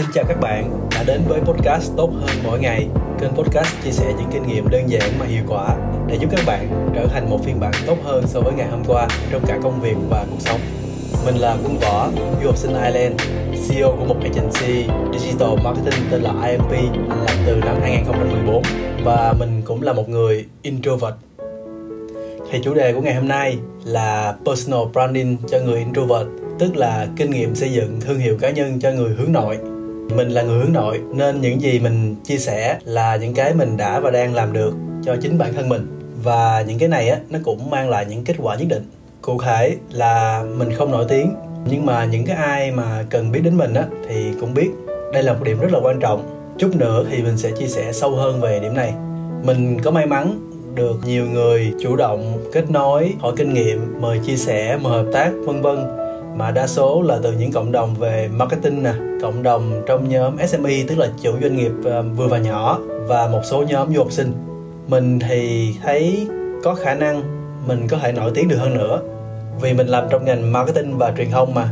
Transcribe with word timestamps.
Xin 0.00 0.08
chào 0.14 0.24
các 0.28 0.40
bạn 0.40 0.88
đã 0.90 1.04
đến 1.06 1.20
với 1.28 1.40
podcast 1.40 1.92
Tốt 1.96 2.10
hơn 2.20 2.36
mỗi 2.44 2.58
ngày. 2.58 2.88
Kênh 3.20 3.30
podcast 3.30 3.68
chia 3.84 3.90
sẻ 3.90 4.12
những 4.18 4.28
kinh 4.32 4.46
nghiệm 4.46 4.68
đơn 4.70 4.90
giản 4.90 5.18
mà 5.18 5.26
hiệu 5.26 5.42
quả 5.48 5.76
để 6.06 6.18
giúp 6.20 6.28
các 6.30 6.40
bạn 6.46 6.90
trở 6.94 7.06
thành 7.06 7.30
một 7.30 7.44
phiên 7.44 7.60
bản 7.60 7.72
tốt 7.86 7.96
hơn 8.04 8.24
so 8.26 8.40
với 8.40 8.52
ngày 8.52 8.68
hôm 8.70 8.82
qua 8.86 9.08
trong 9.30 9.42
cả 9.46 9.58
công 9.62 9.80
việc 9.80 9.96
và 10.10 10.26
cuộc 10.30 10.40
sống. 10.40 10.60
Mình 11.26 11.34
là 11.34 11.56
Quân 11.62 11.78
Võ, 11.78 12.08
du 12.42 12.46
học 12.46 12.56
sinh 12.56 12.70
Ireland, 12.70 13.20
CEO 13.68 13.96
của 13.98 14.04
một 14.04 14.16
agency 14.22 14.90
digital 15.18 15.50
marketing 15.64 16.04
tên 16.10 16.22
là 16.22 16.48
IMP, 16.48 16.70
thành 17.08 17.20
lập 17.20 17.34
từ 17.46 17.54
năm 17.54 17.76
2014 17.80 18.62
và 19.04 19.34
mình 19.38 19.62
cũng 19.64 19.82
là 19.82 19.92
một 19.92 20.08
người 20.08 20.46
introvert. 20.62 21.14
Thì 22.50 22.58
chủ 22.64 22.74
đề 22.74 22.92
của 22.92 23.00
ngày 23.00 23.14
hôm 23.14 23.28
nay 23.28 23.58
là 23.84 24.34
personal 24.44 24.80
branding 24.92 25.36
cho 25.48 25.58
người 25.58 25.78
introvert 25.78 26.28
tức 26.58 26.76
là 26.76 27.08
kinh 27.16 27.30
nghiệm 27.30 27.54
xây 27.54 27.72
dựng 27.72 28.00
thương 28.00 28.18
hiệu 28.18 28.36
cá 28.40 28.50
nhân 28.50 28.80
cho 28.80 28.90
người 28.90 29.14
hướng 29.14 29.32
nội 29.32 29.58
mình 30.16 30.28
là 30.28 30.42
người 30.42 30.58
hướng 30.58 30.72
nội, 30.72 31.00
nên 31.14 31.40
những 31.40 31.60
gì 31.60 31.78
mình 31.78 32.16
chia 32.24 32.38
sẻ 32.38 32.78
là 32.84 33.16
những 33.16 33.34
cái 33.34 33.54
mình 33.54 33.76
đã 33.76 34.00
và 34.00 34.10
đang 34.10 34.34
làm 34.34 34.52
được 34.52 34.74
cho 35.04 35.16
chính 35.22 35.38
bản 35.38 35.54
thân 35.54 35.68
mình. 35.68 35.86
Và 36.22 36.64
những 36.66 36.78
cái 36.78 36.88
này 36.88 37.08
á, 37.08 37.18
nó 37.30 37.38
cũng 37.44 37.70
mang 37.70 37.90
lại 37.90 38.06
những 38.08 38.24
kết 38.24 38.36
quả 38.38 38.56
nhất 38.56 38.66
định. 38.68 38.90
Cụ 39.22 39.40
thể 39.42 39.76
là 39.92 40.44
mình 40.56 40.72
không 40.72 40.90
nổi 40.90 41.04
tiếng, 41.08 41.34
nhưng 41.70 41.86
mà 41.86 42.04
những 42.04 42.24
cái 42.24 42.36
ai 42.36 42.70
mà 42.70 43.04
cần 43.10 43.32
biết 43.32 43.40
đến 43.44 43.56
mình 43.56 43.74
á, 43.74 43.84
thì 44.08 44.24
cũng 44.40 44.54
biết. 44.54 44.70
Đây 45.12 45.22
là 45.22 45.32
một 45.32 45.40
điểm 45.44 45.60
rất 45.60 45.72
là 45.72 45.78
quan 45.82 46.00
trọng. 46.00 46.52
Chút 46.58 46.76
nữa 46.76 47.04
thì 47.10 47.22
mình 47.22 47.38
sẽ 47.38 47.50
chia 47.50 47.66
sẻ 47.66 47.92
sâu 47.92 48.10
hơn 48.10 48.40
về 48.40 48.60
điểm 48.60 48.74
này. 48.74 48.92
Mình 49.44 49.80
có 49.80 49.90
may 49.90 50.06
mắn 50.06 50.46
được 50.74 50.96
nhiều 51.04 51.26
người 51.32 51.72
chủ 51.82 51.96
động 51.96 52.44
kết 52.52 52.70
nối, 52.70 53.12
hỏi 53.18 53.32
kinh 53.36 53.54
nghiệm, 53.54 54.00
mời 54.00 54.20
chia 54.26 54.36
sẻ, 54.36 54.78
mời 54.82 54.92
hợp 54.92 55.10
tác, 55.12 55.30
vân 55.46 55.62
vân 55.62 55.99
mà 56.36 56.50
đa 56.50 56.66
số 56.66 57.02
là 57.02 57.18
từ 57.22 57.32
những 57.32 57.52
cộng 57.52 57.72
đồng 57.72 57.94
về 57.94 58.28
marketing 58.32 58.82
nè, 58.82 58.92
cộng 59.22 59.42
đồng 59.42 59.82
trong 59.86 60.08
nhóm 60.08 60.36
SME 60.48 60.84
tức 60.88 60.98
là 60.98 61.08
chủ 61.22 61.32
doanh 61.42 61.56
nghiệp 61.56 61.72
ờ, 61.84 62.02
vừa 62.02 62.26
và 62.26 62.38
nhỏ, 62.38 62.78
và 63.06 63.28
một 63.28 63.40
số 63.44 63.62
nhóm 63.62 63.94
du 63.94 63.98
học 63.98 64.12
sinh. 64.12 64.32
Mình 64.88 65.18
thì 65.18 65.74
thấy 65.82 66.26
có 66.64 66.74
khả 66.74 66.94
năng 66.94 67.22
mình 67.66 67.88
có 67.88 67.96
thể 67.96 68.12
nổi 68.12 68.30
tiếng 68.34 68.48
được 68.48 68.56
hơn 68.56 68.74
nữa, 68.74 69.00
vì 69.60 69.74
mình 69.74 69.86
làm 69.86 70.04
trong 70.10 70.24
ngành 70.24 70.52
marketing 70.52 70.98
và 70.98 71.12
truyền 71.16 71.30
thông 71.30 71.54
mà, 71.54 71.68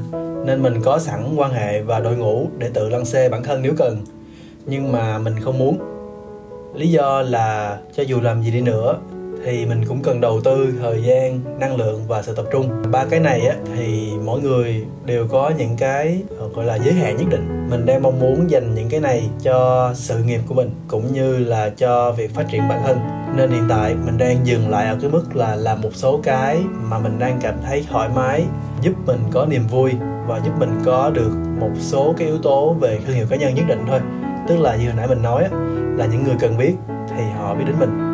nên 0.46 0.62
mình 0.62 0.82
có 0.84 0.98
sẵn 0.98 1.34
quan 1.36 1.52
hệ 1.52 1.82
và 1.82 2.00
đội 2.00 2.16
ngũ 2.16 2.46
để 2.58 2.70
tự 2.74 2.88
lăn 2.88 3.04
xê 3.04 3.28
bản 3.28 3.42
thân 3.42 3.62
nếu 3.62 3.72
cần. 3.78 3.96
Nhưng 4.66 4.92
mà 4.92 5.18
mình 5.18 5.40
không 5.40 5.58
muốn. 5.58 5.78
Lý 6.74 6.90
do 6.90 7.22
là 7.22 7.78
cho 7.96 8.02
dù 8.02 8.20
làm 8.20 8.42
gì 8.42 8.50
đi 8.50 8.60
nữa 8.60 8.98
thì 9.44 9.66
mình 9.66 9.84
cũng 9.88 10.02
cần 10.02 10.20
đầu 10.20 10.40
tư 10.40 10.72
thời 10.80 11.02
gian 11.02 11.40
năng 11.60 11.76
lượng 11.76 12.02
và 12.08 12.22
sự 12.22 12.34
tập 12.34 12.46
trung. 12.52 12.82
Ba 12.92 13.04
cái 13.10 13.20
này 13.20 13.40
á 13.46 13.56
thì 13.76 14.12
mỗi 14.24 14.40
người 14.40 14.84
đều 15.04 15.26
có 15.28 15.52
những 15.58 15.76
cái 15.78 16.22
ờ, 16.38 16.48
gọi 16.48 16.64
là 16.64 16.76
giới 16.76 16.94
hạn 16.94 17.16
nhất 17.16 17.26
định. 17.30 17.68
Mình 17.70 17.86
đang 17.86 18.02
mong 18.02 18.20
muốn 18.20 18.50
dành 18.50 18.74
những 18.74 18.88
cái 18.88 19.00
này 19.00 19.28
cho 19.42 19.90
sự 19.94 20.18
nghiệp 20.22 20.40
của 20.48 20.54
mình 20.54 20.70
cũng 20.88 21.12
như 21.12 21.38
là 21.38 21.70
cho 21.70 22.12
việc 22.12 22.34
phát 22.34 22.46
triển 22.52 22.68
bản 22.68 22.82
thân. 22.86 22.98
Nên 23.36 23.50
hiện 23.50 23.64
tại 23.68 23.94
mình 24.06 24.18
đang 24.18 24.46
dừng 24.46 24.70
lại 24.70 24.86
ở 24.86 24.96
cái 25.00 25.10
mức 25.10 25.36
là 25.36 25.56
làm 25.56 25.80
một 25.80 25.90
số 25.94 26.20
cái 26.22 26.58
mà 26.82 26.98
mình 26.98 27.18
đang 27.18 27.38
cảm 27.42 27.54
thấy 27.66 27.84
thoải 27.90 28.08
mái 28.14 28.44
giúp 28.82 28.92
mình 29.06 29.18
có 29.30 29.46
niềm 29.46 29.66
vui 29.66 29.92
và 30.26 30.40
giúp 30.44 30.52
mình 30.58 30.70
có 30.84 31.10
được 31.10 31.32
một 31.60 31.70
số 31.80 32.14
cái 32.18 32.28
yếu 32.28 32.38
tố 32.38 32.76
về 32.80 32.98
thương 33.06 33.16
hiệu 33.16 33.26
cá 33.30 33.36
nhân 33.36 33.54
nhất 33.54 33.64
định 33.68 33.84
thôi. 33.88 34.00
Tức 34.48 34.56
là 34.56 34.76
như 34.76 34.84
hồi 34.84 34.94
nãy 34.96 35.08
mình 35.08 35.22
nói 35.22 35.42
á, 35.42 35.50
là 35.96 36.06
những 36.06 36.24
người 36.24 36.36
cần 36.40 36.58
biết 36.58 36.74
thì 37.08 37.24
họ 37.36 37.54
biết 37.54 37.64
đến 37.66 37.76
mình 37.78 38.07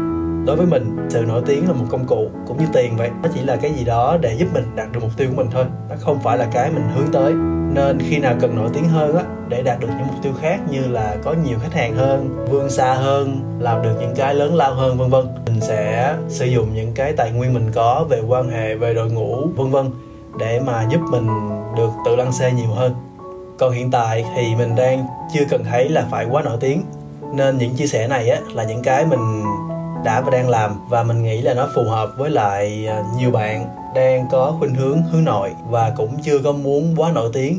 đối 0.46 0.56
với 0.56 0.66
mình 0.66 0.96
sự 1.10 1.24
nổi 1.28 1.42
tiếng 1.46 1.68
là 1.68 1.72
một 1.72 1.84
công 1.90 2.06
cụ 2.06 2.28
cũng 2.46 2.58
như 2.58 2.66
tiền 2.72 2.96
vậy. 2.96 3.10
Nó 3.22 3.28
chỉ 3.34 3.40
là 3.40 3.56
cái 3.56 3.72
gì 3.72 3.84
đó 3.84 4.16
để 4.20 4.34
giúp 4.38 4.46
mình 4.54 4.64
đạt 4.76 4.92
được 4.92 5.00
mục 5.02 5.10
tiêu 5.16 5.28
của 5.30 5.36
mình 5.36 5.50
thôi. 5.52 5.64
Nó 5.88 5.96
không 6.00 6.18
phải 6.22 6.38
là 6.38 6.46
cái 6.52 6.70
mình 6.70 6.88
hướng 6.94 7.12
tới. 7.12 7.32
Nên 7.74 7.98
khi 7.98 8.18
nào 8.18 8.34
cần 8.40 8.56
nổi 8.56 8.70
tiếng 8.74 8.88
hơn 8.88 9.16
á, 9.16 9.24
để 9.48 9.62
đạt 9.62 9.80
được 9.80 9.88
những 9.88 10.06
mục 10.06 10.16
tiêu 10.22 10.32
khác 10.40 10.60
như 10.70 10.80
là 10.86 11.16
có 11.24 11.34
nhiều 11.44 11.58
khách 11.62 11.72
hàng 11.72 11.94
hơn, 11.94 12.46
vươn 12.50 12.70
xa 12.70 12.94
hơn, 12.94 13.40
làm 13.58 13.82
được 13.82 13.94
những 14.00 14.14
cái 14.16 14.34
lớn 14.34 14.54
lao 14.54 14.74
hơn, 14.74 14.98
vân 14.98 15.10
vân, 15.10 15.26
mình 15.46 15.60
sẽ 15.60 16.14
sử 16.28 16.46
dụng 16.46 16.74
những 16.74 16.92
cái 16.94 17.12
tài 17.12 17.32
nguyên 17.32 17.54
mình 17.54 17.70
có 17.74 18.06
về 18.08 18.20
quan 18.28 18.48
hệ, 18.48 18.74
về 18.74 18.94
đội 18.94 19.10
ngũ, 19.10 19.46
vân 19.56 19.70
vân, 19.70 19.90
để 20.38 20.60
mà 20.60 20.86
giúp 20.90 21.00
mình 21.10 21.28
được 21.76 21.90
tự 22.06 22.16
lăn 22.16 22.32
xe 22.32 22.52
nhiều 22.52 22.70
hơn. 22.70 22.94
Còn 23.58 23.72
hiện 23.72 23.90
tại 23.90 24.24
thì 24.36 24.54
mình 24.58 24.74
đang 24.76 25.06
chưa 25.34 25.44
cần 25.50 25.64
thấy 25.64 25.88
là 25.88 26.06
phải 26.10 26.26
quá 26.30 26.42
nổi 26.42 26.56
tiếng. 26.60 26.82
Nên 27.34 27.58
những 27.58 27.76
chia 27.76 27.86
sẻ 27.86 28.08
này 28.08 28.30
á, 28.30 28.40
là 28.54 28.64
những 28.64 28.82
cái 28.82 29.06
mình 29.06 29.42
đã 30.04 30.20
và 30.20 30.30
đang 30.30 30.48
làm 30.48 30.88
và 30.88 31.02
mình 31.02 31.22
nghĩ 31.22 31.42
là 31.42 31.54
nó 31.54 31.68
phù 31.74 31.84
hợp 31.84 32.10
với 32.16 32.30
lại 32.30 32.86
à, 32.86 33.04
nhiều 33.16 33.30
bạn 33.30 33.66
đang 33.94 34.26
có 34.30 34.56
khuynh 34.58 34.74
hướng 34.74 35.02
hướng 35.02 35.24
nội 35.24 35.50
và 35.68 35.92
cũng 35.96 36.22
chưa 36.22 36.38
có 36.38 36.52
muốn 36.52 36.94
quá 36.96 37.12
nổi 37.12 37.30
tiếng. 37.32 37.58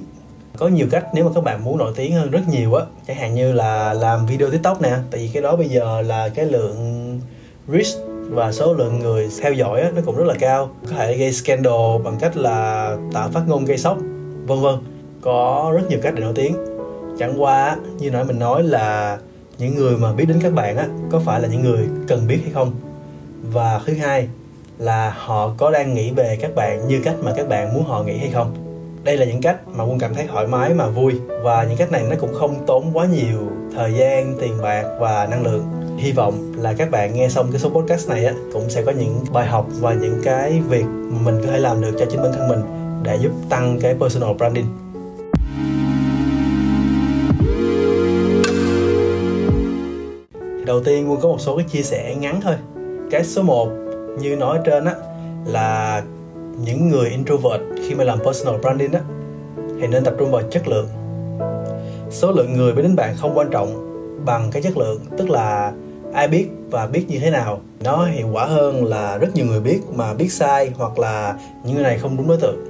Có 0.57 0.67
nhiều 0.67 0.87
cách 0.91 1.05
nếu 1.13 1.25
mà 1.25 1.31
các 1.35 1.43
bạn 1.43 1.63
muốn 1.63 1.77
nổi 1.77 1.93
tiếng 1.95 2.13
hơn 2.13 2.31
rất 2.31 2.41
nhiều 2.47 2.73
á 2.73 2.85
chẳng 3.07 3.17
hạn 3.17 3.35
như 3.35 3.53
là 3.53 3.93
làm 3.93 4.25
video 4.25 4.49
tiktok 4.49 4.81
nè 4.81 4.97
tại 5.11 5.21
vì 5.21 5.27
cái 5.33 5.43
đó 5.43 5.55
bây 5.55 5.69
giờ 5.69 6.01
là 6.01 6.29
cái 6.29 6.45
lượng 6.45 7.19
reach 7.67 8.05
và 8.29 8.51
số 8.51 8.73
lượng 8.73 8.99
người 8.99 9.29
theo 9.41 9.53
dõi 9.53 9.81
á, 9.81 9.91
nó 9.95 10.01
cũng 10.05 10.15
rất 10.15 10.27
là 10.27 10.33
cao. 10.39 10.69
Có 10.85 10.91
thể 10.97 11.17
gây 11.17 11.33
scandal 11.33 12.01
bằng 12.03 12.17
cách 12.19 12.37
là 12.37 12.89
tạo 13.13 13.29
phát 13.29 13.41
ngôn 13.47 13.65
gây 13.65 13.77
sốc 13.77 13.97
vân 14.47 14.61
vân. 14.61 14.75
Có 15.21 15.71
rất 15.75 15.89
nhiều 15.89 15.99
cách 16.01 16.13
để 16.15 16.21
nổi 16.21 16.33
tiếng. 16.35 16.55
Chẳng 17.19 17.41
qua 17.41 17.77
như 17.97 18.11
nãy 18.11 18.23
mình 18.23 18.39
nói 18.39 18.63
là 18.63 19.17
những 19.57 19.75
người 19.75 19.97
mà 19.97 20.13
biết 20.13 20.25
đến 20.25 20.39
các 20.41 20.53
bạn 20.53 20.77
á, 20.77 20.87
có 21.11 21.19
phải 21.19 21.41
là 21.41 21.47
những 21.47 21.63
người 21.63 21.87
cần 22.07 22.27
biết 22.27 22.39
hay 22.43 22.51
không? 22.53 22.71
Và 23.51 23.81
thứ 23.85 23.93
hai 23.93 24.27
là 24.77 25.13
họ 25.17 25.53
có 25.57 25.71
đang 25.71 25.93
nghĩ 25.93 26.11
về 26.11 26.37
các 26.41 26.55
bạn 26.55 26.87
như 26.87 27.01
cách 27.03 27.15
mà 27.23 27.33
các 27.35 27.49
bạn 27.49 27.73
muốn 27.73 27.83
họ 27.85 28.03
nghĩ 28.03 28.17
hay 28.17 28.29
không? 28.33 28.55
Đây 29.03 29.17
là 29.17 29.25
những 29.25 29.41
cách 29.41 29.67
mà 29.67 29.83
quân 29.83 29.99
cảm 29.99 30.13
thấy 30.13 30.27
thoải 30.27 30.47
mái 30.47 30.73
mà 30.73 30.87
vui, 30.87 31.13
và 31.43 31.63
những 31.63 31.77
cách 31.77 31.91
này 31.91 32.03
nó 32.09 32.15
cũng 32.19 32.33
không 32.33 32.65
tốn 32.67 32.91
quá 32.93 33.05
nhiều 33.05 33.39
thời 33.75 33.93
gian, 33.93 34.35
tiền 34.41 34.53
bạc 34.61 34.83
và 34.99 35.27
năng 35.27 35.43
lượng. 35.43 35.65
Hy 35.97 36.11
vọng 36.11 36.53
là 36.57 36.73
các 36.73 36.91
bạn 36.91 37.13
nghe 37.13 37.29
xong 37.29 37.51
cái 37.51 37.59
số 37.59 37.69
podcast 37.69 38.09
này 38.09 38.25
á, 38.25 38.33
cũng 38.53 38.69
sẽ 38.69 38.81
có 38.81 38.91
những 38.91 39.25
bài 39.33 39.47
học 39.47 39.67
và 39.79 39.93
những 39.93 40.21
cái 40.23 40.61
việc 40.69 40.85
mình 41.09 41.41
có 41.41 41.51
thể 41.51 41.57
làm 41.57 41.81
được 41.81 41.95
cho 41.99 42.05
chính 42.11 42.21
bản 42.21 42.31
thân 42.33 42.47
mình 42.47 42.61
để 43.03 43.17
giúp 43.21 43.31
tăng 43.49 43.79
cái 43.81 43.95
personal 43.99 44.33
branding. 44.37 44.84
Đầu 50.65 50.83
tiên 50.83 51.11
quân 51.11 51.19
có 51.21 51.29
một 51.29 51.41
số 51.41 51.57
cái 51.57 51.65
chia 51.71 51.81
sẻ 51.81 52.15
ngắn 52.15 52.39
thôi. 52.41 52.55
Cái 53.11 53.23
số 53.23 53.41
1 53.41 53.69
như 54.19 54.35
nói 54.35 54.59
trên 54.65 54.85
á, 54.85 54.93
là 55.45 56.03
những 56.65 56.89
người 56.89 57.09
introvert 57.09 57.61
khi 57.87 57.95
mà 57.95 58.03
làm 58.03 58.19
personal 58.19 58.61
branding 58.61 58.91
á, 58.91 59.01
thì 59.81 59.87
nên 59.87 60.03
tập 60.03 60.13
trung 60.19 60.31
vào 60.31 60.41
chất 60.41 60.67
lượng. 60.67 60.87
Số 62.09 62.31
lượng 62.31 62.53
người 62.53 62.73
biết 62.73 62.81
đến 62.81 62.95
bạn 62.95 63.15
không 63.17 63.37
quan 63.37 63.49
trọng 63.51 63.91
bằng 64.25 64.49
cái 64.51 64.61
chất 64.61 64.77
lượng, 64.77 64.99
tức 65.17 65.29
là 65.29 65.73
ai 66.13 66.27
biết 66.27 66.47
và 66.71 66.87
biết 66.87 67.05
như 67.07 67.19
thế 67.19 67.29
nào. 67.29 67.59
Nó 67.83 68.05
hiệu 68.05 68.27
quả 68.33 68.45
hơn 68.45 68.85
là 68.85 69.17
rất 69.17 69.35
nhiều 69.35 69.45
người 69.45 69.59
biết 69.59 69.79
mà 69.93 70.13
biết 70.13 70.31
sai 70.31 70.71
hoặc 70.77 70.99
là 70.99 71.35
những 71.65 71.75
người 71.75 71.83
này 71.83 71.97
không 71.97 72.17
đúng 72.17 72.27
đối 72.27 72.37
tượng. 72.37 72.65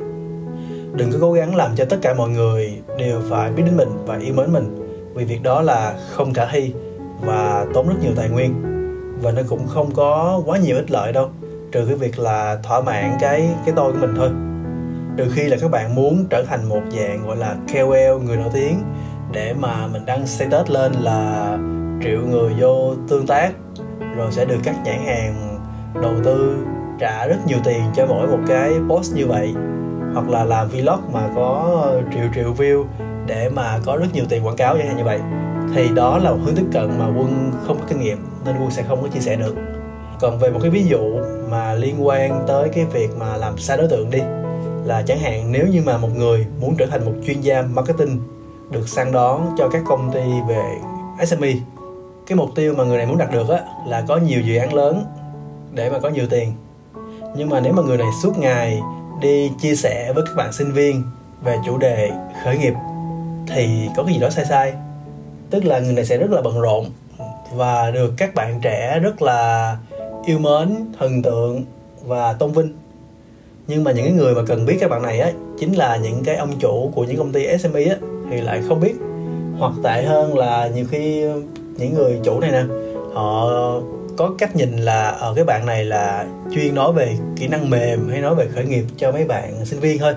Đừng 0.94 1.12
có 1.12 1.18
cố 1.22 1.34
gắng 1.34 1.56
làm 1.56 1.76
cho 1.76 1.86
tất 1.86 1.98
cả 2.02 2.14
mọi 2.14 2.30
người 2.30 2.82
đều 2.98 3.22
phải 3.30 3.52
biết 3.52 3.64
đến 3.66 3.78
mình 3.78 3.90
và 4.06 4.18
yêu 4.18 4.34
mến 4.34 4.54
mình, 4.54 4.76
vì 5.14 5.26
việc 5.26 5.44
đó 5.44 5.62
là 5.62 5.96
không 6.12 6.34
khả 6.34 6.46
thi 6.52 6.74
và 7.22 7.66
tốn 7.74 7.88
rất 7.88 7.96
nhiều 8.02 8.12
tài 8.16 8.30
nguyên. 8.30 8.72
Và 9.22 9.32
nó 9.32 9.42
cũng 9.50 9.68
không 9.68 9.92
có 9.96 10.42
quá 10.46 10.58
nhiều 10.58 10.76
ích 10.76 10.92
lợi 10.92 11.14
đâu, 11.14 11.30
trừ 11.72 11.86
cái 11.86 11.96
việc 11.96 12.20
là 12.20 12.58
thỏa 12.64 12.82
mãn 12.82 13.12
cái 13.20 13.50
cái 13.66 13.74
tôi 13.76 13.92
của 13.92 13.98
mình 13.98 14.14
thôi. 14.18 14.30
Trừ 15.18 15.32
khi 15.36 15.44
là 15.44 15.58
các 15.62 15.72
bạn 15.72 15.96
muốn 15.96 16.26
trở 16.30 16.44
thành 16.48 16.70
một 16.70 16.82
dạng 16.92 17.28
gọi 17.28 17.38
là 17.38 17.56
KOL 17.74 18.24
người 18.26 18.38
nổi 18.38 18.50
tiếng, 18.54 18.82
để 19.32 19.54
mà 19.54 19.88
mình 19.88 20.06
đăng 20.06 20.28
status 20.28 20.70
lên 20.70 20.92
là 20.94 21.58
triệu 22.04 22.20
người 22.30 22.54
vô 22.60 22.94
tương 23.10 23.28
tác, 23.28 23.52
rồi 24.16 24.32
sẽ 24.32 24.46
được 24.46 24.58
các 24.64 24.76
nhãn 24.86 25.06
hàng 25.06 25.60
đầu 26.02 26.14
tư 26.24 26.58
trả 27.00 27.28
rất 27.28 27.38
nhiều 27.48 27.58
tiền 27.64 27.84
cho 27.96 28.06
mỗi 28.06 28.28
một 28.28 28.40
cái 28.48 28.72
post 28.90 29.16
như 29.16 29.28
vậy, 29.28 29.54
hoặc 30.14 30.30
là 30.30 30.44
làm 30.44 30.68
vlog 30.68 31.00
mà 31.14 31.30
có 31.36 31.86
triệu 32.14 32.24
triệu 32.36 32.54
view 32.54 32.84
để 33.28 33.50
mà 33.50 33.80
có 33.86 33.98
rất 33.98 34.08
nhiều 34.14 34.26
tiền 34.30 34.46
quảng 34.46 34.56
cáo 34.56 34.78
chẳng 34.78 34.88
hạn 34.88 34.98
như 34.98 35.04
vậy 35.04 35.20
thì 35.76 35.90
đó 35.90 36.18
là 36.18 36.32
một 36.32 36.38
hướng 36.44 36.56
tiếp 36.56 36.66
cận 36.72 37.00
mà 37.00 37.06
quân 37.06 37.52
không 37.68 37.78
có 37.80 37.86
kinh 37.88 38.00
nghiệm, 38.00 38.18
nên 38.46 38.56
quân 38.60 38.72
sẽ 38.72 38.84
không 38.84 39.02
có 39.02 39.08
chia 39.08 39.20
sẻ 39.20 39.36
được. 39.36 39.56
Còn 40.20 40.40
về 40.40 40.50
một 40.50 40.60
cái 40.62 40.72
ví 40.72 40.84
dụ 40.84 41.20
mà 41.50 41.74
liên 41.74 42.08
quan 42.08 42.44
tới 42.48 42.70
cái 42.70 42.86
việc 42.86 43.10
mà 43.18 43.38
làm 43.38 43.58
sai 43.58 43.78
đối 43.78 43.88
tượng 43.88 44.10
đi, 44.10 44.20
là 44.86 45.02
chẳng 45.02 45.20
hạn 45.20 45.52
nếu 45.52 45.68
như 45.68 45.82
mà 45.86 45.98
một 45.98 46.10
người 46.16 46.46
muốn 46.62 46.76
trở 46.78 46.86
thành 46.86 47.06
một 47.06 47.12
chuyên 47.28 47.42
gia 47.42 47.62
marketing 47.62 48.20
được 48.72 48.90
săn 48.90 49.12
đón 49.12 49.56
cho 49.58 49.70
các 49.70 49.82
công 49.88 50.12
ty 50.14 50.24
về 50.48 50.64
SME 51.26 51.54
cái 52.28 52.36
mục 52.36 52.50
tiêu 52.56 52.74
mà 52.78 52.84
người 52.84 52.98
này 52.98 53.08
muốn 53.08 53.18
đạt 53.18 53.32
được 53.32 53.50
á, 53.50 53.60
là 53.88 54.04
có 54.08 54.18
nhiều 54.18 54.42
dự 54.42 54.58
án 54.58 54.74
lớn 54.74 55.04
để 55.74 55.90
mà 55.90 56.00
có 56.00 56.10
nhiều 56.10 56.26
tiền. 56.30 56.54
Nhưng 57.38 57.50
mà 57.50 57.60
nếu 57.60 57.74
mà 57.74 57.84
người 57.84 57.98
này 57.98 58.08
suốt 58.24 58.38
ngày 58.38 58.82
đi 59.22 59.52
chia 59.62 59.76
sẻ 59.76 60.14
với 60.16 60.24
các 60.28 60.36
bạn 60.36 60.54
sinh 60.54 60.72
viên 60.72 61.04
về 61.44 61.58
chủ 61.66 61.78
đề 61.78 62.12
khởi 62.44 62.58
nghiệp, 62.58 62.74
thì 63.48 63.90
có 63.98 64.04
cái 64.04 64.14
gì 64.14 64.20
đó 64.20 64.30
sai 64.30 64.46
sai 64.46 64.74
tức 65.50 65.66
là 65.66 65.80
người 65.80 65.94
này 65.94 66.06
sẽ 66.06 66.18
rất 66.18 66.32
là 66.32 66.42
bận 66.42 66.62
rộn 66.62 66.86
và 67.54 67.92
được 67.92 68.14
các 68.18 68.36
bạn 68.36 68.60
trẻ 68.62 69.00
rất 69.00 69.22
là 69.22 69.78
yêu 70.26 70.40
mến, 70.40 70.76
thần 71.00 71.22
tượng 71.22 71.64
và 72.06 72.34
tôn 72.34 72.52
vinh. 72.52 72.74
Nhưng 73.68 73.84
mà 73.84 73.92
những 73.92 74.06
cái 74.06 74.14
người 74.14 74.36
mà 74.36 74.42
cần 74.48 74.66
biết 74.66 74.78
các 74.80 74.90
bạn 74.90 75.02
này 75.02 75.20
á, 75.20 75.32
chính 75.60 75.74
là 75.74 75.98
những 75.98 76.24
cái 76.24 76.36
ông 76.36 76.52
chủ 76.60 76.92
của 76.96 77.04
những 77.04 77.18
công 77.18 77.32
ty 77.32 77.58
SME 77.58 77.84
á, 77.84 77.96
thì 78.32 78.42
lại 78.42 78.62
không 78.68 78.80
biết. 78.80 78.96
Hoặc 79.60 79.74
tệ 79.84 80.04
hơn 80.04 80.38
là 80.38 80.68
nhiều 80.76 80.86
khi 80.92 81.26
những 81.78 81.94
người 81.94 82.20
chủ 82.24 82.40
này 82.40 82.52
nè, 82.52 82.64
họ 83.14 83.50
có 84.18 84.32
cách 84.38 84.56
nhìn 84.56 84.78
là 84.78 85.10
ở 85.10 85.34
cái 85.36 85.46
bạn 85.46 85.66
này 85.66 85.86
là 85.86 86.26
chuyên 86.56 86.76
nói 86.76 86.94
về 86.94 87.18
kỹ 87.36 87.48
năng 87.48 87.70
mềm 87.70 88.10
hay 88.10 88.22
nói 88.22 88.36
về 88.36 88.48
khởi 88.56 88.66
nghiệp 88.66 88.86
cho 88.98 89.12
mấy 89.12 89.26
bạn 89.26 89.66
sinh 89.66 89.80
viên 89.80 90.00
thôi, 90.00 90.14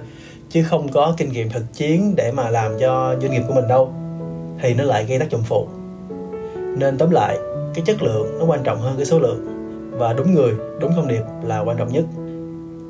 chứ 0.50 0.62
không 0.62 0.88
có 0.88 1.14
kinh 1.16 1.32
nghiệm 1.32 1.50
thực 1.50 1.64
chiến 1.72 2.16
để 2.16 2.32
mà 2.32 2.50
làm 2.50 2.78
cho 2.80 3.16
doanh 3.22 3.32
nghiệp 3.32 3.42
của 3.48 3.54
mình 3.54 3.68
đâu 3.68 3.92
thì 4.62 4.74
nó 4.74 4.84
lại 4.84 5.04
gây 5.04 5.18
tác 5.18 5.30
dụng 5.30 5.42
phụ. 5.44 5.68
Nên 6.76 6.98
tóm 6.98 7.10
lại 7.10 7.38
cái 7.74 7.84
chất 7.86 8.02
lượng 8.02 8.38
nó 8.38 8.44
quan 8.44 8.60
trọng 8.64 8.80
hơn 8.80 8.94
cái 8.96 9.06
số 9.06 9.18
lượng. 9.18 9.44
Và 9.90 10.12
đúng 10.12 10.34
người 10.34 10.52
đúng 10.80 10.92
thông 10.96 11.08
điệp 11.08 11.22
là 11.42 11.60
quan 11.60 11.76
trọng 11.76 11.92
nhất. 11.92 12.04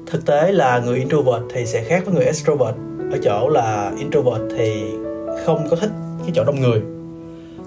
Thực 0.07 0.27
tế 0.27 0.53
là 0.53 0.79
người 0.79 0.99
introvert 0.99 1.43
thì 1.55 1.67
sẽ 1.67 1.85
khác 1.85 2.03
với 2.07 2.15
người 2.15 2.25
extrovert. 2.25 2.75
Ở 3.13 3.19
chỗ 3.23 3.49
là 3.49 3.93
introvert 3.99 4.43
thì 4.59 4.85
không 5.47 5.67
có 5.71 5.77
thích 5.77 5.91
cái 6.23 6.31
chỗ 6.35 6.45
đông 6.45 6.61
người. 6.61 6.83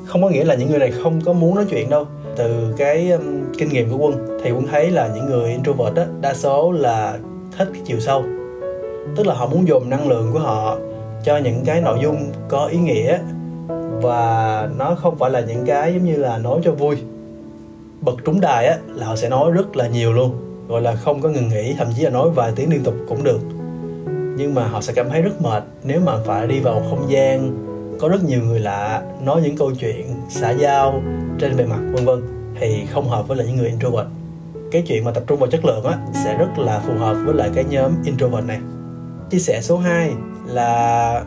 Không 0.05 0.21
có 0.21 0.29
nghĩa 0.29 0.43
là 0.43 0.55
những 0.55 0.69
người 0.69 0.79
này 0.79 0.91
không 0.91 1.21
có 1.25 1.33
muốn 1.33 1.55
nói 1.55 1.65
chuyện 1.69 1.89
đâu. 1.89 2.05
Từ 2.35 2.73
cái 2.77 3.11
um, 3.11 3.43
kinh 3.57 3.69
nghiệm 3.69 3.89
của 3.89 3.97
quân 3.97 4.39
thì 4.43 4.51
quân 4.51 4.67
thấy 4.67 4.91
là 4.91 5.09
những 5.15 5.25
người 5.25 5.49
introvert 5.49 5.95
đó 5.95 6.03
đa 6.21 6.33
số 6.33 6.71
là 6.71 7.17
thích 7.57 7.67
cái 7.73 7.81
chiều 7.85 7.99
sâu. 7.99 8.23
Tức 9.15 9.27
là 9.27 9.33
họ 9.33 9.47
muốn 9.47 9.67
dồn 9.67 9.89
năng 9.89 10.09
lượng 10.09 10.29
của 10.33 10.39
họ 10.39 10.77
cho 11.23 11.37
những 11.37 11.63
cái 11.65 11.81
nội 11.81 11.99
dung 12.03 12.31
có 12.49 12.65
ý 12.65 12.77
nghĩa 12.77 13.19
và 14.01 14.69
nó 14.77 14.95
không 14.95 15.17
phải 15.17 15.31
là 15.31 15.41
những 15.41 15.65
cái 15.65 15.93
giống 15.93 16.05
như 16.05 16.15
là 16.15 16.37
nói 16.37 16.61
cho 16.63 16.71
vui. 16.71 16.97
Bật 18.01 18.15
trúng 18.25 18.41
đài 18.41 18.67
á, 18.67 18.77
là 18.87 19.07
họ 19.07 19.15
sẽ 19.15 19.29
nói 19.29 19.51
rất 19.51 19.75
là 19.75 19.87
nhiều 19.87 20.13
luôn. 20.13 20.31
Gọi 20.67 20.81
là 20.81 20.95
không 20.95 21.21
có 21.21 21.29
ngừng 21.29 21.49
nghỉ, 21.49 21.75
thậm 21.77 21.87
chí 21.95 22.01
là 22.01 22.09
nói 22.09 22.29
vài 22.29 22.51
tiếng 22.55 22.71
liên 22.71 22.83
tục 22.83 22.93
cũng 23.07 23.23
được. 23.23 23.39
Nhưng 24.37 24.53
mà 24.55 24.67
họ 24.67 24.81
sẽ 24.81 24.93
cảm 24.93 25.09
thấy 25.09 25.21
rất 25.21 25.41
mệt 25.41 25.63
nếu 25.83 26.01
mà 26.05 26.13
phải 26.25 26.47
đi 26.47 26.59
vào 26.59 26.83
không 26.89 27.11
gian 27.11 27.57
có 27.99 28.07
rất 28.07 28.23
nhiều 28.23 28.39
người 28.43 28.59
lạ, 28.59 29.01
nói 29.23 29.41
những 29.41 29.57
câu 29.57 29.71
chuyện, 29.79 30.07
xã 30.29 30.51
giao, 30.51 31.01
trên 31.39 31.57
bề 31.57 31.65
mặt, 31.65 31.79
vân 31.93 32.05
vân, 32.05 32.21
thì 32.59 32.85
không 32.91 33.09
hợp 33.09 33.27
với 33.27 33.37
lại 33.37 33.47
những 33.47 33.57
người 33.57 33.67
introvert. 33.67 34.07
Cái 34.71 34.83
chuyện 34.87 35.03
mà 35.03 35.11
tập 35.11 35.23
trung 35.27 35.39
vào 35.39 35.49
chất 35.49 35.65
lượng 35.65 35.83
á, 35.83 35.97
sẽ 36.23 36.37
rất 36.37 36.59
là 36.59 36.79
phù 36.79 36.93
hợp 36.93 37.17
với 37.25 37.35
lại 37.35 37.49
cái 37.55 37.63
nhóm 37.69 37.91
introvert 38.05 38.45
này. 38.45 38.59
Chia 39.29 39.39
sẻ 39.39 39.61
số 39.61 39.77
2 39.77 40.11
là 40.47 41.23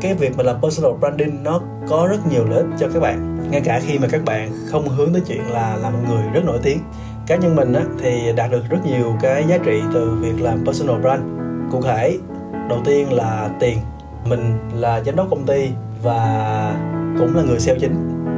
cái 0.00 0.14
việc 0.14 0.36
mà 0.36 0.42
làm 0.42 0.56
personal 0.62 0.92
branding 1.00 1.42
nó 1.42 1.60
có 1.88 2.06
rất 2.10 2.18
nhiều 2.30 2.44
lợi 2.44 2.58
ích 2.58 2.66
cho 2.78 2.88
các 2.94 3.00
bạn. 3.00 3.36
Ngay 3.50 3.60
cả 3.60 3.80
khi 3.86 3.98
mà 3.98 4.08
các 4.10 4.24
bạn 4.24 4.52
không 4.66 4.88
hướng 4.88 5.12
tới 5.12 5.22
chuyện 5.26 5.50
là 5.50 5.76
làm 5.76 5.92
một 5.92 5.98
người 6.08 6.22
rất 6.32 6.44
nổi 6.44 6.58
tiếng 6.62 6.78
cá 7.26 7.36
nhân 7.36 7.56
mình 7.56 7.72
á, 7.72 7.82
thì 8.02 8.32
đạt 8.36 8.50
được 8.50 8.62
rất 8.70 8.78
nhiều 8.86 9.14
cái 9.20 9.44
giá 9.48 9.58
trị 9.58 9.82
từ 9.94 10.18
việc 10.20 10.40
làm 10.40 10.64
personal 10.66 11.00
brand. 11.00 11.22
Cụ 11.72 11.82
thể 11.82 12.18
đầu 12.68 12.78
tiên 12.84 13.12
là 13.12 13.50
tiền. 13.60 13.78
Mình 14.28 14.58
là 14.74 15.02
giám 15.06 15.16
đốc 15.16 15.26
công 15.30 15.46
ty 15.46 15.70
và 16.02 16.74
cũng 17.18 17.36
là 17.36 17.42
người 17.42 17.60
sale 17.60 17.78
chính. 17.78 17.94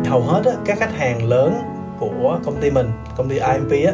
Hầu 0.07 0.21
hết 0.21 0.43
á, 0.45 0.53
các 0.67 0.79
khách 0.79 0.97
hàng 0.97 1.25
lớn 1.29 1.55
của 2.01 2.39
công 2.45 2.61
ty 2.61 2.71
mình 2.71 2.91
công 3.17 3.29
ty 3.29 3.39
IMP 3.39 3.87
á, 3.87 3.93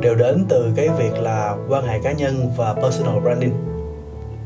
đều 0.00 0.14
đến 0.14 0.44
từ 0.48 0.72
cái 0.76 0.88
việc 0.98 1.20
là 1.22 1.54
quan 1.68 1.86
hệ 1.86 1.98
cá 1.98 2.12
nhân 2.12 2.52
và 2.56 2.74
personal 2.74 3.20
branding 3.22 3.52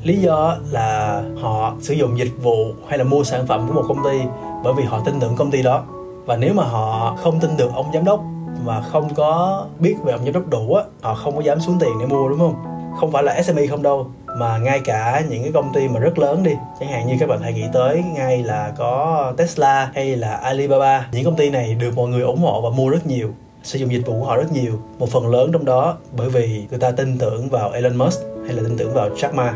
lý 0.02 0.16
do 0.16 0.56
là 0.70 1.22
họ 1.40 1.74
sử 1.80 1.94
dụng 1.94 2.18
dịch 2.18 2.32
vụ 2.42 2.72
hay 2.88 2.98
là 2.98 3.04
mua 3.04 3.24
sản 3.24 3.46
phẩm 3.46 3.68
của 3.68 3.74
một 3.74 3.84
công 3.88 4.04
ty 4.04 4.18
bởi 4.64 4.72
vì 4.72 4.84
họ 4.84 5.02
tin 5.04 5.20
tưởng 5.20 5.36
công 5.36 5.50
ty 5.50 5.62
đó. 5.62 5.84
Và 6.26 6.36
nếu 6.36 6.54
mà 6.54 6.64
họ 6.64 7.16
không 7.22 7.40
tin 7.40 7.56
được 7.56 7.70
ông 7.74 7.90
giám 7.94 8.04
đốc 8.04 8.20
mà 8.64 8.80
không 8.80 9.14
có 9.14 9.64
biết 9.78 9.96
về 10.04 10.12
ông 10.12 10.24
giám 10.24 10.32
đốc 10.32 10.48
đủ 10.48 10.74
á, 10.74 10.84
họ 11.00 11.14
không 11.14 11.36
có 11.36 11.42
dám 11.42 11.60
xuống 11.60 11.78
tiền 11.80 11.90
để 12.00 12.06
mua, 12.06 12.28
đúng 12.28 12.38
không? 12.38 12.54
Không 13.00 13.12
phải 13.12 13.22
là 13.22 13.42
SME 13.42 13.66
không 13.66 13.82
đâu, 13.82 14.06
mà 14.38 14.58
ngay 14.58 14.80
cả 14.84 15.22
những 15.30 15.42
cái 15.42 15.52
công 15.52 15.72
ty 15.74 15.88
mà 15.88 16.00
rất 16.00 16.18
lớn 16.18 16.42
đi, 16.42 16.52
chẳng 16.80 16.88
hạn 16.88 17.06
như 17.06 17.16
các 17.20 17.28
bạn 17.28 17.40
hãy 17.42 17.52
nghĩ 17.52 17.64
tới 17.72 18.02
ngay 18.14 18.42
là 18.42 18.72
có 18.78 19.32
Tesla 19.36 19.90
hay 19.94 20.16
là 20.16 20.34
Alibaba. 20.34 21.08
Những 21.12 21.24
công 21.24 21.36
ty 21.36 21.50
này 21.50 21.74
được 21.74 21.96
mọi 21.96 22.08
người 22.08 22.22
ủng 22.22 22.42
hộ 22.42 22.60
và 22.60 22.70
mua 22.70 22.88
rất 22.88 23.06
nhiều, 23.06 23.28
sử 23.62 23.78
dụng 23.78 23.92
dịch 23.92 24.06
vụ 24.06 24.20
của 24.20 24.26
họ 24.26 24.36
rất 24.36 24.52
nhiều, 24.52 24.72
một 24.98 25.08
phần 25.08 25.26
lớn 25.26 25.50
trong 25.52 25.64
đó 25.64 25.96
bởi 26.16 26.28
vì 26.28 26.66
người 26.70 26.78
ta 26.78 26.90
tin 26.90 27.18
tưởng 27.18 27.48
vào 27.48 27.70
Elon 27.70 27.96
Musk 27.96 28.20
hay 28.46 28.54
là 28.54 28.62
tin 28.62 28.76
tưởng 28.76 28.94
vào 28.94 29.08
Jack 29.08 29.34
Ma 29.34 29.54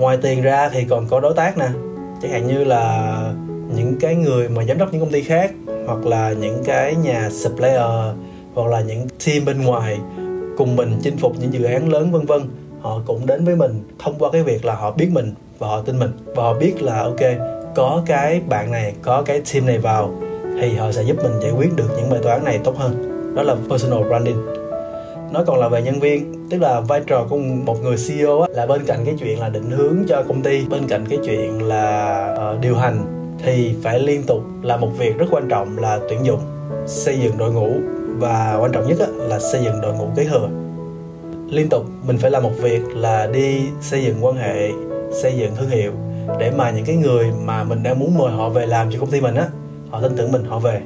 ngoài 0.00 0.18
tiền 0.22 0.42
ra 0.42 0.68
thì 0.68 0.84
còn 0.84 1.06
có 1.06 1.20
đối 1.20 1.34
tác 1.34 1.58
nè. 1.58 1.68
Chẳng 2.22 2.30
hạn 2.30 2.46
như 2.46 2.64
là 2.64 3.16
những 3.74 3.96
cái 4.00 4.14
người 4.14 4.48
mà 4.48 4.64
giám 4.64 4.78
đốc 4.78 4.92
những 4.92 5.00
công 5.00 5.12
ty 5.12 5.22
khác, 5.22 5.52
hoặc 5.86 6.06
là 6.06 6.32
những 6.32 6.62
cái 6.64 6.94
nhà 6.94 7.28
supplier, 7.30 8.14
hoặc 8.54 8.70
là 8.70 8.80
những 8.80 9.06
team 9.26 9.44
bên 9.44 9.62
ngoài 9.62 9.98
cùng 10.56 10.76
mình 10.76 10.98
chinh 11.02 11.16
phục 11.16 11.32
những 11.40 11.52
dự 11.52 11.64
án 11.64 11.88
lớn, 11.88 12.12
vân 12.12 12.26
vân. 12.26 12.42
Họ 12.80 13.00
cũng 13.06 13.26
đến 13.26 13.44
với 13.44 13.56
mình 13.56 13.80
thông 13.98 14.14
qua 14.18 14.30
cái 14.32 14.42
việc 14.42 14.64
là 14.64 14.74
họ 14.74 14.90
biết 14.90 15.08
mình 15.12 15.34
và 15.58 15.68
họ 15.68 15.80
tin 15.80 15.98
mình. 15.98 16.10
Và 16.24 16.42
họ 16.42 16.54
biết 16.54 16.82
là, 16.82 17.02
ok, 17.02 17.20
có 17.74 18.02
cái 18.06 18.40
bạn 18.48 18.70
này, 18.70 18.94
có 19.02 19.22
cái 19.22 19.42
team 19.52 19.66
này 19.66 19.78
vào 19.78 20.14
thì 20.60 20.74
họ 20.74 20.92
sẽ 20.92 21.02
giúp 21.02 21.16
mình 21.22 21.40
giải 21.42 21.52
quyết 21.52 21.76
được 21.76 21.88
những 21.96 22.10
bài 22.10 22.20
toán 22.22 22.44
này 22.44 22.58
tốt 22.64 22.76
hơn. 22.76 23.16
Đó 23.36 23.42
là 23.42 23.56
personal 23.70 24.08
branding 24.08 24.59
nó 25.32 25.44
còn 25.46 25.58
là 25.58 25.68
về 25.68 25.82
nhân 25.82 26.00
viên 26.00 26.48
tức 26.50 26.58
là 26.60 26.80
vai 26.80 27.00
trò 27.06 27.26
của 27.30 27.36
một 27.38 27.82
người 27.82 27.96
CEO 28.08 28.40
á, 28.40 28.48
là 28.52 28.66
bên 28.66 28.84
cạnh 28.86 29.04
cái 29.04 29.14
chuyện 29.18 29.40
là 29.40 29.48
định 29.48 29.70
hướng 29.70 29.96
cho 30.08 30.22
công 30.28 30.42
ty 30.42 30.64
bên 30.66 30.88
cạnh 30.88 31.04
cái 31.10 31.18
chuyện 31.24 31.62
là 31.62 32.36
uh, 32.54 32.60
điều 32.60 32.76
hành 32.76 33.26
thì 33.44 33.74
phải 33.82 34.00
liên 34.00 34.22
tục 34.22 34.42
là 34.62 34.76
một 34.76 34.88
việc 34.98 35.18
rất 35.18 35.26
quan 35.30 35.48
trọng 35.48 35.78
là 35.78 36.00
tuyển 36.08 36.24
dụng 36.24 36.40
xây 36.86 37.18
dựng 37.20 37.38
đội 37.38 37.52
ngũ 37.52 37.70
và 38.18 38.56
quan 38.60 38.72
trọng 38.72 38.88
nhất 38.88 38.98
á, 38.98 39.06
là 39.16 39.38
xây 39.38 39.64
dựng 39.64 39.80
đội 39.80 39.94
ngũ 39.94 40.08
kế 40.16 40.24
thừa. 40.24 40.48
Liên 41.50 41.68
tục 41.68 41.84
mình 42.06 42.18
phải 42.18 42.30
làm 42.30 42.42
một 42.42 42.52
việc 42.62 42.80
là 42.94 43.26
đi 43.26 43.60
xây 43.80 44.04
dựng 44.04 44.24
quan 44.24 44.36
hệ 44.36 44.70
xây 45.12 45.36
dựng 45.36 45.52
thương 45.56 45.68
hiệu 45.68 45.92
để 46.38 46.50
mà 46.50 46.70
những 46.70 46.84
cái 46.84 46.96
người 46.96 47.30
mà 47.44 47.64
mình 47.64 47.82
đang 47.82 47.98
muốn 47.98 48.18
mời 48.18 48.32
họ 48.32 48.48
về 48.48 48.66
làm 48.66 48.90
cho 48.92 48.98
công 49.00 49.10
ty 49.10 49.20
mình 49.20 49.34
á 49.34 49.46
họ 49.90 50.00
tin 50.02 50.16
tưởng 50.16 50.32
mình 50.32 50.44
họ 50.44 50.58
về. 50.58 50.80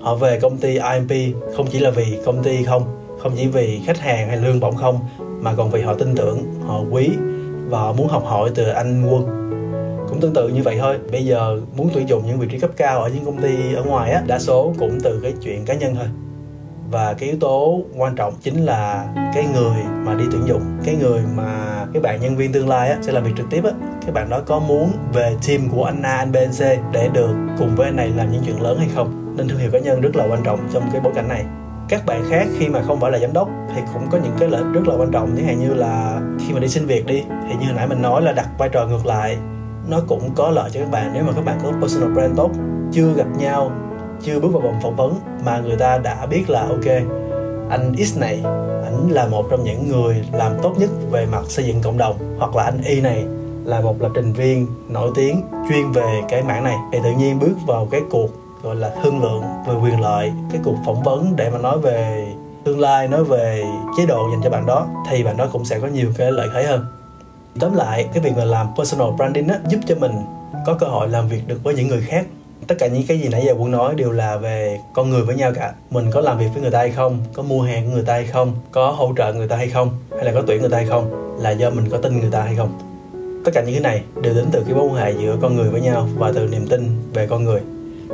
Họ 0.00 0.14
về 0.14 0.38
công 0.40 0.58
ty 0.58 0.68
IMP 0.68 1.36
không 1.56 1.66
chỉ 1.70 1.78
là 1.78 1.90
vì 1.90 2.18
công 2.24 2.42
ty 2.42 2.64
không 2.64 2.95
không 3.18 3.32
chỉ 3.36 3.46
vì 3.46 3.80
khách 3.86 3.98
hàng 3.98 4.28
hay 4.28 4.36
lương 4.36 4.60
bổng 4.60 4.76
không 4.76 5.00
mà 5.18 5.54
còn 5.54 5.70
vì 5.70 5.82
họ 5.82 5.94
tin 5.94 6.16
tưởng 6.16 6.44
họ 6.66 6.80
quý 6.90 7.10
và 7.68 7.78
họ 7.78 7.92
muốn 7.92 8.08
học 8.08 8.24
hỏi 8.24 8.50
từ 8.54 8.68
anh 8.68 9.04
quân. 9.10 9.42
Cũng 10.08 10.20
tương 10.20 10.34
tự 10.34 10.48
như 10.48 10.62
vậy 10.62 10.76
thôi 10.80 10.98
bây 11.12 11.24
giờ 11.24 11.60
muốn 11.76 11.90
tuyển 11.94 12.08
dụng 12.08 12.22
những 12.26 12.38
vị 12.38 12.48
trí 12.50 12.58
cấp 12.58 12.70
cao 12.76 13.00
ở 13.02 13.08
những 13.08 13.24
công 13.24 13.42
ty 13.42 13.74
ở 13.74 13.82
ngoài 13.82 14.10
á 14.10 14.22
đa 14.26 14.38
số 14.38 14.74
cũng 14.78 14.98
từ 15.02 15.20
cái 15.22 15.34
chuyện 15.42 15.64
cá 15.64 15.74
nhân 15.74 15.94
thôi. 15.94 16.06
Và 16.90 17.14
cái 17.14 17.28
yếu 17.28 17.38
tố 17.40 17.80
quan 17.96 18.14
trọng 18.14 18.34
chính 18.42 18.64
là 18.64 19.06
cái 19.34 19.46
người 19.54 19.82
mà 20.04 20.14
đi 20.14 20.24
tuyển 20.32 20.42
dụng 20.46 20.62
cái 20.84 20.96
người 21.00 21.20
mà 21.36 21.84
cái 21.92 22.02
bạn 22.02 22.20
nhân 22.20 22.36
viên 22.36 22.52
tương 22.52 22.68
lai 22.68 22.90
á, 22.90 22.98
sẽ 23.02 23.12
làm 23.12 23.24
việc 23.24 23.32
trực 23.36 23.46
tiếp 23.50 23.64
á. 23.64 23.70
Cái 24.02 24.12
bạn 24.12 24.30
đó 24.30 24.40
có 24.46 24.58
muốn 24.58 24.90
về 25.12 25.36
team 25.48 25.68
của 25.68 25.84
anh 25.84 26.02
A 26.02 26.16
anh 26.16 26.32
B 26.32 26.36
anh 26.36 26.52
C 26.52 26.92
để 26.92 27.08
được 27.12 27.34
cùng 27.58 27.74
với 27.76 27.86
anh 27.86 27.96
này 27.96 28.10
làm 28.16 28.32
những 28.32 28.42
chuyện 28.46 28.62
lớn 28.62 28.78
hay 28.78 28.88
không? 28.94 29.34
Nên 29.36 29.48
thương 29.48 29.58
hiệu 29.58 29.70
cá 29.70 29.78
nhân 29.78 30.00
rất 30.00 30.16
là 30.16 30.26
quan 30.30 30.42
trọng 30.44 30.60
trong 30.72 30.82
cái 30.92 31.00
bối 31.00 31.12
cảnh 31.14 31.28
này 31.28 31.44
các 31.88 32.06
bạn 32.06 32.24
khác 32.30 32.46
khi 32.58 32.68
mà 32.68 32.82
không 32.82 33.00
phải 33.00 33.10
là 33.10 33.18
giám 33.18 33.32
đốc 33.32 33.48
thì 33.74 33.82
cũng 33.94 34.06
có 34.10 34.18
những 34.18 34.32
cái 34.38 34.48
lợi 34.48 34.62
ích 34.62 34.72
rất 34.72 34.88
là 34.88 34.94
quan 34.96 35.10
trọng. 35.10 35.36
Chẳng 35.36 35.46
hạn 35.46 35.60
như 35.60 35.74
là 35.74 36.20
khi 36.40 36.52
mà 36.54 36.60
đi 36.60 36.68
xin 36.68 36.86
việc 36.86 37.06
đi, 37.06 37.22
thì 37.48 37.54
như 37.60 37.66
hồi 37.66 37.74
nãy 37.76 37.86
mình 37.86 38.02
nói 38.02 38.22
là 38.22 38.32
đặt 38.32 38.48
vai 38.58 38.68
trò 38.68 38.86
ngược 38.86 39.06
lại, 39.06 39.38
nó 39.88 40.00
cũng 40.08 40.30
có 40.34 40.50
lợi 40.50 40.70
cho 40.72 40.80
các 40.80 40.90
bạn 40.90 41.10
nếu 41.14 41.24
mà 41.24 41.32
các 41.32 41.44
bạn 41.44 41.58
có 41.62 41.72
personal 41.80 42.12
brand 42.12 42.36
tốt, 42.36 42.50
chưa 42.92 43.12
gặp 43.16 43.26
nhau, 43.38 43.70
chưa 44.22 44.40
bước 44.40 44.48
vào 44.52 44.62
vòng 44.62 44.80
phỏng 44.82 44.96
vấn 44.96 45.14
mà 45.44 45.58
người 45.58 45.76
ta 45.76 45.98
đã 45.98 46.26
biết 46.26 46.50
là, 46.50 46.60
ok, 46.60 46.86
anh 47.70 47.92
X 47.96 48.18
này, 48.18 48.40
ảnh 48.84 49.10
là 49.10 49.26
một 49.26 49.46
trong 49.50 49.64
những 49.64 49.88
người 49.88 50.24
làm 50.32 50.52
tốt 50.62 50.74
nhất 50.78 50.90
về 51.10 51.26
mặt 51.26 51.42
xây 51.48 51.64
dựng 51.64 51.82
cộng 51.82 51.98
đồng. 51.98 52.16
Hoặc 52.38 52.56
là 52.56 52.62
anh 52.62 52.80
Y 52.84 53.00
này 53.00 53.24
là 53.64 53.80
một 53.80 54.02
lập 54.02 54.10
trình 54.14 54.32
viên 54.32 54.66
nổi 54.88 55.10
tiếng 55.14 55.42
chuyên 55.68 55.92
về 55.92 56.22
cái 56.28 56.42
mảng 56.42 56.64
này. 56.64 56.76
Thì 56.92 56.98
tự 57.04 57.10
nhiên 57.18 57.38
bước 57.38 57.54
vào 57.66 57.88
cái 57.90 58.00
cuộc 58.10 58.30
gọi 58.66 58.76
là 58.76 58.90
thương 59.02 59.22
lượng 59.22 59.42
về 59.66 59.74
quyền 59.82 60.00
lợi. 60.00 60.32
Cái 60.52 60.60
cuộc 60.64 60.76
phỏng 60.84 61.02
vấn 61.02 61.36
để 61.36 61.50
mà 61.50 61.58
nói 61.58 61.78
về 61.78 62.26
tương 62.64 62.80
lai, 62.80 63.08
nói 63.08 63.24
về 63.24 63.62
chế 63.96 64.06
độ 64.06 64.28
dành 64.32 64.40
cho 64.44 64.50
bạn 64.50 64.66
đó, 64.66 64.86
thì 65.10 65.22
bạn 65.22 65.36
đó 65.36 65.48
cũng 65.52 65.64
sẽ 65.64 65.78
có 65.80 65.86
nhiều 65.86 66.12
cái 66.16 66.32
lợi 66.32 66.48
thế 66.54 66.64
hơn. 66.64 66.86
Tóm 67.60 67.74
lại, 67.74 68.08
cái 68.14 68.22
việc 68.22 68.32
mà 68.36 68.44
làm 68.44 68.66
personal 68.76 69.08
branding 69.16 69.48
á, 69.48 69.58
giúp 69.68 69.78
cho 69.86 69.94
mình 69.94 70.12
có 70.66 70.74
cơ 70.74 70.86
hội 70.86 71.08
làm 71.08 71.28
việc 71.28 71.48
được 71.48 71.60
với 71.64 71.74
những 71.74 71.88
người 71.88 72.00
khác. 72.00 72.26
Tất 72.66 72.74
cả 72.78 72.86
những 72.86 73.06
cái 73.06 73.18
gì 73.18 73.28
nãy 73.28 73.42
giờ 73.46 73.54
quân 73.58 73.70
nói 73.70 73.94
đều 73.94 74.10
là 74.10 74.36
về 74.36 74.80
con 74.94 75.10
người 75.10 75.22
với 75.22 75.36
nhau 75.36 75.52
cả. 75.54 75.72
Mình 75.90 76.10
có 76.10 76.20
làm 76.20 76.38
việc 76.38 76.48
với 76.52 76.62
người 76.62 76.70
ta 76.70 76.78
hay 76.78 76.90
không, 76.90 77.18
có 77.34 77.42
mua 77.42 77.62
hàng 77.62 77.86
của 77.86 77.92
người 77.92 78.04
ta 78.04 78.12
hay 78.12 78.26
không, 78.26 78.52
có 78.72 78.90
hỗ 78.90 79.12
trợ 79.16 79.32
người 79.32 79.48
ta 79.48 79.56
hay 79.56 79.68
không, 79.68 79.90
hay 80.10 80.24
là 80.24 80.32
có 80.34 80.42
tuyển 80.46 80.60
người 80.60 80.70
ta 80.70 80.76
hay 80.76 80.86
không, 80.86 81.36
là 81.38 81.50
do 81.50 81.70
mình 81.70 81.88
có 81.90 81.98
tin 81.98 82.20
người 82.20 82.30
ta 82.30 82.40
hay 82.40 82.56
không. 82.56 82.78
Tất 83.44 83.52
cả 83.54 83.62
những 83.62 83.74
cái 83.74 83.82
này 83.82 84.02
đều 84.22 84.34
đến 84.34 84.46
từ 84.52 84.62
cái 84.66 84.74
mối 84.74 84.86
quan 84.86 84.94
hệ 84.94 85.12
giữa 85.12 85.36
con 85.42 85.56
người 85.56 85.70
với 85.70 85.80
nhau 85.80 86.08
và 86.16 86.32
từ 86.34 86.48
niềm 86.48 86.66
tin 86.68 86.98
về 87.12 87.26
con 87.26 87.44
người 87.44 87.60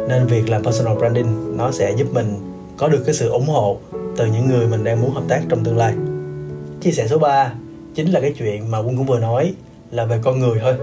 nên 0.09 0.27
việc 0.27 0.49
làm 0.49 0.65
personal 0.65 0.99
branding, 0.99 1.57
nó 1.57 1.71
sẽ 1.71 1.93
giúp 1.97 2.07
mình 2.13 2.27
có 2.77 2.89
được 2.89 3.03
cái 3.07 3.15
sự 3.15 3.29
ủng 3.29 3.47
hộ 3.47 3.79
từ 4.17 4.27
những 4.27 4.49
người 4.49 4.67
mình 4.67 4.85
đang 4.85 5.01
muốn 5.01 5.11
hợp 5.11 5.23
tác 5.29 5.41
trong 5.49 5.65
tương 5.65 5.77
lai. 5.77 5.95
Chia 6.81 6.91
sẻ 6.91 7.07
số 7.07 7.19
3 7.19 7.53
chính 7.95 8.13
là 8.13 8.21
cái 8.21 8.33
chuyện 8.39 8.71
mà 8.71 8.79
quân 8.79 8.97
cũng 8.97 9.07
vừa 9.07 9.19
nói 9.19 9.55
là 9.91 10.05
về 10.05 10.19
con 10.23 10.41
người 10.41 10.59
thôi. 10.63 10.75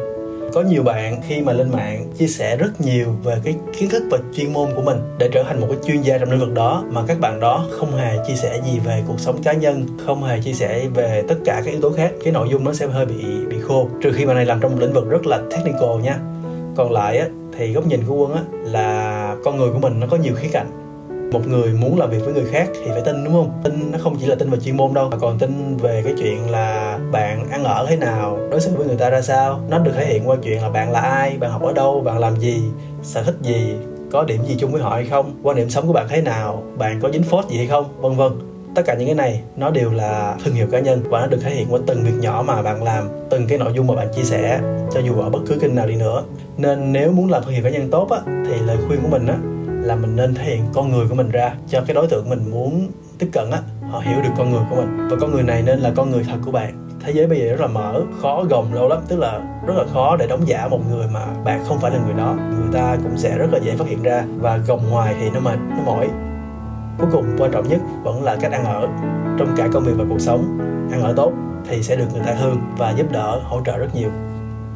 Có 0.54 0.62
nhiều 0.62 0.84
bạn 0.84 1.22
khi 1.28 1.42
mà 1.42 1.54
lên 1.54 1.72
mạng 1.72 2.06
chia 2.18 2.28
sẻ 2.28 2.58
rất 2.58 2.82
nhiều 2.82 3.08
về 3.24 3.38
cái 3.44 3.56
kiến 3.78 3.90
thức 3.90 4.04
và 4.12 4.18
chuyên 4.34 4.54
môn 4.54 4.70
của 4.76 4.82
mình 4.82 4.98
để 5.18 5.30
trở 5.34 5.44
thành 5.44 5.60
một 5.60 5.68
cái 5.70 5.78
chuyên 5.88 6.02
gia 6.02 6.18
trong 6.18 6.32
lĩnh 6.32 6.40
vực 6.40 6.54
đó 6.54 6.84
mà 6.92 7.02
các 7.08 7.20
bạn 7.20 7.40
đó 7.40 7.66
không 7.72 7.96
hề 7.96 8.18
chia 8.28 8.36
sẻ 8.36 8.62
gì 8.66 8.80
về 8.80 9.04
cuộc 9.08 9.20
sống 9.20 9.44
cá 9.44 9.54
nhân, 9.54 9.86
không 10.06 10.24
hề 10.24 10.42
chia 10.42 10.54
sẻ 10.54 10.88
về 10.94 11.24
tất 11.28 11.36
cả 11.46 11.62
các 11.66 11.72
yếu 11.72 11.82
tố 11.82 11.92
khác. 11.92 12.12
Cái 12.24 12.34
nội 12.34 12.48
dung 12.52 12.64
nó 12.64 12.74
sẽ 12.74 12.88
hơi 12.88 13.06
bị 13.06 13.24
bị 13.50 13.56
khô, 13.62 13.88
trừ 14.02 14.12
khi 14.12 14.26
bạn 14.26 14.36
này 14.36 14.46
làm 14.46 14.60
trong 14.62 14.72
một 14.72 14.78
lĩnh 14.82 14.94
vực 14.94 15.10
rất 15.10 15.26
là 15.26 15.42
technical 15.52 16.02
nha. 16.04 16.20
Còn 16.76 16.92
lại 16.92 17.18
á 17.18 17.28
thì 17.60 17.74
góc 17.74 17.88
nhìn 17.88 18.02
của 18.08 18.16
quân 18.16 18.34
á, 18.34 18.42
là 18.64 19.36
con 19.44 19.58
người 19.58 19.70
của 19.72 19.80
mình 19.80 20.00
nó 20.00 20.08
có 20.10 20.18
nhiều 20.18 20.34
khía 20.36 20.50
cạnh. 20.52 20.72
Một 21.32 21.48
người 21.48 21.74
muốn 21.74 22.00
làm 22.00 22.10
việc 22.10 22.26
với 22.26 22.34
người 22.34 22.46
khác 22.52 22.70
thì 22.74 22.92
phải 22.92 23.02
tin, 23.02 23.24
đúng 23.24 23.34
không? 23.34 23.62
Tin 23.64 23.92
nó 23.92 23.98
không 24.02 24.16
chỉ 24.20 24.26
là 24.26 24.36
tin 24.36 24.50
về 24.50 24.58
chuyên 24.60 24.78
môn 24.78 24.94
đâu, 24.94 25.10
mà 25.10 25.18
còn 25.18 25.40
tin 25.40 25.78
về 25.78 26.02
cái 26.06 26.14
chuyện 26.18 26.50
là 26.50 27.00
bạn 27.12 27.50
ăn 27.52 27.64
ở 27.64 27.86
thế 27.90 27.96
nào, 27.96 28.38
đối 28.52 28.62
xử 28.62 28.72
với 28.78 28.88
người 28.88 28.96
ta 28.96 29.10
ra 29.10 29.22
sao. 29.22 29.60
Nó 29.70 29.80
được 29.80 29.92
thể 29.96 30.06
hiện 30.06 30.30
qua 30.30 30.36
chuyện 30.44 30.62
là 30.62 30.70
bạn 30.70 30.92
là 30.92 31.00
ai, 31.00 31.38
bạn 31.40 31.52
học 31.52 31.62
ở 31.62 31.74
đâu, 31.74 32.02
bạn 32.02 32.20
làm 32.20 32.40
gì, 32.40 32.62
sở 33.04 33.24
thích 33.24 33.36
gì, 33.42 33.76
có 34.12 34.24
điểm 34.24 34.44
gì 34.44 34.56
chung 34.60 34.72
với 34.72 34.82
họ 34.82 34.90
hay 34.90 35.06
không, 35.06 35.40
quan 35.44 35.58
điểm 35.58 35.70
sống 35.70 35.88
của 35.88 35.94
bạn 35.94 36.08
thế 36.10 36.22
nào, 36.22 36.64
bạn 36.78 37.00
có 37.02 37.10
dính 37.14 37.24
phốt 37.24 37.50
gì 37.50 37.58
hay 37.58 37.68
không, 37.68 37.86
vân 38.02 38.16
vân 38.16 38.32
tất 38.76 38.82
cả 38.86 38.94
những 38.94 39.08
cái 39.08 39.16
này, 39.16 39.42
nó 39.56 39.70
đều 39.70 39.92
là 39.92 40.36
thương 40.44 40.54
hiệu 40.54 40.68
cá 40.72 40.80
nhân 40.80 41.04
và 41.10 41.20
nó 41.20 41.28
được 41.28 41.40
thể 41.42 41.52
hiện 41.52 41.68
qua 41.70 41.80
từng 41.88 42.04
việc 42.04 42.14
nhỏ 42.20 42.44
mà 42.48 42.62
bạn 42.62 42.84
làm, 42.84 43.08
từng 43.30 43.48
cái 43.48 43.58
nội 43.58 43.72
dung 43.76 43.88
mà 43.88 43.96
bạn 43.96 44.08
chia 44.16 44.24
sẻ, 44.24 44.60
cho 44.92 45.00
dù 45.00 45.14
ở 45.22 45.30
bất 45.30 45.40
cứ 45.48 45.58
kênh 45.62 45.76
nào 45.76 45.88
đi 45.88 45.96
nữa. 45.96 46.24
Nên 46.58 46.92
nếu 46.92 47.12
muốn 47.12 47.30
làm 47.30 47.44
thương 47.44 47.54
hiệu 47.54 47.64
cá 47.64 47.70
nhân 47.70 47.90
tốt 47.92 48.10
á, 48.10 48.20
thì 48.26 48.60
lời 48.66 48.78
khuyên 48.88 49.00
của 49.02 49.08
mình 49.08 49.28
á, 49.28 49.36
là 49.88 49.96
mình 49.96 50.16
nên 50.16 50.36
thể 50.36 50.44
hiện 50.44 50.66
con 50.74 50.92
người 50.92 51.08
của 51.10 51.16
mình 51.16 51.32
ra, 51.32 51.54
cho 51.70 51.82
cái 51.88 51.94
đối 51.94 52.08
tượng 52.08 52.30
mình 52.30 52.52
muốn 52.52 52.88
tiếp 53.20 53.30
cận 53.34 53.52
á, 53.52 53.60
họ 53.92 54.00
hiểu 54.00 54.22
được 54.24 54.30
con 54.38 54.52
người 54.52 54.62
của 54.70 54.76
mình. 54.76 55.08
Và 55.10 55.18
con 55.22 55.32
người 55.32 55.44
này 55.44 55.62
nên 55.66 55.80
là 55.80 55.92
con 55.96 56.12
người 56.12 56.24
thật 56.30 56.38
của 56.46 56.52
bạn. 56.52 56.90
Thế 57.06 57.12
giới 57.12 57.28
bây 57.28 57.40
giờ 57.40 57.46
rất 57.46 57.62
là 57.62 57.68
mở, 57.68 58.02
khó 58.22 58.44
gồng 58.50 58.74
lâu 58.74 58.88
lắm, 58.88 59.00
tức 59.08 59.20
là 59.20 59.40
rất 59.68 59.74
là 59.78 59.84
khó 59.94 60.16
để 60.16 60.28
đóng 60.28 60.48
giả 60.48 60.68
một 60.68 60.80
người 60.90 61.08
mà 61.14 61.26
bạn 61.46 61.64
không 61.68 61.80
phải 61.80 61.92
là 61.92 61.98
người 62.06 62.14
đó. 62.18 62.36
Người 62.50 62.74
ta 62.74 62.98
cũng 63.04 63.18
sẽ 63.18 63.38
rất 63.38 63.54
là 63.54 63.60
dễ 63.60 63.76
phát 63.76 63.88
hiện 63.88 64.04
ra 64.04 64.24
và 64.40 64.58
gồng 64.58 64.90
hoài 64.92 65.16
thì 65.20 65.30
nó 65.30 65.40
mệt, 65.40 65.60
nó 65.70 65.84
mỏi 65.86 66.08
cuối 67.00 67.10
cùng 67.12 67.36
quan 67.38 67.52
trọng 67.52 67.70
nhất 67.70 67.80
vẫn 68.04 68.24
là 68.24 68.38
cách 68.42 68.52
ăn 68.52 68.66
ở. 68.66 68.88
Trong 69.40 69.56
cả 69.58 69.68
công 69.74 69.84
việc 69.84 69.94
và 69.98 70.06
cuộc 70.10 70.20
sống 70.20 70.58
ăn 70.92 71.04
ở 71.04 71.14
tốt 71.16 71.32
thì 71.70 71.84
sẽ 71.84 71.96
được 71.96 72.06
người 72.14 72.24
ta 72.26 72.36
thương 72.42 72.58
và 72.78 72.92
giúp 72.92 73.12
đỡ 73.12 73.42
hỗ 73.44 73.62
trợ 73.66 73.78
rất 73.78 73.96
nhiều. 73.96 74.10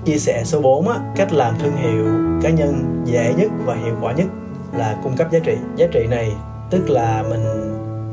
Chia 0.05 0.17
sẻ 0.17 0.41
số 0.45 0.61
4 0.61 0.89
á, 0.89 0.99
cách 1.15 1.33
làm 1.33 1.53
thương 1.59 1.75
hiệu 1.75 2.05
cá 2.41 2.49
nhân 2.49 3.01
dễ 3.05 3.33
nhất 3.37 3.51
và 3.65 3.75
hiệu 3.75 3.95
quả 4.01 4.13
nhất 4.13 4.27
là 4.73 4.97
cung 5.03 5.15
cấp 5.15 5.27
giá 5.31 5.39
trị. 5.39 5.57
Giá 5.75 5.87
trị 5.91 6.07
này 6.09 6.31
tức 6.69 6.89
là 6.89 7.23
mình 7.29 7.43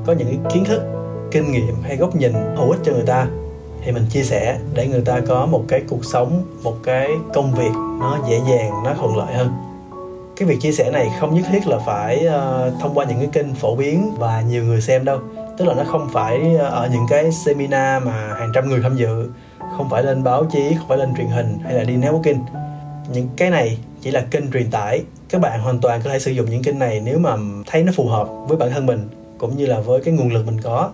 có 0.06 0.12
những 0.12 0.44
kiến 0.52 0.64
thức 0.64 0.82
kinh 1.30 1.52
nghiệm 1.52 1.74
hay 1.82 1.96
góc 1.96 2.16
nhìn 2.16 2.32
hữu 2.56 2.70
ích 2.70 2.80
cho 2.84 2.92
người 2.92 3.06
ta 3.06 3.26
thì 3.84 3.92
mình 3.92 4.06
chia 4.10 4.22
sẻ 4.22 4.58
để 4.74 4.86
người 4.86 5.00
ta 5.00 5.20
có 5.28 5.46
một 5.46 5.64
cái 5.68 5.82
cuộc 5.88 6.04
sống 6.04 6.42
một 6.62 6.76
cái 6.82 7.08
công 7.34 7.54
việc 7.54 7.72
nó 8.00 8.18
dễ 8.28 8.40
dàng 8.48 8.70
nó 8.84 8.94
thuận 8.94 9.16
lợi 9.16 9.34
hơn 9.34 9.69
cái 10.40 10.48
việc 10.48 10.60
chia 10.60 10.72
sẻ 10.72 10.90
này 10.90 11.10
không 11.20 11.34
nhất 11.34 11.44
thiết 11.52 11.66
là 11.66 11.78
phải 11.78 12.26
uh, 12.26 12.80
thông 12.80 12.94
qua 12.94 13.04
những 13.04 13.18
cái 13.18 13.28
kênh 13.32 13.54
phổ 13.54 13.76
biến 13.76 14.10
và 14.18 14.40
nhiều 14.40 14.64
người 14.64 14.80
xem 14.80 15.04
đâu. 15.04 15.18
Tức 15.58 15.64
là 15.64 15.74
nó 15.74 15.84
không 15.84 16.08
phải 16.12 16.56
ờ, 16.58 16.68
ở 16.68 16.88
những 16.92 17.06
cái 17.10 17.32
seminar 17.32 18.02
mà 18.02 18.12
hàng 18.12 18.50
trăm 18.54 18.68
người 18.68 18.80
tham 18.82 18.96
dự. 18.96 19.30
Không 19.76 19.90
phải 19.90 20.02
lên 20.02 20.24
báo 20.24 20.44
chí 20.44 20.74
không 20.78 20.88
phải 20.88 20.98
lên 20.98 21.14
truyền 21.16 21.26
hình 21.26 21.58
hay 21.64 21.74
là 21.74 21.84
đi 21.84 21.96
networking. 21.96 22.38
Những 23.12 23.28
cái 23.36 23.50
này 23.50 23.78
chỉ 24.00 24.10
là 24.10 24.20
kênh 24.20 24.52
truyền 24.52 24.70
tải. 24.70 25.02
Các 25.28 25.40
bạn 25.40 25.60
hoàn 25.60 25.78
toàn 25.78 26.00
có 26.04 26.10
thể 26.10 26.18
sử 26.18 26.30
dụng 26.30 26.50
những 26.50 26.62
kênh 26.62 26.78
này 26.78 27.00
nếu 27.04 27.18
mà 27.18 27.36
thấy 27.66 27.82
nó 27.82 27.92
phù 27.96 28.08
hợp 28.08 28.28
với 28.48 28.56
bản 28.56 28.70
thân 28.70 28.86
mình 28.86 29.08
cũng 29.38 29.56
như 29.56 29.66
là 29.66 29.80
với 29.80 30.00
cái 30.00 30.14
nguồn 30.14 30.32
lực 30.32 30.46
mình 30.46 30.60
có. 30.60 30.90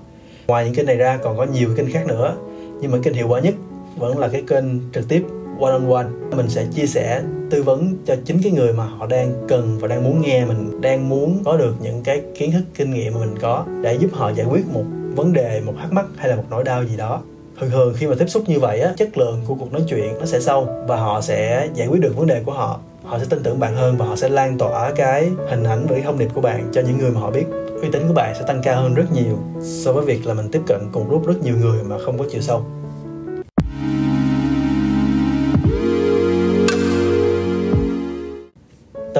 Ngoài 0.46 0.64
những 0.64 0.74
kênh 0.74 0.86
này 0.86 0.96
ra 0.96 1.18
còn 1.22 1.36
có 1.36 1.44
nhiều 1.44 1.68
kênh 1.76 1.92
khác 1.92 2.06
nữa 2.06 2.36
nhưng 2.80 2.90
mà 2.90 2.98
kênh 3.02 3.14
hiệu 3.14 3.28
quả 3.28 3.40
nhất 3.40 3.54
vẫn 3.96 4.18
là 4.18 4.28
cái 4.28 4.42
kênh 4.48 4.64
trực 4.92 5.08
tiếp 5.08 5.22
one 5.60 5.72
on 5.72 5.90
one 5.90 6.06
mình 6.36 6.48
sẽ 6.48 6.66
chia 6.74 6.86
sẻ 6.86 7.22
tư 7.50 7.62
vấn 7.62 7.96
cho 8.06 8.16
chính 8.24 8.42
cái 8.42 8.52
người 8.52 8.72
mà 8.72 8.84
họ 8.84 9.06
đang 9.06 9.32
cần 9.48 9.78
và 9.80 9.88
đang 9.88 10.04
muốn 10.04 10.20
nghe, 10.20 10.44
mình 10.44 10.80
đang 10.80 11.08
muốn 11.08 11.42
có 11.44 11.56
được 11.56 11.74
những 11.80 12.02
cái 12.02 12.22
kiến 12.38 12.52
thức, 12.52 12.62
kinh 12.74 12.94
nghiệm 12.94 13.14
mà 13.14 13.20
mình 13.20 13.34
có 13.40 13.64
để 13.82 13.94
giúp 13.94 14.10
họ 14.12 14.30
giải 14.30 14.46
quyết 14.46 14.68
một 14.72 14.84
vấn 15.16 15.32
đề, 15.32 15.60
một 15.66 15.72
thắc 15.78 15.92
mắc 15.92 16.06
hay 16.16 16.28
là 16.28 16.36
một 16.36 16.44
nỗi 16.50 16.64
đau 16.64 16.84
gì 16.84 16.96
đó. 16.96 17.22
Thường 17.60 17.70
thường 17.70 17.94
khi 17.96 18.06
mà 18.06 18.14
tiếp 18.18 18.26
xúc 18.28 18.42
như 18.46 18.60
vậy 18.60 18.80
á, 18.80 18.92
chất 18.96 19.18
lượng 19.18 19.40
của 19.46 19.54
cuộc 19.54 19.72
nói 19.72 19.82
chuyện 19.88 20.18
nó 20.18 20.26
sẽ 20.26 20.40
sâu 20.40 20.68
và 20.88 20.96
họ 20.96 21.20
sẽ 21.20 21.68
giải 21.74 21.88
quyết 21.88 22.00
được 22.00 22.16
vấn 22.16 22.26
đề 22.26 22.42
của 22.44 22.52
họ. 22.52 22.80
Họ 23.04 23.18
sẽ 23.18 23.24
tin 23.30 23.42
tưởng 23.42 23.60
bạn 23.60 23.74
hơn 23.74 23.96
và 23.96 24.06
họ 24.06 24.16
sẽ 24.16 24.28
lan 24.28 24.58
tỏa 24.58 24.92
cái 24.96 25.30
hình 25.48 25.64
ảnh 25.64 25.86
và 25.88 25.94
cái 25.94 26.02
thông 26.02 26.18
điệp 26.18 26.28
của 26.34 26.40
bạn 26.40 26.68
cho 26.72 26.80
những 26.80 26.98
người 26.98 27.10
mà 27.10 27.20
họ 27.20 27.30
biết. 27.30 27.44
Uy 27.82 27.88
tín 27.92 28.02
của 28.08 28.14
bạn 28.14 28.34
sẽ 28.38 28.44
tăng 28.46 28.62
cao 28.62 28.82
hơn 28.82 28.94
rất 28.94 29.12
nhiều 29.12 29.38
so 29.62 29.92
với 29.92 30.04
việc 30.04 30.26
là 30.26 30.34
mình 30.34 30.48
tiếp 30.52 30.60
cận 30.66 30.80
cùng 30.92 31.10
lúc 31.10 31.26
rất 31.26 31.42
nhiều 31.42 31.54
người 31.60 31.82
mà 31.84 31.96
không 32.04 32.18
có 32.18 32.24
chiều 32.30 32.40
sâu. 32.40 32.64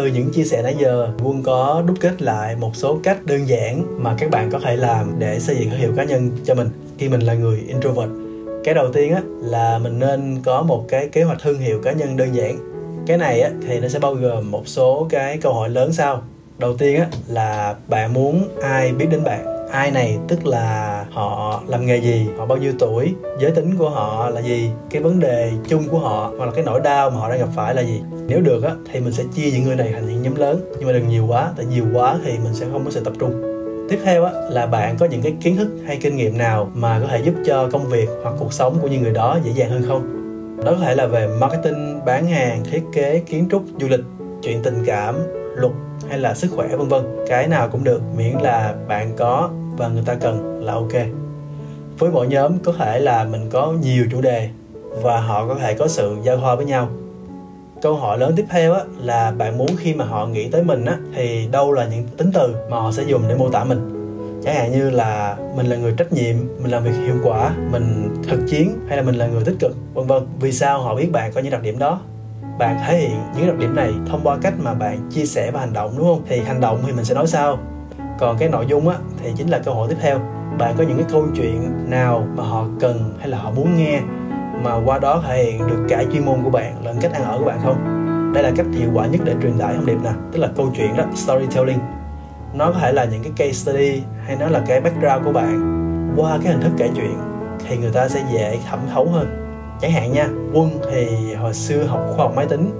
Từ 0.06 0.12
những 0.12 0.30
chia 0.30 0.44
sẻ 0.44 0.62
nãy 0.62 0.76
giờ, 0.78 1.08
quân 1.22 1.42
có 1.42 1.82
đúc 1.86 1.96
kết 2.00 2.22
lại 2.22 2.56
một 2.56 2.76
số 2.76 2.98
cách 3.02 3.18
đơn 3.24 3.48
giản 3.48 4.02
mà 4.02 4.14
các 4.18 4.30
bạn 4.30 4.50
có 4.50 4.58
thể 4.58 4.76
làm 4.76 5.12
để 5.18 5.40
xây 5.40 5.56
dựng 5.56 5.70
thương 5.70 5.78
hiệu 5.78 5.92
cá 5.96 6.04
nhân 6.04 6.30
cho 6.44 6.54
mình 6.54 6.68
khi 6.98 7.08
mình 7.08 7.20
là 7.20 7.34
người 7.34 7.64
introvert. 7.68 8.10
Cái 8.64 8.74
đầu 8.74 8.92
tiên 8.92 9.14
á, 9.14 9.22
là 9.40 9.78
mình 9.78 9.98
nên 9.98 10.42
có 10.44 10.62
một 10.62 10.84
cái 10.88 11.08
kế 11.08 11.22
hoạch 11.22 11.38
thương 11.42 11.58
hiệu 11.58 11.80
cá 11.82 11.92
nhân 11.92 12.16
đơn 12.16 12.34
giản. 12.34 12.58
Cái 13.06 13.18
này 13.18 13.40
á, 13.40 13.50
thì 13.68 13.80
nó 13.80 13.88
sẽ 13.88 13.98
bao 13.98 14.14
gồm 14.14 14.50
một 14.50 14.68
số 14.68 15.06
cái 15.10 15.38
câu 15.38 15.52
hỏi 15.52 15.68
lớn 15.68 15.92
sau. 15.92 16.22
Đầu 16.58 16.76
tiên 16.76 17.00
á, 17.00 17.06
là 17.28 17.74
bạn 17.88 18.12
muốn 18.12 18.48
ai 18.62 18.92
biết 18.92 19.06
đến 19.10 19.24
bạn? 19.24 19.55
Ai 19.76 19.90
này, 19.90 20.18
tức 20.28 20.46
là 20.46 21.04
họ 21.10 21.62
làm 21.66 21.86
nghề 21.86 21.96
gì? 21.96 22.26
Họ 22.38 22.46
bao 22.46 22.58
nhiêu 22.58 22.72
tuổi? 22.78 23.14
Giới 23.40 23.50
tính 23.50 23.76
của 23.78 23.90
họ 23.90 24.30
là 24.30 24.40
gì? 24.40 24.70
Cái 24.90 25.02
vấn 25.02 25.20
đề 25.20 25.52
chung 25.68 25.88
của 25.88 25.98
họ 25.98 26.32
hoặc 26.38 26.46
là 26.46 26.52
cái 26.54 26.64
nỗi 26.64 26.80
đau 26.80 27.10
mà 27.10 27.16
họ 27.16 27.28
đang 27.28 27.38
gặp 27.38 27.48
phải 27.54 27.74
là 27.74 27.82
gì? 27.82 28.02
Nếu 28.26 28.40
được 28.40 28.64
á, 28.64 28.70
thì 28.92 29.00
mình 29.00 29.12
sẽ 29.12 29.24
chia 29.34 29.50
những 29.50 29.64
người 29.64 29.76
này 29.76 29.92
thành 29.92 30.08
những 30.08 30.22
nhóm 30.22 30.34
lớn. 30.34 30.60
Nhưng 30.78 30.86
mà 30.86 30.92
đừng 30.92 31.08
nhiều 31.08 31.26
quá, 31.28 31.50
tại 31.56 31.66
nhiều 31.66 31.84
quá 31.94 32.18
thì 32.24 32.32
mình 32.32 32.54
sẽ 32.54 32.66
không 32.72 32.84
có 32.84 32.90
sự 32.90 33.04
tập 33.04 33.12
trung. 33.20 33.42
Tiếp 33.90 33.98
theo 34.04 34.24
á, 34.24 34.32
là 34.50 34.66
bạn 34.66 34.96
có 34.98 35.06
những 35.06 35.22
cái 35.22 35.34
kiến 35.42 35.56
thức 35.56 35.68
hay 35.86 35.96
kinh 35.96 36.16
nghiệm 36.16 36.38
nào 36.38 36.70
mà 36.74 37.00
có 37.00 37.06
thể 37.08 37.18
giúp 37.18 37.34
cho 37.46 37.68
công 37.72 37.84
việc 37.84 38.08
hoặc 38.22 38.34
cuộc 38.38 38.52
sống 38.52 38.78
của 38.82 38.88
những 38.88 39.02
người 39.02 39.12
đó 39.12 39.38
dễ 39.44 39.52
dàng 39.52 39.70
hơn 39.70 39.82
không? 39.88 40.12
Đó 40.64 40.72
có 40.72 40.84
thể 40.84 40.94
là 40.94 41.06
về 41.06 41.28
marketing, 41.40 42.00
bán 42.06 42.26
hàng, 42.26 42.64
thiết 42.70 42.82
kế, 42.92 43.22
kiến 43.26 43.48
trúc, 43.50 43.62
du 43.80 43.88
lịch, 43.88 44.04
chuyện 44.42 44.62
tình 44.62 44.82
cảm, 44.86 45.16
luật 45.56 45.72
hay 46.08 46.18
là 46.18 46.34
sức 46.34 46.48
khỏe, 46.56 46.68
vân 46.68 46.88
vân. 46.88 47.02
Cái 47.28 47.48
nào 47.48 47.68
cũng 47.68 47.84
được, 47.84 48.02
miễn 48.16 48.32
là 48.42 48.74
bạn 48.88 49.12
có 49.16 49.50
và 49.76 49.88
người 49.88 50.02
ta 50.06 50.14
cần 50.14 50.64
là 50.64 50.72
ok. 50.72 50.92
Với 51.98 52.10
mỗi 52.10 52.26
nhóm 52.26 52.58
có 52.58 52.72
thể 52.72 52.98
là 52.98 53.24
mình 53.24 53.50
có 53.50 53.72
nhiều 53.82 54.06
chủ 54.10 54.20
đề 54.20 54.48
và 55.02 55.20
họ 55.20 55.48
có 55.48 55.54
thể 55.54 55.74
có 55.74 55.88
sự 55.88 56.16
giao 56.22 56.36
thoa 56.36 56.54
với 56.54 56.64
nhau. 56.64 56.88
Câu 57.82 57.94
hỏi 57.94 58.18
lớn 58.18 58.32
tiếp 58.36 58.44
theo 58.50 58.72
á, 58.72 58.80
là 58.98 59.30
bạn 59.30 59.58
muốn 59.58 59.68
khi 59.78 59.94
mà 59.94 60.04
họ 60.04 60.26
nghĩ 60.26 60.48
tới 60.48 60.62
mình 60.62 60.84
á, 60.84 60.96
thì 61.14 61.48
đâu 61.52 61.72
là 61.72 61.88
những 61.88 62.04
tính 62.16 62.30
từ 62.34 62.54
mà 62.70 62.80
họ 62.80 62.92
sẽ 62.92 63.02
dùng 63.02 63.22
để 63.28 63.34
mô 63.34 63.48
tả 63.48 63.64
mình? 63.64 63.80
Chẳng 64.44 64.54
hạn 64.54 64.72
như 64.72 64.90
là 64.90 65.36
mình 65.56 65.66
là 65.66 65.76
người 65.76 65.94
trách 65.96 66.12
nhiệm 66.12 66.36
mình 66.62 66.70
làm 66.70 66.84
việc 66.84 66.92
hiệu 67.06 67.14
quả 67.24 67.54
mình 67.70 68.14
thực 68.28 68.40
chiến 68.48 68.78
hay 68.88 68.96
là 68.96 69.02
mình 69.02 69.14
là 69.14 69.26
người 69.26 69.44
tích 69.44 69.56
cực 69.60 69.76
vân 69.94 70.06
vân. 70.06 70.22
Vì 70.40 70.52
sao 70.52 70.80
họ 70.80 70.94
biết 70.94 71.12
bạn 71.12 71.32
có 71.34 71.40
những 71.40 71.52
đặc 71.52 71.62
điểm 71.62 71.78
đó? 71.78 72.00
Bạn 72.58 72.78
thể 72.86 72.98
hiện 72.98 73.20
những 73.36 73.46
đặc 73.46 73.58
điểm 73.58 73.76
này 73.76 73.92
thông 74.10 74.20
qua 74.24 74.38
cách 74.42 74.54
mà 74.58 74.74
bạn 74.74 75.10
chia 75.10 75.24
sẻ 75.24 75.50
và 75.50 75.60
hành 75.60 75.72
động 75.72 75.94
đúng 75.98 76.06
không? 76.06 76.22
Thì 76.28 76.40
hành 76.40 76.60
động 76.60 76.82
thì 76.86 76.92
mình 76.92 77.04
sẽ 77.04 77.14
nói 77.14 77.26
sao 77.26 77.58
còn 78.18 78.38
cái 78.38 78.48
nội 78.48 78.66
dung 78.66 78.88
á, 78.88 78.96
thì 79.22 79.32
chính 79.36 79.48
là 79.48 79.58
câu 79.58 79.74
hỏi 79.74 79.88
tiếp 79.90 79.96
theo. 80.00 80.18
Bạn 80.58 80.74
có 80.78 80.84
những 80.84 80.96
cái 80.96 81.06
câu 81.12 81.26
chuyện 81.36 81.72
nào 81.90 82.26
mà 82.36 82.44
họ 82.44 82.66
cần 82.80 83.14
hay 83.18 83.28
là 83.28 83.38
họ 83.38 83.50
muốn 83.50 83.76
nghe 83.76 84.00
mà 84.62 84.74
qua 84.84 84.98
đó 84.98 85.22
thể 85.26 85.44
hiện 85.44 85.66
được 85.66 85.86
cả 85.88 86.04
chuyên 86.12 86.24
môn 86.24 86.42
của 86.44 86.50
bạn 86.50 86.84
lẫn 86.84 86.96
cách 87.00 87.12
ăn 87.12 87.24
ở 87.24 87.38
của 87.38 87.44
bạn 87.44 87.58
không? 87.64 87.92
Đây 88.34 88.42
là 88.42 88.50
cách 88.56 88.66
hiệu 88.72 88.90
quả 88.94 89.06
nhất 89.06 89.20
để 89.24 89.34
truyền 89.42 89.58
tải 89.58 89.74
thông 89.74 89.86
điệp 89.86 89.98
nè, 90.04 90.10
tức 90.32 90.38
là 90.38 90.48
câu 90.56 90.68
chuyện 90.76 90.96
đó, 90.96 91.04
storytelling. 91.14 91.78
Nó 92.54 92.72
có 92.72 92.78
thể 92.80 92.92
là 92.92 93.04
những 93.04 93.22
cái 93.22 93.32
case 93.36 93.52
study 93.52 94.02
hay 94.26 94.36
nó 94.36 94.48
là 94.48 94.62
cái 94.66 94.80
background 94.80 95.24
của 95.24 95.32
bạn. 95.32 95.72
Qua 96.16 96.38
cái 96.42 96.52
hình 96.52 96.62
thức 96.62 96.72
kể 96.78 96.90
chuyện 96.96 97.14
thì 97.68 97.76
người 97.76 97.90
ta 97.90 98.08
sẽ 98.08 98.24
dễ 98.32 98.58
thẩm 98.70 98.78
thấu 98.94 99.08
hơn. 99.12 99.42
Chẳng 99.80 99.92
hạn 99.92 100.12
nha, 100.12 100.28
quân 100.52 100.70
thì 100.90 101.34
hồi 101.34 101.54
xưa 101.54 101.84
học 101.84 102.00
khoa 102.08 102.24
học 102.24 102.32
máy 102.36 102.46
tính. 102.46 102.70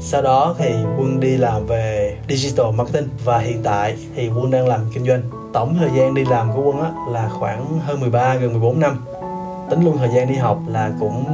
Sau 0.00 0.22
đó 0.22 0.54
thì 0.58 0.74
quân 0.98 1.20
đi 1.20 1.36
làm 1.36 1.66
về 1.66 2.11
digital 2.28 2.66
marketing 2.74 3.08
và 3.24 3.38
hiện 3.38 3.62
tại 3.62 3.96
thì 4.14 4.28
quân 4.28 4.50
đang 4.50 4.68
làm 4.68 4.80
kinh 4.94 5.06
doanh. 5.06 5.22
Tổng 5.52 5.76
thời 5.78 5.90
gian 5.96 6.14
đi 6.14 6.24
làm 6.24 6.52
của 6.54 6.62
quân 6.62 6.80
á 6.80 6.90
là 7.10 7.28
khoảng 7.28 7.78
hơn 7.78 8.00
13 8.00 8.34
gần 8.34 8.52
14 8.52 8.80
năm. 8.80 9.04
Tính 9.70 9.84
luôn 9.84 9.98
thời 9.98 10.08
gian 10.14 10.28
đi 10.28 10.34
học 10.34 10.58
là 10.68 10.90
cũng 11.00 11.24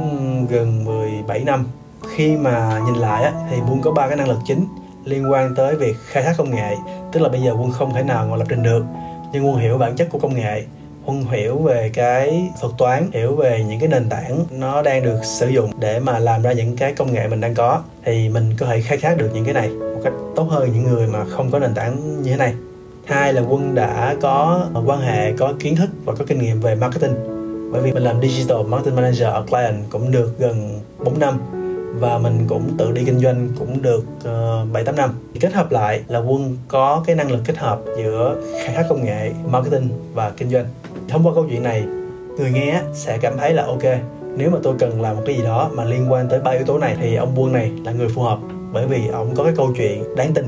gần 0.49 0.85
17 0.85 1.39
năm. 1.39 1.67
Khi 2.15 2.37
mà 2.37 2.79
nhìn 2.85 2.95
lại 2.95 3.23
á, 3.23 3.33
thì 3.49 3.57
quân 3.69 3.81
có 3.81 3.91
ba 3.91 4.07
cái 4.07 4.17
năng 4.17 4.29
lực 4.29 4.39
chính 4.45 4.65
liên 5.03 5.31
quan 5.31 5.55
tới 5.55 5.75
việc 5.75 5.95
khai 6.05 6.23
thác 6.23 6.33
công 6.37 6.51
nghệ 6.55 6.75
tức 7.11 7.19
là 7.19 7.29
bây 7.29 7.41
giờ 7.41 7.51
quân 7.59 7.71
không 7.71 7.93
thể 7.93 8.03
nào 8.03 8.27
ngồi 8.27 8.37
lập 8.37 8.45
trình 8.49 8.63
được. 8.63 8.85
Nhưng 9.33 9.47
quân 9.47 9.57
hiểu 9.57 9.77
bản 9.77 9.95
chất 9.95 10.07
của 10.11 10.19
công 10.19 10.35
nghệ. 10.35 10.63
Huân 11.05 11.25
hiểu 11.31 11.57
về 11.57 11.89
cái 11.93 12.49
thuật 12.61 12.73
toán 12.77 13.09
hiểu 13.13 13.35
về 13.35 13.65
những 13.67 13.79
cái 13.79 13.89
nền 13.89 14.09
tảng 14.09 14.45
nó 14.51 14.81
đang 14.81 15.03
được 15.03 15.19
sử 15.23 15.47
dụng 15.47 15.71
để 15.79 15.99
mà 15.99 16.19
làm 16.19 16.41
ra 16.41 16.51
những 16.51 16.77
cái 16.77 16.93
công 16.93 17.13
nghệ 17.13 17.27
mình 17.27 17.41
đang 17.41 17.55
có 17.55 17.81
thì 18.05 18.29
mình 18.29 18.55
có 18.59 18.65
thể 18.65 18.81
khai 18.81 18.97
thác 18.97 19.17
được 19.17 19.29
những 19.33 19.45
cái 19.45 19.53
này 19.53 19.88
một 19.99 20.03
cách 20.03 20.13
tốt 20.35 20.47
hơn 20.49 20.69
những 20.73 20.83
người 20.83 21.07
mà 21.07 21.25
không 21.25 21.51
có 21.51 21.59
nền 21.59 21.73
tảng 21.73 22.23
như 22.23 22.31
thế 22.31 22.37
này. 22.37 22.53
Hai 23.05 23.33
là 23.33 23.41
quân 23.41 23.75
đã 23.75 24.15
có 24.21 24.65
quan 24.85 24.99
hệ 24.99 25.31
có 25.31 25.53
kiến 25.59 25.75
thức 25.75 25.89
và 26.05 26.15
có 26.15 26.25
kinh 26.27 26.39
nghiệm 26.39 26.61
về 26.61 26.75
marketing. 26.75 27.13
Bởi 27.71 27.81
vì 27.81 27.91
mình 27.91 28.03
làm 28.03 28.21
digital 28.21 28.57
marketing 28.67 28.95
manager 28.95 29.23
ở 29.23 29.45
client 29.49 29.75
cũng 29.89 30.11
được 30.11 30.39
gần 30.39 30.79
4 31.03 31.19
năm 31.19 31.39
và 31.99 32.17
mình 32.17 32.45
cũng 32.47 32.77
tự 32.77 32.91
đi 32.91 33.03
kinh 33.05 33.19
doanh 33.19 33.49
cũng 33.59 33.81
được 33.81 34.03
ờ, 34.23 34.65
bảy 34.73 34.83
uh, 34.83 34.85
tám 34.85 34.95
năm. 34.95 35.09
Kết 35.39 35.53
hợp 35.53 35.71
lại 35.71 36.01
là 36.07 36.19
quân 36.19 36.57
có 36.67 37.03
cái 37.07 37.15
năng 37.15 37.31
lực 37.31 37.41
kết 37.45 37.57
hợp 37.57 37.81
giữa 37.97 38.41
khai 38.63 38.75
thác 38.75 38.85
công 38.89 39.05
nghệ 39.05 39.31
marketing 39.45 39.89
và 40.13 40.29
kinh 40.29 40.49
doanh. 40.49 40.65
Thông 41.09 41.27
qua 41.27 41.33
câu 41.35 41.45
chuyện 41.49 41.63
này 41.63 41.83
người 42.37 42.51
nghe 42.51 42.81
sẽ 42.93 43.17
cảm 43.17 43.37
thấy 43.37 43.53
là 43.53 43.65
ok 43.65 43.83
nếu 44.37 44.49
mà 44.49 44.57
tôi 44.63 44.75
cần 44.79 45.01
làm 45.01 45.15
một 45.15 45.23
cái 45.25 45.35
gì 45.35 45.43
đó 45.43 45.69
mà 45.73 45.83
liên 45.83 46.11
quan 46.11 46.29
tới 46.29 46.39
ba 46.39 46.51
yếu 46.51 46.65
tố 46.65 46.77
này 46.77 46.97
thì 47.01 47.15
ông 47.15 47.33
quân 47.35 47.53
này 47.53 47.71
là 47.85 47.91
người 47.91 48.09
phù 48.09 48.21
hợp 48.21 48.39
bởi 48.73 48.87
vì 48.87 49.07
ông 49.07 49.35
có 49.35 49.43
cái 49.43 49.53
câu 49.57 49.73
chuyện 49.77 50.15
đáng 50.15 50.33
tin 50.33 50.45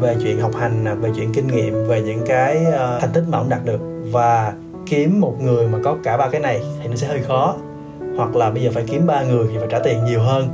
về 0.00 0.16
chuyện 0.22 0.40
học 0.40 0.54
hành 0.54 1.00
về 1.00 1.10
chuyện 1.16 1.32
kinh 1.32 1.46
nghiệm, 1.46 1.88
về 1.88 2.02
những 2.02 2.20
cái 2.26 2.64
ờ, 2.64 2.98
thành 3.00 3.10
tích 3.12 3.24
mà 3.28 3.38
ông 3.38 3.48
đạt 3.48 3.64
được. 3.64 3.80
Và 4.12 4.52
kiếm 4.86 5.20
một 5.20 5.34
người 5.40 5.68
mà 5.68 5.78
có 5.84 5.96
cả 6.02 6.16
ba 6.16 6.28
cái 6.28 6.40
này 6.40 6.60
thì 6.82 6.88
nó 6.88 6.96
sẽ 6.96 7.06
hơi 7.06 7.22
khó. 7.22 7.56
Hoặc 8.16 8.36
là 8.36 8.50
bây 8.50 8.62
giờ 8.62 8.70
phải 8.74 8.84
kiếm 8.86 9.06
ba 9.06 9.22
người 9.22 9.46
thì 9.50 9.58
phải 9.58 9.68
trả 9.70 9.78
tiền 9.78 10.04
nhiều 10.04 10.20
hơn. 10.20 10.48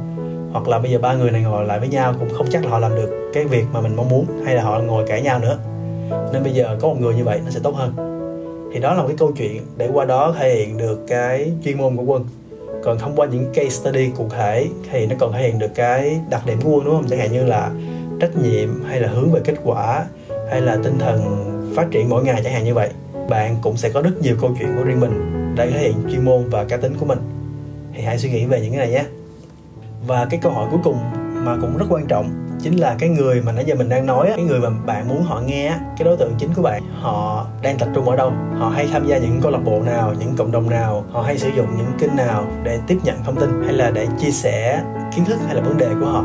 Hoặc 0.53 0.69
là 0.69 0.79
bây 0.79 0.91
giờ 0.91 0.99
ba 0.99 1.15
người 1.15 1.31
này 1.31 1.43
ngồi 1.43 1.65
lại 1.65 1.79
với 1.79 1.89
nhau 1.89 2.15
cũng 2.19 2.29
không 2.35 2.47
chắc 2.51 2.65
là 2.65 2.71
họ 2.71 2.79
làm 2.79 2.95
được 2.95 3.31
cái 3.33 3.45
việc 3.45 3.65
mà 3.73 3.81
mình 3.81 3.97
mong 3.97 4.09
muốn, 4.09 4.27
hay 4.45 4.55
là 4.55 4.63
họ 4.63 4.81
ngồi 4.81 5.05
cãi 5.07 5.23
nhau 5.23 5.39
nữa. 5.39 5.59
Nên 6.33 6.43
bây 6.43 6.53
giờ 6.53 6.77
có 6.81 6.89
một 6.89 6.97
người 7.01 7.15
như 7.15 7.25
vậy 7.25 7.41
nó 7.45 7.51
sẽ 7.51 7.61
tốt 7.63 7.75
hơn. 7.77 7.93
Thì 8.73 8.81
đó 8.81 8.95
là 8.95 9.03
một 9.03 9.09
cái 9.09 9.17
câu 9.17 9.33
chuyện 9.37 9.63
để 9.77 9.89
qua 9.93 10.05
đó 10.05 10.35
thể 10.39 10.55
hiện 10.55 10.77
được 10.77 10.99
cái 11.09 11.53
chuyên 11.65 11.79
môn 11.79 11.97
của 11.97 12.03
quân 12.03 12.25
còn 12.87 12.99
thông 12.99 13.17
qua 13.17 13.27
những 13.27 13.53
case 13.55 13.69
study 13.69 14.11
cụ 14.17 14.29
thể 14.31 14.67
thì 14.91 15.07
nó 15.07 15.17
còn 15.19 15.33
thể 15.33 15.43
hiện 15.43 15.59
được 15.59 15.75
cái 15.75 16.21
đặc 16.31 16.47
điểm 16.47 16.61
của 16.63 16.71
quân, 16.71 16.85
đúng 16.85 16.95
không? 16.95 17.07
Chẳng 17.11 17.19
hạn 17.19 17.33
như 17.33 17.45
là 17.45 17.71
trách 18.21 18.37
nhiệm 18.37 18.85
hay 18.85 19.01
là 19.01 19.09
hướng 19.09 19.33
về 19.33 19.41
kết 19.45 19.55
quả 19.65 20.07
hay 20.51 20.61
là 20.61 20.79
tinh 20.85 20.99
thần 20.99 21.45
phát 21.77 21.87
triển 21.91 22.09
mỗi 22.09 22.25
ngày, 22.25 22.41
chẳng 22.45 22.53
hạn 22.53 22.65
như 22.65 22.75
vậy. 22.75 22.91
Bạn 23.29 23.57
cũng 23.63 23.77
sẽ 23.77 23.91
có 23.91 24.03
rất 24.03 24.11
nhiều 24.21 24.37
câu 24.41 24.57
chuyện 24.59 24.69
của 24.77 24.85
riêng 24.85 25.01
mình 25.01 25.13
để 25.57 25.71
thể 25.71 25.79
hiện 25.79 25.95
chuyên 26.11 26.25
môn 26.25 26.49
và 26.49 26.65
cá 26.65 26.77
tính 26.77 26.95
của 27.01 27.07
mình. 27.07 27.19
Thì 27.95 28.03
hãy 28.03 28.19
suy 28.19 28.31
nghĩ 28.31 28.45
về 28.45 28.61
những 28.61 28.71
cái 28.71 28.79
này 28.79 28.91
nhé. 28.91 29.05
Và 30.07 30.27
cái 30.31 30.41
câu 30.43 30.53
hỏi 30.53 30.69
cuối 30.71 30.81
cùng 30.85 30.99
mà 31.45 31.57
cũng 31.61 31.77
rất 31.77 31.87
quan 31.89 32.07
trọng 32.07 32.46
chính 32.61 32.77
là 32.77 32.97
cái 32.99 33.09
người 33.09 33.43
mà 33.43 33.53
nãy 33.53 33.65
giờ 33.65 33.75
mình 33.75 33.89
đang 33.89 34.07
nói 34.07 34.33
cái 34.37 34.45
người 34.45 34.61
mà 34.61 34.69
bạn 34.87 35.09
muốn 35.09 35.23
họ 35.23 35.41
nghe 35.47 35.75
cái 35.99 36.05
đối 36.05 36.17
tượng 36.17 36.35
chính 36.39 36.55
của 36.55 36.63
bạn, 36.63 36.83
họ 37.01 37.47
đang 37.63 37.79
tập 37.79 37.89
trung 37.95 38.09
ở 38.09 38.17
đâu? 38.17 38.33
Họ 38.59 38.69
hay 38.69 38.89
tham 38.93 39.07
gia 39.07 39.19
những 39.19 39.41
câu 39.43 39.53
lạc 39.53 39.61
bộ 39.65 39.83
nào, 39.83 40.15
những 40.19 40.37
cộng 40.37 40.53
đồng 40.53 40.71
nào? 40.71 41.05
Họ 41.13 41.23
hay 41.23 41.39
sử 41.39 41.49
dụng 41.49 41.67
những 41.77 41.93
kênh 41.99 42.17
nào 42.17 42.45
để 42.63 42.79
tiếp 42.87 42.99
nhận 43.05 43.17
thông 43.25 43.37
tin 43.37 43.63
hay 43.65 43.73
là 43.73 43.91
để 43.91 44.07
chia 44.19 44.31
sẻ 44.31 44.83
kiến 45.17 45.25
thức 45.25 45.39
hay 45.47 45.55
là 45.55 45.61
vấn 45.61 45.79
đề 45.79 45.89
của 46.01 46.07
họ? 46.07 46.25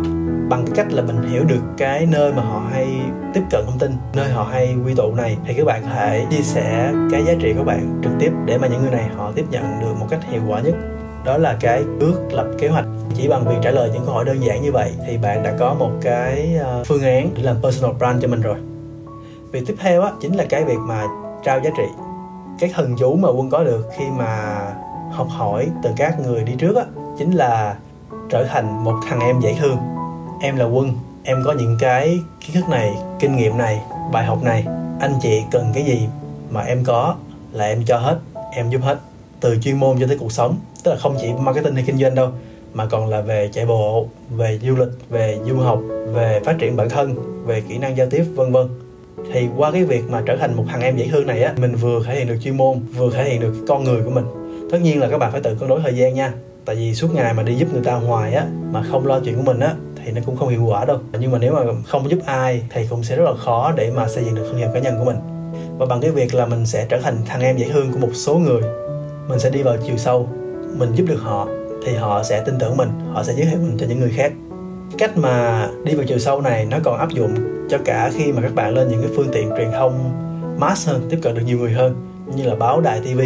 Bằng 0.50 0.66
cái 0.66 0.76
cách 0.76 0.92
là 0.92 1.02
mình 1.02 1.30
hiểu 1.30 1.44
được 1.44 1.62
cái 1.78 2.06
nơi 2.06 2.34
mà 2.34 2.44
họ 2.44 2.64
hay 2.74 2.88
tiếp 3.34 3.42
cận 3.50 3.66
thông 3.66 3.80
tin, 3.80 3.92
nơi 4.14 4.30
họ 4.30 4.44
hay 4.52 4.76
quy 4.86 4.96
tụ 4.96 5.14
này, 5.16 5.38
thì 5.46 5.54
các 5.54 5.66
bạn 5.66 5.82
có 5.82 5.90
thể 5.96 6.26
chia 6.30 6.42
sẻ 6.42 6.94
cái 7.12 7.24
giá 7.26 7.34
trị 7.40 7.54
của 7.58 7.64
bạn 7.64 8.02
trực 8.04 8.12
tiếp 8.20 8.32
để 8.46 8.58
mà 8.58 8.68
những 8.68 8.82
người 8.82 8.92
này 8.92 9.10
họ 9.18 9.32
tiếp 9.36 9.46
nhận 9.52 9.64
được 9.82 9.94
một 10.00 10.06
cách 10.10 10.20
hiệu 10.30 10.42
quả 10.48 10.60
nhất 10.60 10.76
đó 11.26 11.38
là 11.38 11.58
cái 11.60 11.84
bước 12.00 12.22
lập 12.32 12.48
kế 12.60 12.68
hoạch. 12.68 12.86
Chỉ 13.16 13.28
bằng 13.28 13.46
việc 13.48 13.56
trả 13.62 13.72
lời 13.72 13.90
những 13.94 14.06
câu 14.06 14.14
hỏi 14.14 14.26
đơn 14.26 14.44
giản 14.44 14.62
như 14.62 14.72
vậy 14.72 14.92
thì 15.08 15.18
bạn 15.18 15.44
đã 15.44 15.54
có 15.60 15.74
một 15.74 15.92
cái 16.02 16.56
ờ, 16.56 16.84
phương 16.88 17.04
án 17.04 17.30
để 17.36 17.44
làm 17.44 17.56
personal 17.62 17.96
brand 17.96 18.22
cho 18.22 18.28
mình 18.28 18.42
rồi. 18.42 18.56
Việc 19.52 19.64
tiếp 19.68 19.76
theo 19.80 20.02
á, 20.02 20.12
chính 20.22 20.36
là 20.36 20.46
cái 20.50 20.64
việc 20.64 20.80
mà 20.88 21.08
trao 21.44 21.60
giá 21.64 21.70
trị. 21.78 21.86
Cái 22.60 22.72
thần 22.74 22.96
chú 23.00 23.16
mà 23.16 23.30
quân 23.30 23.50
có 23.50 23.64
được 23.64 23.90
khi 23.98 24.04
mà 24.18 24.60
học 25.12 25.28
hỏi 25.30 25.68
từ 25.84 25.90
các 25.98 26.20
người 26.20 26.44
đi 26.44 26.56
trước 26.58 26.76
á, 26.76 26.84
chính 27.18 27.32
là 27.32 27.76
trở 28.30 28.44
thành 28.44 28.84
một 28.84 28.96
thằng 29.10 29.20
em 29.20 29.40
dễ 29.40 29.56
thương. 29.60 29.78
Em 30.42 30.56
là 30.56 30.66
quân, 30.66 30.92
em 31.24 31.44
có 31.46 31.54
những 31.54 31.78
cái 31.80 32.20
kiến 32.40 32.56
thức 32.56 32.70
này, 32.70 32.94
kinh 33.20 33.36
nghiệm 33.36 33.58
này, 33.58 33.82
bài 34.12 34.26
học 34.26 34.44
này. 34.44 34.66
Anh 35.00 35.14
chị 35.22 35.44
cần 35.52 35.72
cái 35.74 35.84
gì 35.84 36.08
mà 36.50 36.62
em 36.62 36.84
có 36.84 37.16
là 37.52 37.66
em 37.66 37.84
cho 37.86 37.98
hết, 37.98 38.20
em 38.52 38.70
giúp 38.70 38.82
hết 38.82 38.98
từ 39.42 39.58
chuyên 39.62 39.80
môn 39.80 40.00
cho 40.00 40.08
tới 40.08 40.18
cuộc 40.18 40.32
sống. 40.32 40.56
Tức 40.84 40.92
là 40.92 40.98
không 40.98 41.18
chỉ 41.22 41.28
marketing 41.40 41.76
hay 41.76 41.84
kinh 41.88 41.98
doanh 41.98 42.16
đâu, 42.16 42.30
mà 42.74 42.86
còn 42.86 43.08
là 43.08 43.22
về 43.22 43.50
chạy 43.54 43.66
bộ, 43.66 44.08
về 44.30 44.60
du 44.64 44.76
lịch, 44.76 45.10
về 45.10 45.38
du 45.48 45.58
học, 45.58 45.80
về 46.14 46.40
phát 46.46 46.56
triển 46.60 46.76
bản 46.76 46.90
thân, 46.90 47.16
về 47.46 47.62
kỹ 47.62 47.78
năng 47.78 47.98
giao 47.98 48.08
tiếp, 48.10 48.26
vân 48.36 48.52
vân. 48.52 48.68
Thì 49.34 49.48
qua 49.58 49.72
cái 49.72 49.84
việc 49.84 50.04
mà 50.10 50.22
trở 50.26 50.38
thành 50.38 50.54
một 50.54 50.64
thằng 50.68 50.82
em 50.82 50.98
dễ 50.98 51.08
thương 51.12 51.28
này 51.28 51.44
á, 51.44 51.54
mình 51.58 51.76
vừa 51.76 52.04
thể 52.06 52.16
hiện 52.16 52.28
được 52.28 52.38
chuyên 52.44 52.58
môn, 52.58 52.80
vừa 52.98 53.12
thể 53.12 53.30
hiện 53.30 53.42
được 53.42 53.52
cái 53.52 53.62
con 53.68 53.84
người 53.84 54.02
của 54.04 54.10
mình. 54.10 54.26
Tất 54.72 54.78
nhiên 54.82 55.00
là 55.00 55.10
các 55.10 55.18
bạn 55.18 55.32
phải 55.32 55.42
tự 55.42 55.56
cân 55.56 55.70
đối 55.70 55.82
thời 55.82 55.96
gian 55.96 56.14
nha. 56.14 56.34
Tại 56.66 56.76
vì 56.76 56.94
suốt 56.96 57.08
ngày 57.14 57.34
mà 57.34 57.44
đi 57.44 57.56
giúp 57.56 57.74
người 57.74 57.84
ta 57.84 57.94
hoài 57.94 58.34
á, 58.34 58.46
mà 58.72 58.84
không 58.92 59.08
lo 59.08 59.20
chuyện 59.20 59.36
của 59.36 59.44
mình 59.44 59.60
á, 59.60 59.76
thì 59.96 60.12
nó 60.12 60.22
cũng 60.26 60.38
không 60.38 60.50
hiệu 60.50 60.64
quả 60.66 60.86
đâu. 60.86 60.98
Nhưng 61.20 61.32
mà 61.32 61.38
nếu 61.38 61.54
mà 61.54 61.62
không 61.88 62.10
giúp 62.10 62.20
ai, 62.26 62.62
thì 62.70 62.88
cũng 62.90 63.04
sẽ 63.04 63.16
rất 63.16 63.24
là 63.24 63.34
khó 63.34 63.74
để 63.76 63.92
mà 63.92 64.08
xây 64.08 64.24
dựng 64.24 64.36
được 64.36 64.44
thương 64.48 64.58
hiệu 64.58 64.70
cá 64.74 64.80
nhân 64.80 64.96
của 65.00 65.06
mình. 65.06 65.18
Và 65.78 65.86
bằng 65.86 66.02
cái 66.02 66.12
việc 66.12 66.34
là 66.34 66.46
mình 66.46 66.66
sẽ 66.66 66.86
trở 66.90 67.00
thành 67.02 67.18
thằng 67.26 67.42
em 67.42 67.58
dễ 67.58 67.70
thương 67.70 67.92
của 67.92 68.00
một 68.00 68.12
số 68.14 68.36
người 68.36 68.62
mình 69.32 69.40
sẽ 69.40 69.50
đi 69.50 69.62
vào 69.62 69.78
chiều 69.88 69.98
sâu. 69.98 70.30
Mình 70.78 70.90
giúp 70.96 71.06
được 71.08 71.20
họ, 71.22 71.48
thì 71.86 71.94
họ 71.94 72.24
sẽ 72.24 72.44
tin 72.46 72.56
tưởng 72.60 72.78
mình, 72.78 72.90
họ 73.14 73.24
sẽ 73.24 73.34
giới 73.34 73.46
thiệu 73.46 73.60
mình 73.62 73.78
cho 73.80 73.86
những 73.90 74.00
người 74.00 74.14
khác. 74.16 74.32
Cách 74.98 75.18
mà 75.18 75.68
đi 75.84 75.96
vào 75.96 76.06
chiều 76.08 76.20
sâu 76.20 76.42
này 76.42 76.66
nó 76.66 76.78
còn 76.84 76.98
áp 76.98 77.10
dụng 77.10 77.36
cho 77.70 77.78
cả 77.86 78.12
khi 78.14 78.32
mà 78.32 78.42
các 78.42 78.56
bạn 78.56 78.74
lên 78.74 78.88
những 78.88 79.02
cái 79.02 79.12
phương 79.16 79.30
tiện 79.32 79.50
truyền 79.58 79.72
thông 79.72 80.12
mass 80.60 80.90
hơn, 80.90 81.08
tiếp 81.10 81.18
cận 81.22 81.36
được 81.36 81.42
nhiều 81.46 81.58
người 81.58 81.72
hơn, 81.72 81.96
như 82.36 82.44
là 82.44 82.56
báo 82.56 82.82
đài 82.82 83.00
tv 83.00 83.20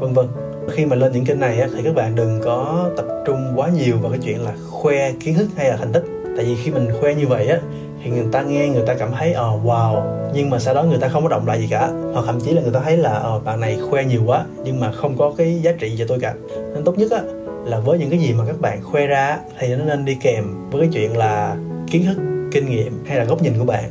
vân 0.00 0.12
vân. 0.12 0.26
Khi 0.70 0.86
mà 0.86 0.96
lên 0.96 1.12
những 1.12 1.24
kênh 1.24 1.40
này 1.40 1.68
thì 1.76 1.82
các 1.84 1.94
bạn 1.94 2.14
đừng 2.14 2.40
có 2.44 2.90
tập 2.96 3.06
trung 3.26 3.52
quá 3.56 3.68
nhiều 3.68 3.96
vào 4.02 4.10
cái 4.10 4.20
chuyện 4.22 4.44
là 4.44 4.52
khoe 4.70 5.12
kiến 5.12 5.34
thức 5.34 5.48
hay 5.56 5.68
là 5.68 5.76
thành 5.76 5.92
tích. 5.92 6.04
Tại 6.36 6.44
vì 6.44 6.54
khi 6.54 6.70
mình 6.70 6.88
khoe 7.00 7.14
như 7.14 7.26
vậy 7.26 7.46
á 7.46 7.58
thì 8.04 8.10
người 8.10 8.26
ta 8.32 8.42
nghe 8.42 8.68
người 8.68 8.86
ta 8.86 8.94
cảm 8.94 9.12
thấy 9.18 9.32
ờ 9.32 9.50
oh, 9.50 9.64
wow. 9.64 10.02
Nhưng 10.34 10.50
mà 10.50 10.58
sau 10.58 10.74
đó 10.74 10.82
người 10.82 10.98
ta 10.98 11.08
không 11.08 11.22
có 11.22 11.28
động 11.28 11.46
lại 11.46 11.60
gì 11.60 11.68
cả. 11.70 11.90
Hoặc 12.14 12.24
thậm 12.26 12.40
chí 12.40 12.52
là 12.52 12.62
người 12.62 12.72
ta 12.72 12.80
thấy 12.84 12.96
là 12.96 13.10
ờ 13.10 13.36
oh, 13.36 13.44
bạn 13.44 13.60
này 13.60 13.78
khoe 13.90 14.04
nhiều 14.04 14.22
quá 14.26 14.44
nhưng 14.64 14.80
mà 14.80 14.92
không 14.92 15.16
có 15.18 15.32
cái 15.36 15.60
giá 15.62 15.72
trị 15.72 15.94
cho 15.98 16.04
tôi 16.08 16.18
cả. 16.20 16.34
Nên 16.74 16.84
tốt 16.84 16.98
nhất 16.98 17.10
á 17.10 17.20
là 17.64 17.80
với 17.80 17.98
những 17.98 18.10
cái 18.10 18.18
gì 18.18 18.32
mà 18.32 18.44
các 18.46 18.60
bạn 18.60 18.82
khoe 18.82 19.06
ra 19.06 19.38
thì 19.58 19.74
nó 19.76 19.84
nên 19.84 20.04
đi 20.04 20.14
kèm 20.14 20.70
với 20.70 20.80
cái 20.80 20.90
chuyện 20.92 21.16
là 21.16 21.56
kiến 21.90 22.04
thức 22.04 22.48
kinh 22.52 22.70
nghiệm 22.70 23.04
hay 23.06 23.18
là 23.18 23.24
góc 23.24 23.42
nhìn 23.42 23.52
của 23.58 23.64
bạn 23.64 23.84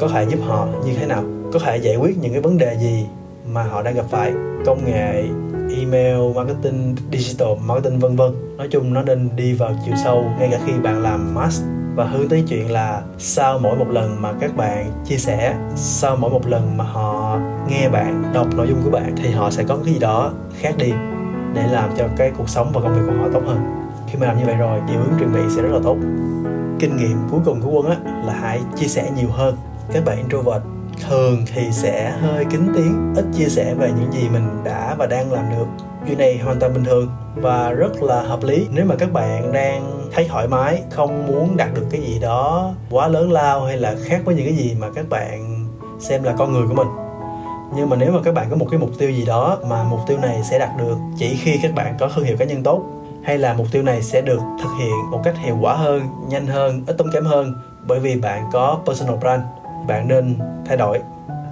có 0.00 0.08
thể 0.08 0.26
giúp 0.30 0.38
họ 0.46 0.68
như 0.86 0.92
thế 0.94 1.06
nào 1.06 1.24
có 1.52 1.58
thể 1.58 1.76
giải 1.76 1.96
quyết 1.96 2.18
những 2.18 2.32
cái 2.32 2.40
vấn 2.40 2.58
đề 2.58 2.76
gì 2.80 3.06
mà 3.46 3.62
họ 3.62 3.82
đang 3.82 3.94
gặp 3.94 4.04
phải. 4.10 4.32
Công 4.66 4.84
nghệ 4.84 5.24
email 5.76 6.34
marketing 6.34 6.96
digital 7.12 7.48
marketing 7.64 7.98
vân 7.98 8.16
vân. 8.16 8.56
Nói 8.56 8.68
chung 8.70 8.94
nó 8.94 9.02
nên 9.02 9.28
đi 9.36 9.52
vào 9.52 9.76
chiều 9.86 9.94
sâu 10.04 10.24
ngay 10.38 10.48
cả 10.52 10.58
khi 10.66 10.72
bạn 10.82 11.02
làm 11.02 11.34
mass 11.34 11.62
và 11.98 12.04
hướng 12.04 12.28
tới 12.28 12.44
chuyện 12.48 12.70
là 12.70 13.02
sau 13.18 13.58
mỗi 13.58 13.76
một 13.76 13.88
lần 13.90 14.22
mà 14.22 14.32
các 14.40 14.56
bạn 14.56 14.90
chia 15.04 15.16
sẻ, 15.16 15.56
sau 15.76 16.16
mỗi 16.16 16.30
một 16.30 16.46
lần 16.46 16.76
mà 16.76 16.84
họ 16.84 17.38
nghe 17.68 17.88
bạn 17.88 18.22
đọc 18.34 18.46
nội 18.56 18.66
dung 18.68 18.82
của 18.84 18.90
bạn 18.90 19.14
thì 19.16 19.30
họ 19.30 19.50
sẽ 19.50 19.64
có 19.64 19.76
cái 19.84 19.94
gì 19.94 19.98
đó 19.98 20.32
khác 20.60 20.74
đi 20.78 20.92
để 21.54 21.66
làm 21.72 21.90
cho 21.96 22.04
cái 22.16 22.32
cuộc 22.38 22.48
sống 22.48 22.70
và 22.74 22.80
công 22.80 22.94
việc 22.94 23.02
của 23.06 23.22
họ 23.22 23.28
tốt 23.32 23.42
hơn. 23.46 23.58
Khi 24.06 24.18
mà 24.18 24.26
làm 24.26 24.38
như 24.38 24.44
vậy 24.46 24.56
rồi 24.56 24.80
hiệu 24.88 25.00
ứng 25.00 25.12
truyền 25.18 25.32
bị 25.32 25.40
sẽ 25.56 25.62
rất 25.62 25.68
là 25.72 25.80
tốt. 25.84 25.96
Kinh 26.78 26.96
nghiệm 26.96 27.28
cuối 27.30 27.40
cùng 27.44 27.60
của 27.62 27.70
quân 27.70 27.86
á, 27.86 27.96
là 28.26 28.32
hãy 28.32 28.60
chia 28.76 28.86
sẻ 28.86 29.10
nhiều 29.16 29.28
hơn. 29.30 29.56
Các 29.92 30.04
bạn 30.04 30.16
introvert 30.16 30.62
thường 31.08 31.44
thì 31.54 31.62
sẽ 31.72 32.10
hơi 32.10 32.44
kín 32.44 32.72
tiếng, 32.74 33.14
ít 33.16 33.24
chia 33.36 33.48
sẻ 33.48 33.74
về 33.74 33.90
những 34.00 34.12
gì 34.12 34.28
mình 34.28 34.64
đã 34.64 34.94
và 34.98 35.06
đang 35.06 35.32
làm 35.32 35.44
được 35.50 35.66
chuyện 36.08 36.18
này 36.18 36.38
hoàn 36.38 36.60
toàn 36.60 36.74
bình 36.74 36.84
thường 36.84 37.08
và 37.34 37.70
rất 37.70 38.02
là 38.02 38.22
hợp 38.22 38.44
lý. 38.44 38.66
Nếu 38.72 38.84
mà 38.84 38.94
các 38.98 39.12
bạn 39.12 39.52
đang 39.52 40.08
thấy 40.12 40.26
thoải 40.28 40.48
mái, 40.48 40.82
không 40.90 41.26
muốn 41.26 41.56
đạt 41.56 41.68
được 41.74 41.86
cái 41.90 42.00
gì 42.00 42.18
đó 42.18 42.72
quá 42.90 43.08
lớn 43.08 43.32
lao 43.32 43.64
hay 43.64 43.76
là 43.76 43.94
khác 44.04 44.20
với 44.24 44.34
những 44.34 44.46
cái 44.46 44.56
gì 44.56 44.76
mà 44.78 44.86
các 44.94 45.08
bạn 45.10 45.66
xem 45.98 46.22
là 46.22 46.34
con 46.38 46.52
người 46.52 46.68
của 46.68 46.74
mình. 46.74 46.88
Nhưng 47.76 47.90
mà 47.90 47.96
nếu 47.96 48.12
mà 48.12 48.18
các 48.24 48.34
bạn 48.34 48.46
có 48.50 48.56
một 48.56 48.66
cái 48.70 48.80
mục 48.80 48.90
tiêu 48.98 49.10
gì 49.10 49.24
đó 49.24 49.58
mà 49.68 49.84
mục 49.84 50.00
tiêu 50.06 50.18
này 50.18 50.42
sẽ 50.50 50.58
đạt 50.58 50.70
được 50.78 50.96
chỉ 51.18 51.36
khi 51.42 51.58
các 51.62 51.74
bạn 51.74 51.94
có 51.98 52.08
thương 52.14 52.24
hiệu 52.24 52.36
cá 52.36 52.44
nhân 52.44 52.62
tốt, 52.62 52.82
hay 53.24 53.38
là 53.38 53.54
mục 53.54 53.66
tiêu 53.72 53.82
này 53.82 54.02
sẽ 54.02 54.20
được 54.20 54.40
thực 54.62 54.70
hiện 54.78 55.10
một 55.10 55.20
cách 55.24 55.34
hiệu 55.38 55.56
quả 55.60 55.74
hơn, 55.74 56.02
nhanh 56.28 56.46
hơn, 56.46 56.82
ít 56.86 56.98
tốn 56.98 57.08
kém 57.12 57.24
hơn 57.24 57.54
bởi 57.86 58.00
vì 58.00 58.16
bạn 58.16 58.44
có 58.52 58.78
personal 58.86 59.16
brand, 59.16 59.42
bạn 59.88 60.08
nên 60.08 60.38
thay 60.66 60.76
đổi 60.76 61.00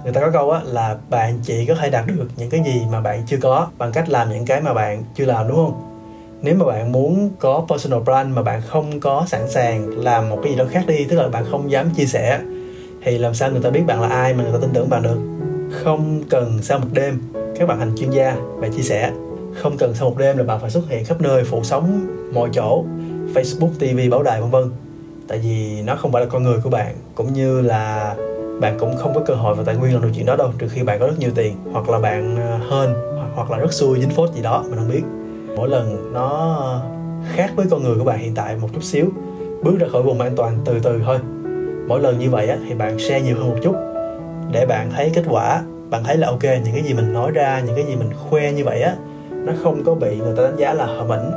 người 0.07 0.13
ta 0.13 0.21
có 0.21 0.31
câu 0.31 0.51
á 0.51 0.61
là 0.65 0.97
bạn 1.09 1.39
chỉ 1.43 1.65
có 1.65 1.75
thể 1.75 1.89
đạt 1.89 2.07
được 2.07 2.27
những 2.37 2.49
cái 2.49 2.61
gì 2.65 2.81
mà 2.91 3.01
bạn 3.01 3.23
chưa 3.27 3.37
có 3.41 3.67
bằng 3.77 3.91
cách 3.91 4.09
làm 4.09 4.29
những 4.29 4.45
cái 4.45 4.61
mà 4.61 4.73
bạn 4.73 5.03
chưa 5.15 5.25
làm, 5.25 5.47
đúng 5.47 5.55
không? 5.55 5.81
Nếu 6.41 6.55
mà 6.55 6.65
bạn 6.65 6.91
muốn 6.91 7.29
có 7.39 7.65
personal 7.69 7.99
brand 7.99 8.35
mà 8.35 8.41
bạn 8.41 8.61
không 8.67 8.99
có 8.99 9.25
sẵn 9.27 9.49
sàng 9.49 9.89
làm 9.89 10.29
một 10.29 10.39
cái 10.43 10.51
gì 10.51 10.57
đó 10.57 10.65
khác 10.71 10.83
đi, 10.87 11.05
tức 11.05 11.15
là 11.15 11.27
bạn 11.27 11.45
không 11.51 11.71
dám 11.71 11.89
chia 11.89 12.05
sẻ, 12.05 12.39
thì 13.03 13.17
làm 13.17 13.33
sao 13.33 13.51
người 13.51 13.61
ta 13.61 13.69
biết 13.69 13.81
bạn 13.87 14.01
là 14.01 14.07
ai 14.07 14.33
mà 14.33 14.43
người 14.43 14.53
ta 14.53 14.57
tin 14.61 14.69
tưởng 14.73 14.89
bạn 14.89 15.03
được? 15.03 15.17
Không 15.83 16.23
cần 16.29 16.59
sau 16.61 16.79
một 16.79 16.87
đêm, 16.91 17.21
các 17.59 17.67
bạn 17.67 17.79
thành 17.79 17.95
chuyên 17.97 18.09
gia 18.09 18.35
và 18.55 18.67
chia 18.67 18.83
sẻ. 18.83 19.11
Không 19.55 19.77
cần 19.77 19.93
sau 19.93 20.09
một 20.09 20.17
đêm 20.17 20.37
là 20.37 20.43
bạn 20.43 20.59
phải 20.61 20.69
xuất 20.69 20.89
hiện 20.89 21.05
khắp 21.05 21.21
nơi 21.21 21.43
phụ 21.43 21.63
sống 21.63 22.07
mọi 22.33 22.49
chỗ, 22.53 22.85
facebook 23.33 23.69
tv 23.79 24.11
báo 24.11 24.23
đài, 24.23 24.41
vân 24.41 24.51
vân. 24.51 24.71
Tại 25.27 25.39
vì 25.39 25.81
nó 25.81 25.95
không 25.95 26.11
phải 26.11 26.21
là 26.21 26.29
con 26.31 26.43
người 26.43 26.57
của 26.63 26.69
bạn, 26.69 26.95
cũng 27.15 27.33
như 27.33 27.61
là 27.61 28.15
bạn 28.59 28.77
cũng 28.79 28.97
không 28.97 29.13
có 29.13 29.21
cơ 29.25 29.33
hội 29.33 29.55
và 29.55 29.63
tài 29.63 29.75
nguyên 29.75 29.93
làm 29.93 30.01
được 30.01 30.09
chuyện 30.15 30.25
đó 30.25 30.35
đâu 30.35 30.51
trừ 30.57 30.67
khi 30.67 30.83
bạn 30.83 30.99
có 30.99 31.07
rất 31.07 31.19
nhiều 31.19 31.31
tiền 31.35 31.55
hoặc 31.71 31.89
là 31.89 31.99
bạn 31.99 32.35
ờ, 32.35 32.57
hên 32.57 32.95
hoặc 33.35 33.51
là 33.51 33.57
rất 33.57 33.73
xui 33.73 33.99
dính 33.99 34.09
phốt 34.09 34.33
gì 34.33 34.41
đó 34.41 34.63
mình 34.69 34.75
không 34.75 34.89
biết. 34.89 35.03
Mỗi 35.55 35.69
lần 35.69 36.13
nó 36.13 36.81
khác 37.35 37.51
với 37.55 37.65
con 37.69 37.83
người 37.83 37.95
của 37.97 38.03
bạn 38.03 38.19
hiện 38.19 38.35
tại 38.35 38.55
một 38.61 38.67
chút 38.73 38.83
xíu 38.83 39.05
bước 39.63 39.79
ra 39.79 39.87
khỏi 39.91 40.03
vùng 40.03 40.21
an 40.21 40.33
toàn 40.35 40.57
từ 40.65 40.79
từ 40.79 41.01
thôi. 41.05 41.19
Mỗi 41.87 42.01
lần 42.01 42.19
như 42.19 42.29
vậy 42.29 42.47
á, 42.47 42.57
thì 42.67 42.75
bạn 42.75 42.99
share 42.99 43.21
nhiều 43.21 43.35
hơn 43.37 43.49
một 43.49 43.57
chút 43.63 43.75
để 44.51 44.65
bạn 44.65 44.89
thấy 44.95 45.11
kết 45.13 45.23
quả 45.29 45.61
bạn 45.89 46.03
thấy 46.03 46.17
là 46.17 46.27
ok 46.27 46.43
những 46.43 46.73
cái 46.73 46.83
gì 46.83 46.93
mình 46.93 47.13
nói 47.13 47.31
ra 47.31 47.61
những 47.65 47.75
cái 47.75 47.85
gì 47.85 47.95
mình 47.95 48.09
khoe 48.29 48.51
như 48.51 48.65
vậy 48.65 48.81
á 48.81 48.95
nó 49.31 49.53
không 49.63 49.83
có 49.83 49.93
bị 49.93 50.17
người 50.17 50.33
ta 50.37 50.43
đánh 50.43 50.57
giá 50.57 50.73
là 50.73 50.85
hờ 50.85 51.03
mĩnh 51.03 51.31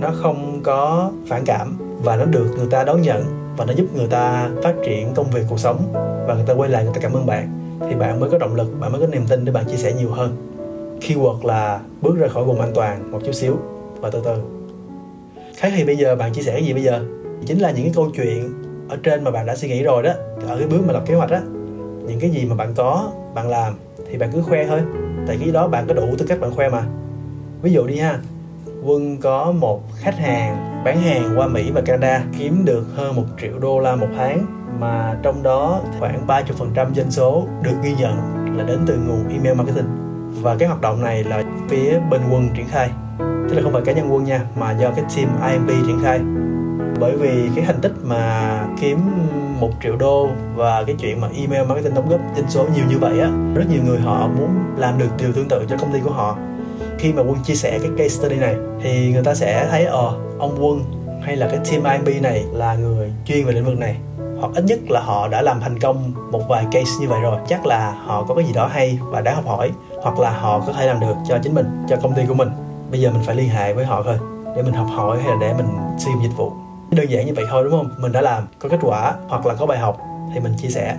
nó 0.00 0.10
không 0.14 0.60
có 0.62 1.10
phản 1.28 1.44
cảm 1.44 1.76
và 2.02 2.16
nó 2.16 2.24
được 2.24 2.46
người 2.56 2.66
ta 2.70 2.84
đón 2.84 3.02
nhận 3.02 3.45
và 3.56 3.64
nó 3.64 3.72
giúp 3.72 3.86
người 3.94 4.06
ta 4.06 4.50
phát 4.62 4.74
triển 4.84 5.14
công 5.14 5.30
việc, 5.30 5.42
cuộc 5.48 5.60
sống 5.60 5.92
và 6.26 6.34
người 6.34 6.44
ta 6.46 6.54
quay 6.54 6.70
lại, 6.70 6.84
người 6.84 6.94
ta 6.94 7.00
cảm 7.00 7.12
ơn 7.12 7.26
bạn. 7.26 7.48
Thì 7.88 7.94
bạn 7.94 8.20
mới 8.20 8.30
có 8.30 8.38
động 8.38 8.54
lực, 8.54 8.80
bạn 8.80 8.92
mới 8.92 9.00
có 9.00 9.06
niềm 9.06 9.26
tin 9.28 9.44
để 9.44 9.52
bạn 9.52 9.64
chia 9.64 9.76
sẻ 9.76 9.92
nhiều 9.92 10.10
hơn. 10.10 10.36
Keyword 11.00 11.46
là 11.46 11.80
bước 12.02 12.16
ra 12.18 12.28
khỏi 12.28 12.44
vùng 12.44 12.60
an 12.60 12.72
toàn 12.74 13.10
một 13.12 13.18
chút 13.24 13.32
xíu 13.32 13.56
và 14.00 14.10
từ 14.10 14.20
từ. 14.24 14.42
Khác 15.56 15.72
thì 15.76 15.84
bây 15.84 15.96
giờ 15.96 16.16
bạn 16.16 16.32
chia 16.32 16.42
sẻ 16.42 16.52
cái 16.52 16.64
gì 16.64 16.72
bây 16.72 16.82
giờ? 16.82 17.04
Chính 17.46 17.58
là 17.58 17.70
những 17.70 17.84
cái 17.84 17.92
câu 17.94 18.10
chuyện 18.16 18.52
ở 18.88 18.96
trên 19.02 19.24
mà 19.24 19.30
bạn 19.30 19.46
đã 19.46 19.56
suy 19.56 19.68
nghĩ 19.68 19.82
rồi 19.82 20.02
đó, 20.02 20.12
ở 20.48 20.58
cái 20.58 20.68
bước 20.68 20.80
mà 20.86 20.92
lập 20.92 21.02
kế 21.06 21.14
hoạch 21.14 21.30
á. 21.30 21.42
Những 22.06 22.20
cái 22.20 22.30
gì 22.30 22.44
mà 22.44 22.54
bạn 22.54 22.74
có, 22.76 23.10
bạn 23.34 23.48
làm 23.48 23.74
thì 24.10 24.18
bạn 24.18 24.30
cứ 24.32 24.42
khoe 24.42 24.66
thôi, 24.66 24.80
tại 25.26 25.38
khi 25.44 25.50
đó 25.50 25.68
bạn 25.68 25.84
có 25.88 25.94
đủ 25.94 26.06
tư 26.18 26.26
cách 26.28 26.40
bạn 26.40 26.54
khoe 26.54 26.68
mà. 26.68 26.82
Ví 27.62 27.72
dụ 27.72 27.86
đi 27.86 27.96
ha, 27.96 28.20
quân 28.84 29.16
có 29.20 29.52
một 29.52 29.82
khách 29.96 30.18
hàng 30.18 30.75
bán 30.86 31.00
hàng 31.00 31.32
qua 31.36 31.46
mỹ 31.46 31.70
và 31.70 31.80
canada 31.80 32.22
kiếm 32.38 32.64
được 32.64 32.84
hơn 32.96 33.16
một 33.16 33.24
triệu 33.40 33.58
đô 33.58 33.78
la 33.78 33.96
một 33.96 34.06
tháng, 34.16 34.46
mà 34.80 35.16
trong 35.22 35.42
đó 35.42 35.80
khoảng 35.98 36.26
30% 36.26 36.92
dân 36.92 37.10
số 37.10 37.46
được 37.62 37.74
ghi 37.82 37.94
nhận 37.98 38.16
là 38.58 38.64
đến 38.64 38.78
từ 38.86 38.96
nguồn 38.96 39.28
email 39.28 39.54
marketing. 39.54 39.86
Và 40.42 40.56
cái 40.58 40.68
hoạt 40.68 40.80
động 40.80 41.02
này 41.02 41.24
là 41.24 41.42
phía 41.68 41.98
bên 42.10 42.20
quân 42.30 42.48
triển 42.54 42.66
khai. 42.68 42.90
Tức 43.18 43.54
là 43.54 43.62
không 43.62 43.72
phải 43.72 43.82
cá 43.84 43.92
nhân 43.92 44.14
quân 44.14 44.24
nha, 44.24 44.40
mà 44.56 44.72
do 44.72 44.90
cái 44.90 45.04
team 45.16 45.28
IMP 45.52 45.86
triển 45.86 46.00
khai. 46.02 46.20
Bởi 47.00 47.16
vì 47.16 47.50
cái 47.56 47.64
thành 47.64 47.80
tích 47.80 47.92
mà 48.02 48.60
kiếm 48.80 48.98
một 49.60 49.70
triệu 49.82 49.96
đô 49.96 50.28
và 50.54 50.84
cái 50.84 50.96
chuyện 50.98 51.20
mà 51.20 51.28
email 51.36 51.68
marketing 51.68 51.94
đóng 51.94 52.08
góp 52.08 52.20
doanh 52.36 52.50
số 52.50 52.64
nhiều 52.74 52.84
như 52.88 52.98
vậy 52.98 53.20
á, 53.20 53.30
rất 53.54 53.64
nhiều 53.70 53.80
người 53.86 53.98
họ 53.98 54.28
muốn 54.38 54.50
làm 54.76 54.98
được 54.98 55.08
điều 55.18 55.32
tương 55.32 55.48
tự 55.48 55.64
cho 55.68 55.76
công 55.76 55.92
ty 55.92 56.00
của 56.00 56.12
họ 56.12 56.36
khi 56.98 57.12
mà 57.12 57.22
quân 57.22 57.36
chia 57.44 57.54
sẻ 57.54 57.78
cái 57.78 57.90
case 57.98 58.08
study 58.08 58.36
này, 58.36 58.56
thì 58.82 59.12
người 59.12 59.24
ta 59.24 59.34
sẽ 59.34 59.66
thấy 59.70 59.84
ờ 59.84 60.18
ông 60.38 60.56
quân 60.60 60.84
hay 61.22 61.36
là 61.36 61.48
cái 61.48 61.58
team 61.70 62.04
IMB 62.04 62.22
này 62.22 62.44
là 62.52 62.74
người 62.74 63.12
chuyên 63.26 63.44
về 63.44 63.52
lĩnh 63.52 63.64
vực 63.64 63.78
này. 63.78 63.96
Hoặc 64.40 64.52
ít 64.54 64.64
nhất 64.64 64.78
là 64.88 65.00
họ 65.00 65.28
đã 65.28 65.42
làm 65.42 65.60
thành 65.60 65.78
công 65.78 66.12
một 66.30 66.48
vài 66.48 66.64
case 66.72 66.90
như 67.00 67.08
vậy 67.08 67.20
rồi. 67.20 67.38
Chắc 67.48 67.66
là 67.66 67.94
họ 68.06 68.24
có 68.28 68.34
cái 68.34 68.44
gì 68.44 68.52
đó 68.52 68.66
hay 68.66 68.98
và 69.02 69.20
đáng 69.20 69.34
học 69.34 69.46
hỏi, 69.46 69.70
hoặc 70.02 70.18
là 70.18 70.30
họ 70.30 70.62
có 70.66 70.72
thể 70.72 70.86
làm 70.86 71.00
được 71.00 71.14
cho 71.28 71.38
chính 71.42 71.54
mình, 71.54 71.66
cho 71.88 71.96
công 72.02 72.14
ty 72.14 72.22
của 72.28 72.34
mình. 72.34 72.48
Bây 72.90 73.00
giờ 73.00 73.10
mình 73.10 73.22
phải 73.26 73.36
liên 73.36 73.48
hệ 73.48 73.72
với 73.72 73.84
họ 73.84 74.02
thôi, 74.02 74.18
để 74.56 74.62
mình 74.62 74.74
học 74.74 74.86
hỏi 74.90 75.18
hay 75.22 75.30
là 75.30 75.36
để 75.40 75.54
mình 75.54 75.66
sử 75.98 76.10
dụng 76.10 76.22
dịch 76.22 76.36
vụ. 76.36 76.52
Đơn 76.90 77.10
giản 77.10 77.26
như 77.26 77.32
vậy 77.36 77.44
thôi, 77.50 77.64
đúng 77.64 77.72
không? 77.72 77.90
Mình 77.98 78.12
đã 78.12 78.20
làm, 78.20 78.46
có 78.58 78.68
kết 78.68 78.78
quả 78.82 79.14
hoặc 79.28 79.46
là 79.46 79.54
có 79.54 79.66
bài 79.66 79.78
học 79.78 79.98
thì 80.34 80.40
mình 80.40 80.54
chia 80.58 80.68
sẻ 80.68 80.96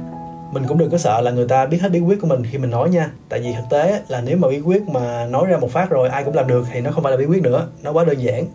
mình 0.52 0.64
cũng 0.68 0.78
đừng 0.78 0.90
có 0.90 0.98
sợ 0.98 1.22
là 1.22 1.32
người 1.32 1.48
ta 1.48 1.66
biết 1.66 1.82
hết 1.82 1.90
bí 1.92 2.00
quyết 2.00 2.22
của 2.22 2.28
mình 2.28 2.44
khi 2.52 2.58
mình 2.58 2.70
nói 2.70 2.90
nha. 2.90 3.10
Tại 3.30 3.40
vì 3.40 3.54
thực 3.54 3.70
tế 3.70 4.02
là 4.08 4.22
nếu 4.22 4.38
mà 4.38 4.48
bí 4.48 4.60
quyết 4.60 4.90
mà 4.90 5.26
nói 5.26 5.46
ra 5.48 5.58
một 5.58 5.72
phát 5.72 5.90
rồi 5.90 6.10
ai 6.10 6.24
cũng 6.24 6.36
làm 6.36 6.48
được 6.48 6.66
thì 6.72 6.82
nó 6.82 6.92
không 6.92 7.04
phải 7.04 7.12
là 7.12 7.18
bí 7.18 7.26
quyết 7.26 7.44
nữa 7.44 7.68
nó 7.84 7.92
quá 7.92 8.04
đơn 8.04 8.22
giản. 8.22 8.46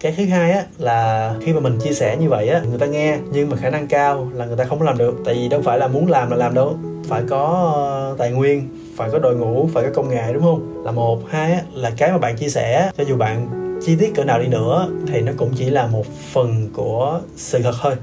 Cái 0.00 0.14
thứ 0.16 0.24
hai 0.24 0.50
á 0.52 0.64
là 0.78 1.34
khi 1.40 1.52
mà 1.52 1.60
mình 1.60 1.78
chia 1.84 1.92
sẻ 1.92 2.16
như 2.16 2.28
vậy 2.28 2.48
á 2.48 2.60
người 2.68 2.78
ta 2.78 2.86
nghe 2.86 3.18
nhưng 3.32 3.50
mà 3.50 3.56
khả 3.56 3.70
năng 3.70 3.86
cao 3.86 4.28
là 4.34 4.44
người 4.44 4.56
ta 4.56 4.64
không 4.64 4.82
làm 4.82 4.98
được. 4.98 5.14
Tại 5.24 5.34
vì 5.34 5.48
đâu 5.48 5.60
phải 5.64 5.78
là 5.78 5.88
muốn 5.88 6.10
làm 6.10 6.30
là 6.30 6.36
làm 6.36 6.54
đâu. 6.54 6.76
Phải 7.08 7.22
có 7.28 7.72
ờ, 7.74 8.14
tài 8.18 8.30
nguyên 8.30 8.68
phải 8.96 9.10
có 9.10 9.18
đội 9.18 9.36
ngũ 9.36 9.68
phải 9.74 9.84
có 9.84 9.90
công 9.94 10.08
nghệ 10.08 10.32
đúng 10.32 10.42
không? 10.42 10.84
Là 10.84 10.92
một. 10.92 11.20
Hai 11.28 11.52
á, 11.52 11.62
là 11.74 11.92
cái 11.96 12.12
mà 12.12 12.18
bạn 12.18 12.36
chia 12.36 12.48
sẻ 12.48 12.90
cho 12.98 13.04
dù 13.04 13.16
bạn 13.16 13.48
chi 13.86 13.96
tiết 13.96 14.14
cỡ 14.14 14.24
nào 14.24 14.40
đi 14.40 14.46
nữa 14.46 14.88
thì 15.06 15.20
nó 15.20 15.32
cũng 15.36 15.52
chỉ 15.56 15.70
là 15.70 15.86
một 15.86 16.06
phần 16.32 16.68
của 16.72 17.20
sự 17.36 17.58
thật 17.62 17.74
thôi. 17.82 17.94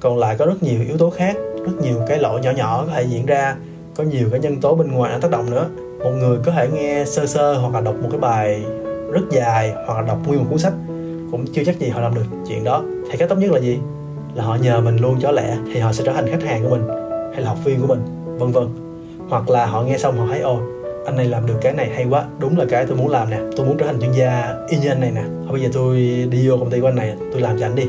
Còn 0.00 0.18
lại 0.18 0.36
có 0.38 0.46
rất 0.46 0.62
nhiều 0.62 0.80
yếu 0.88 0.98
tố 0.98 1.10
khác 1.10 1.36
rất 1.66 1.72
nhiều 1.80 1.96
cái 2.08 2.18
lỗi 2.18 2.40
nhỏ 2.42 2.50
nhỏ 2.50 2.84
có 2.86 2.92
thể 2.94 3.02
diễn 3.02 3.26
ra. 3.26 3.56
Có 3.96 4.04
nhiều 4.04 4.28
cái 4.30 4.40
nhân 4.40 4.60
tố 4.60 4.74
bên 4.74 4.92
ngoài 4.92 5.12
nó 5.12 5.18
tác 5.18 5.30
động 5.30 5.50
nữa. 5.50 5.66
Một 5.98 6.10
người 6.10 6.38
có 6.44 6.52
thể 6.52 6.68
nghe 6.72 7.04
sơ 7.06 7.26
sơ 7.26 7.54
hoặc 7.54 7.74
là 7.74 7.80
đọc 7.80 7.94
một 8.02 8.08
cái 8.10 8.20
bài 8.20 8.64
rất 9.12 9.22
dài 9.30 9.72
hoặc 9.86 10.00
là 10.00 10.06
đọc 10.06 10.18
nguyên 10.26 10.38
một 10.38 10.46
cuốn 10.50 10.58
sách 10.58 10.72
cũng 11.30 11.44
chưa 11.52 11.62
chắc 11.66 11.78
gì 11.78 11.88
họ 11.88 12.00
làm 12.00 12.14
được 12.14 12.24
chuyện 12.48 12.64
đó. 12.64 12.82
Thì 13.10 13.18
cách 13.18 13.28
tốt 13.28 13.36
nhất 13.36 13.50
là 13.52 13.60
gì? 13.60 13.78
Là 14.34 14.44
họ 14.44 14.56
nhờ 14.62 14.80
mình 14.80 14.96
luôn 14.96 15.18
cho 15.20 15.30
lẹ 15.30 15.56
thì 15.72 15.80
họ 15.80 15.92
sẽ 15.92 16.04
trở 16.06 16.12
thành 16.12 16.26
khách 16.26 16.42
hàng 16.42 16.62
của 16.62 16.68
mình 16.68 16.88
hay 17.32 17.42
là 17.42 17.48
học 17.48 17.58
viên 17.64 17.80
của 17.80 17.86
mình, 17.86 18.00
vân 18.38 18.52
vân. 18.52 18.68
Hoặc 19.28 19.50
là 19.50 19.66
họ 19.66 19.82
nghe 19.82 19.98
xong 19.98 20.18
họ 20.18 20.26
thấy 20.30 20.40
ôi 20.40 20.56
anh 21.06 21.16
này 21.16 21.26
làm 21.26 21.46
được 21.46 21.54
cái 21.62 21.72
này 21.72 21.90
hay 21.94 22.06
quá, 22.10 22.24
đúng 22.38 22.58
là 22.58 22.64
cái 22.68 22.86
tôi 22.86 22.96
muốn 22.96 23.08
làm 23.08 23.30
nè. 23.30 23.38
Tôi 23.56 23.66
muốn 23.66 23.76
trở 23.78 23.86
thành 23.86 24.00
chuyên 24.00 24.12
gia 24.12 24.54
y 24.68 24.78
như 24.78 24.88
anh 24.88 25.00
này 25.00 25.10
nè. 25.10 25.22
Thôi 25.22 25.52
bây 25.52 25.60
giờ 25.60 25.68
tôi 25.72 25.96
đi 26.30 26.48
vô 26.48 26.56
công 26.56 26.70
ty 26.70 26.80
của 26.80 26.88
anh 26.88 26.96
này, 26.96 27.14
tôi 27.32 27.40
làm 27.40 27.58
cho 27.58 27.66
anh 27.66 27.74
đi. 27.74 27.88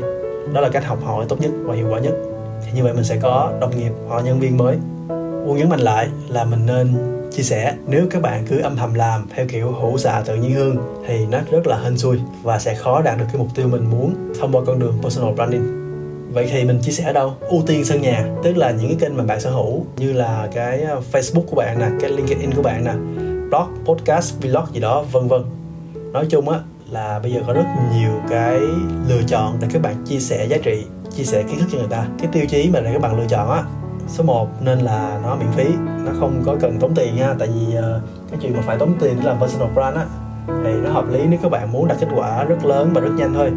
Đó 0.54 0.60
là 0.60 0.68
cách 0.68 0.84
học 0.86 0.98
hỏi 1.04 1.26
tốt 1.28 1.36
nhất 1.40 1.50
và 1.64 1.74
hiệu 1.74 1.86
quả 1.90 2.00
nhất 2.00 2.12
thì 2.68 2.76
như 2.76 2.84
vậy 2.84 2.92
mình 2.92 3.04
sẽ 3.04 3.16
có 3.22 3.52
đồng 3.60 3.78
nghiệp 3.78 3.92
hoặc 4.08 4.24
nhân 4.24 4.40
viên 4.40 4.56
mới. 4.56 4.76
U 5.46 5.54
nhấn 5.54 5.68
mạnh 5.68 5.80
lại 5.80 6.08
là 6.28 6.44
mình 6.44 6.66
nên 6.66 6.94
chia 7.32 7.42
sẻ. 7.42 7.74
Nếu 7.86 8.06
các 8.10 8.22
bạn 8.22 8.44
cứ 8.48 8.60
âm 8.60 8.76
thầm 8.76 8.94
làm 8.94 9.26
theo 9.34 9.46
kiểu 9.48 9.72
hữu 9.72 9.98
xạ 9.98 10.22
tự 10.26 10.36
nhiên 10.36 10.54
hương 10.54 10.76
thì 11.06 11.26
nó 11.26 11.38
rất 11.50 11.66
là 11.66 11.78
hên 11.78 11.98
xui 11.98 12.18
và 12.42 12.58
sẽ 12.58 12.74
khó 12.74 13.02
đạt 13.02 13.18
được 13.18 13.24
cái 13.28 13.36
mục 13.36 13.48
tiêu 13.54 13.68
mình 13.68 13.90
muốn 13.90 14.32
thông 14.40 14.52
qua 14.52 14.62
con 14.66 14.78
đường 14.78 14.98
personal 15.02 15.34
branding. 15.34 15.78
Vậy 16.32 16.48
thì 16.50 16.64
mình 16.64 16.78
chia 16.82 16.92
sẻ 16.92 17.04
ở 17.04 17.12
đâu? 17.12 17.34
Ưu 17.40 17.62
tiên 17.66 17.84
sân 17.84 18.02
nhà, 18.02 18.28
tức 18.42 18.56
là 18.56 18.70
những 18.70 18.88
cái 18.88 18.96
kênh 19.00 19.16
mà 19.16 19.24
bạn 19.24 19.40
sở 19.40 19.50
hữu 19.50 19.84
như 19.96 20.12
là 20.12 20.48
cái 20.54 20.82
ờ, 20.82 21.00
facebook 21.12 21.42
của 21.50 21.56
bạn 21.56 21.78
nè, 21.78 21.86
cái 22.00 22.10
linkedin 22.10 22.54
của 22.54 22.62
bạn 22.62 22.84
nè, 22.84 22.92
blog, 23.50 23.84
podcast, 23.84 24.42
vlog 24.42 24.64
gì 24.72 24.80
đó, 24.80 25.04
vân 25.12 25.28
vân. 25.28 25.42
Nói 26.12 26.26
chung 26.30 26.48
á 26.48 26.58
là 26.90 27.18
bây 27.22 27.32
giờ 27.32 27.40
có 27.46 27.52
rất 27.52 27.64
nhiều 27.94 28.10
cái 28.30 28.60
lựa 29.08 29.22
chọn 29.28 29.56
để 29.60 29.68
các 29.72 29.82
bạn 29.82 29.94
chia 30.04 30.18
sẻ 30.18 30.46
giá 30.46 30.56
trị 30.62 30.84
chia 31.16 31.24
sẻ 31.24 31.42
kiến 31.42 31.58
thức 31.58 31.66
cho 31.72 31.78
người 31.78 31.88
ta. 31.90 32.06
Cái 32.18 32.28
tiêu 32.32 32.46
chí 32.48 32.70
mà 32.72 32.80
để 32.80 32.92
các 32.92 33.02
bạn 33.02 33.18
lựa 33.18 33.26
chọn 33.28 33.50
á 33.50 33.62
số 34.08 34.24
1 34.24 34.48
nên 34.60 34.78
là 34.78 35.20
nó 35.22 35.36
miễn 35.36 35.48
phí 35.52 35.64
nó 36.06 36.12
không 36.20 36.42
có 36.46 36.56
cần 36.60 36.78
tốn 36.80 36.94
tiền 36.94 37.16
nha. 37.16 37.34
Tại 37.38 37.48
vì 37.48 37.78
uh, 37.78 38.02
cái 38.30 38.38
chuyện 38.42 38.52
mà 38.56 38.60
phải 38.66 38.76
tốn 38.78 38.92
tiền 39.00 39.16
để 39.16 39.22
làm 39.24 39.40
personal 39.40 39.68
brand 39.74 39.96
á 39.96 40.06
thì 40.64 40.72
nó 40.84 40.90
hợp 40.90 41.08
lý 41.10 41.26
nếu 41.26 41.38
các 41.42 41.48
bạn 41.48 41.72
muốn 41.72 41.88
đạt 41.88 41.98
kết 42.00 42.08
quả 42.16 42.44
rất 42.44 42.64
lớn 42.64 42.90
và 42.94 43.00
rất 43.00 43.10
nhanh 43.16 43.34
thôi. 43.34 43.50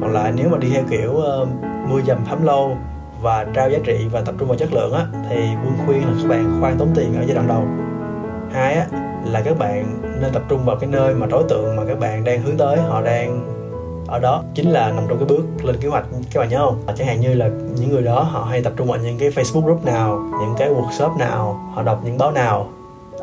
Còn 0.00 0.12
lại 0.12 0.32
nếu 0.36 0.48
mà 0.48 0.58
đi 0.58 0.70
theo 0.70 0.82
kiểu 0.90 1.16
ờ, 1.16 1.42
uh, 1.42 1.48
mưa 1.90 2.00
dầm 2.06 2.18
thấm 2.24 2.44
lâu 2.44 2.76
và 3.22 3.46
trao 3.54 3.70
giá 3.70 3.78
trị 3.84 4.08
và 4.12 4.20
tập 4.20 4.34
trung 4.38 4.48
vào 4.48 4.58
chất 4.58 4.72
lượng 4.72 4.92
á 4.92 5.06
thì 5.30 5.36
quân 5.36 5.74
khuyên 5.86 6.00
là 6.00 6.12
các 6.22 6.28
bạn 6.28 6.58
khoan 6.60 6.78
tốn 6.78 6.88
tiền 6.94 7.14
ở 7.14 7.24
giai 7.26 7.34
đoạn 7.34 7.48
đầu. 7.48 7.64
Hai 8.52 8.74
á 8.74 8.86
là 9.24 9.40
các 9.40 9.58
bạn 9.58 10.00
nên 10.20 10.32
tập 10.32 10.42
trung 10.48 10.64
vào 10.64 10.76
cái 10.76 10.90
nơi 10.90 11.14
mà 11.14 11.26
đối 11.26 11.42
tượng 11.48 11.76
mà 11.76 11.82
các 11.88 11.98
bạn 11.98 12.24
đang 12.24 12.42
hướng 12.42 12.56
tới 12.56 12.76
họ 12.76 13.02
đang 13.02 13.51
ở 14.12 14.18
đó 14.18 14.42
chính 14.54 14.70
là 14.70 14.90
nằm 14.92 15.04
trong 15.08 15.18
cái 15.18 15.26
bước 15.26 15.64
lên 15.64 15.76
kế 15.80 15.88
hoạch. 15.88 16.04
Các 16.32 16.40
bạn 16.40 16.48
nhớ 16.48 16.58
không? 16.58 16.82
Chẳng 16.96 17.06
hạn 17.06 17.20
như 17.20 17.34
là 17.34 17.48
những 17.48 17.90
người 17.90 18.02
đó, 18.02 18.22
họ 18.22 18.44
hay 18.44 18.62
tập 18.62 18.72
trung 18.76 18.88
vào 18.88 18.98
những 18.98 19.18
cái 19.18 19.30
facebook 19.30 19.60
group 19.60 19.84
nào, 19.84 20.18
những 20.40 20.54
cái 20.58 20.68
workshop 20.68 21.16
nào, 21.16 21.60
họ 21.74 21.82
đọc 21.82 22.00
những 22.04 22.18
báo 22.18 22.30
nào, 22.30 22.68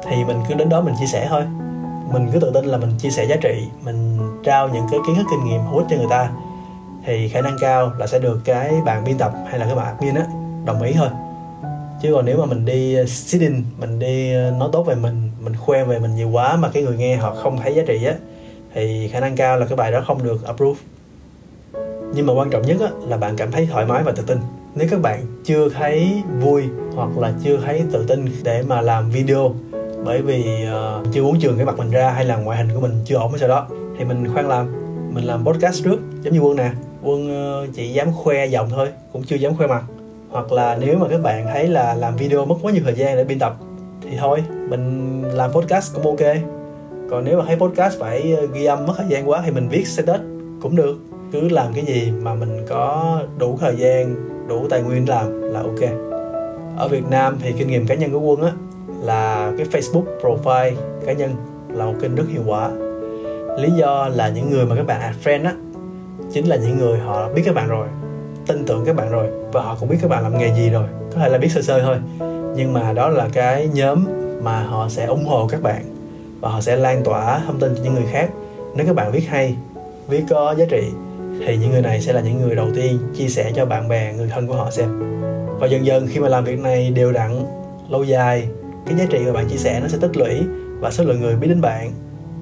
thì 0.08 0.24
mình 0.24 0.42
cứ 0.50 0.56
đến 0.56 0.70
đó 0.70 0.82
mình 0.82 0.94
chia 1.00 1.06
sẻ 1.06 1.28
thôi. 1.30 1.42
Mình 2.14 2.30
cứ 2.34 2.40
tự 2.40 2.52
tin 2.54 2.66
là 2.66 2.78
mình 2.78 2.90
chia 2.98 3.10
sẻ 3.10 3.26
giá 3.26 3.36
trị, 3.36 3.68
mình 3.86 4.20
trao 4.44 4.70
những 4.70 4.86
cái 4.92 5.00
kiến 5.08 5.16
thức 5.16 5.26
kinh 5.32 5.46
nghiệm 5.46 5.62
hữu 5.62 5.78
ích 5.78 5.88
cho 5.90 5.98
người 5.98 6.08
ta, 6.10 6.30
thì 7.06 7.30
khả 7.30 7.42
năng 7.42 7.58
cao 7.62 7.92
là 7.98 8.08
sẽ 8.08 8.20
được 8.20 8.42
cái 8.46 8.74
bạn 8.86 9.04
biên 9.04 9.18
tập 9.18 9.32
hay 9.50 9.60
là 9.60 9.66
cái 9.66 9.76
bạn 9.76 9.86
admin 9.86 10.16
á, 10.16 10.26
đồng 10.66 10.82
ý 10.82 10.94
thôi. 10.94 11.08
Chứ 12.02 12.14
còn 12.16 12.26
nếu 12.26 12.38
mà 12.38 12.46
mình 12.46 12.66
đi 12.66 12.96
ờ, 12.96 13.06
sitting 13.06 13.64
mình 13.80 14.00
đi 14.00 14.34
ờ, 14.34 14.52
nói 14.52 14.70
tốt 14.72 14.84
về 14.84 14.96
mình 14.96 15.32
mình 15.40 15.54
khoe 15.56 15.84
về 15.84 16.00
mình 16.00 16.16
nhiều 16.16 16.30
quá 16.30 16.56
mà 16.56 16.70
cái 16.74 16.84
người 16.84 16.98
nghe 16.98 17.16
họ 17.16 17.36
không 17.36 17.58
thấy 17.58 17.76
giá 17.76 17.84
trị 17.88 18.06
á 18.06 18.14
thì 18.74 19.08
khả 19.08 19.20
năng 19.20 19.36
cao 19.36 19.60
là 19.60 19.66
cái 19.66 19.76
bài 19.76 19.92
đó 19.92 20.04
không 20.08 20.24
được 20.24 20.46
approve. 20.46 20.80
Nhưng 22.14 22.26
mà 22.26 22.34
quan 22.34 22.50
trọng 22.50 22.62
nhất 22.62 22.78
á, 22.82 22.90
là 23.08 23.18
bạn 23.18 23.36
cảm 23.36 23.52
thấy 23.52 23.68
thoải 23.72 23.86
mái 23.86 24.04
và 24.04 24.12
tự 24.12 24.24
tin. 24.24 24.38
Nếu 24.76 24.88
các 24.92 25.02
bạn 25.02 25.26
chưa 25.46 25.70
thấy 25.70 26.24
vui 26.40 26.64
hoặc 26.96 27.18
là 27.18 27.34
chưa 27.44 27.58
thấy 27.58 27.84
tự 27.92 28.06
tin 28.08 28.26
để 28.44 28.64
mà 28.68 28.82
làm 28.82 29.10
video 29.10 29.54
bởi 30.04 30.22
vì 30.22 30.68
uh, 30.68 31.08
chưa 31.14 31.24
muốn 31.24 31.40
trường 31.40 31.58
cái 31.58 31.66
mặt 31.66 31.78
mình 31.78 31.90
ra 31.90 32.10
hay 32.10 32.26
là 32.26 32.36
ngoại 32.36 32.58
hình 32.58 32.70
của 32.74 32.80
mình 32.80 33.02
chưa 33.06 33.16
ổn 33.16 33.32
hay 33.32 33.40
sao 33.40 33.50
đó 33.50 33.68
thì 33.98 34.06
mình 34.06 34.34
khoan 34.34 34.48
làm. 34.48 34.68
Mình 35.14 35.24
làm 35.24 35.46
podcast 35.46 35.84
trước 35.84 36.00
giống 36.22 36.34
như 36.34 36.40
quân 36.40 36.56
nè. 36.56 36.72
Quân 37.04 37.28
uh, 37.64 37.70
chỉ 37.76 37.90
dám 37.90 38.14
khoe 38.14 38.46
giọng 38.46 38.70
thôi 38.70 38.90
cũng 39.14 39.24
chưa 39.24 39.36
dám 39.36 39.56
khoe 39.56 39.68
mặt. 39.68 39.84
Hoặc 40.30 40.52
là 40.52 40.78
nếu 40.82 40.98
mà 40.98 41.08
các 41.10 41.22
bạn 41.22 41.48
thấy 41.54 41.68
là 41.68 41.94
làm 41.94 42.16
video 42.16 42.46
mất 42.46 42.56
quá 42.62 42.72
nhiều 42.72 42.82
thời 42.86 42.96
gian 42.96 43.18
để 43.18 43.24
biên 43.24 43.40
tập 43.40 43.56
thì 44.02 44.18
thôi 44.18 44.44
mình 44.70 45.24
làm 45.24 45.52
podcast 45.52 45.94
cũng 45.96 46.04
ok 46.04 46.59
còn 47.10 47.24
nếu 47.24 47.40
mà 47.40 47.46
thấy 47.48 47.56
podcast 47.56 48.00
phải 48.00 48.34
ờ, 48.34 48.46
ghi 48.54 48.66
âm 48.66 48.86
mất 48.86 48.94
thời 48.98 49.08
gian 49.10 49.30
quá 49.30 49.42
thì 49.46 49.52
mình 49.52 49.70
viết 49.70 49.88
status 49.88 50.22
cũng 50.62 50.76
được. 50.76 50.98
Cứ 51.32 51.50
làm 51.50 51.74
cái 51.74 51.86
gì 51.86 52.12
mà 52.22 52.34
mình 52.34 52.66
có 52.70 53.20
đủ 53.38 53.58
thời 53.62 53.76
gian, 53.76 54.16
đủ 54.48 54.68
tài 54.70 54.82
nguyên 54.82 55.10
làm 55.10 55.42
là 55.42 55.60
ok. 55.60 55.92
Ở 56.78 56.88
Việt 56.88 57.04
Nam 57.10 57.38
thì 57.42 57.52
kinh 57.52 57.68
nghiệm 57.68 57.88
cá 57.88 57.96
nhân 57.96 58.12
của 58.12 58.20
quân 58.20 58.42
á, 58.42 58.52
là 59.02 59.52
cái 59.58 59.68
Facebook 59.72 60.04
profile 60.22 60.74
cá 61.06 61.14
nhân 61.14 61.36
là 61.70 61.86
một 61.86 61.94
kênh 62.02 62.16
rất 62.16 62.24
hiệu 62.30 62.42
quả. 62.48 62.70
Lý 63.60 63.70
do 63.72 64.08
là 64.08 64.30
những 64.30 64.50
người 64.50 64.66
mà 64.66 64.76
các 64.76 64.86
bạn 64.86 65.02
add 65.02 65.18
friend 65.24 65.46
á, 65.46 65.54
chính 66.34 66.48
là 66.48 66.56
những 66.56 66.78
người 66.78 67.00
họ 67.00 67.30
biết 67.34 67.42
các 67.46 67.56
bạn 67.56 67.68
rồi, 67.68 67.88
tin 68.48 68.66
tưởng 68.66 68.86
các 68.86 68.96
bạn 68.96 69.12
rồi 69.12 69.28
và 69.52 69.62
họ 69.62 69.78
cũng 69.80 69.90
biết 69.90 69.98
các 70.02 70.08
bạn 70.08 70.24
làm 70.24 70.38
nghề 70.38 70.54
gì 70.56 70.70
rồi. 70.70 70.86
Có 71.14 71.20
thể 71.20 71.30
là 71.30 71.38
biết 71.38 71.52
sơ 71.52 71.62
sơ 71.62 71.82
thôi, 71.82 71.98
nhưng 72.56 72.74
mà 72.74 72.94
đó 72.94 73.10
là 73.10 73.28
cái 73.34 73.70
nhóm 73.74 74.06
mà 74.42 74.64
họ 74.64 74.90
sẽ 74.90 75.06
ủng 75.06 75.26
hộ 75.26 75.48
các 75.48 75.62
bạn 75.62 75.99
và 76.42 76.50
họ 76.50 76.62
sẽ 76.62 76.76
lan 76.76 77.04
tỏa 77.04 77.42
thông 77.48 77.60
tin 77.60 77.76
cho 77.76 77.84
những 77.84 77.94
người 77.94 78.08
khác. 78.12 78.30
Nếu 78.76 78.86
các 78.86 78.96
bạn 78.96 79.12
viết 79.12 79.28
hay 79.28 79.56
viết 80.08 80.24
có 80.30 80.56
giá 80.58 80.66
trị 80.70 80.84
thì 81.46 81.58
những 81.58 81.72
người 81.72 81.82
này 81.82 82.02
sẽ 82.02 82.14
là 82.14 82.22
những 82.22 82.42
người 82.42 82.56
đầu 82.56 82.68
tiên 82.76 83.00
chia 83.16 83.28
sẻ 83.28 83.52
cho 83.56 83.66
bạn 83.66 83.88
bè 83.88 84.14
người 84.14 84.28
thân 84.28 84.48
của 84.48 84.56
họ 84.56 84.72
xem. 84.72 85.20
Và 85.60 85.68
dần 85.68 85.86
dần 85.86 86.08
khi 86.08 86.20
mà 86.20 86.28
làm 86.28 86.44
việc 86.44 86.60
này 86.60 86.90
đều 86.90 87.12
đặn 87.12 87.46
lâu 87.90 88.04
dài 88.04 88.48
cái 88.86 88.98
giá 88.98 89.06
trị 89.10 89.20
mà 89.26 89.32
bạn 89.32 89.48
chia 89.50 89.58
sẻ 89.58 89.80
nó 89.82 89.88
sẽ 89.88 89.98
tích 90.02 90.18
lũy 90.18 90.42
và 90.80 90.92
số 90.92 91.04
lượng 91.04 91.22
người 91.22 91.36
biết 91.36 91.48
đến 91.48 91.62
bạn 91.62 91.92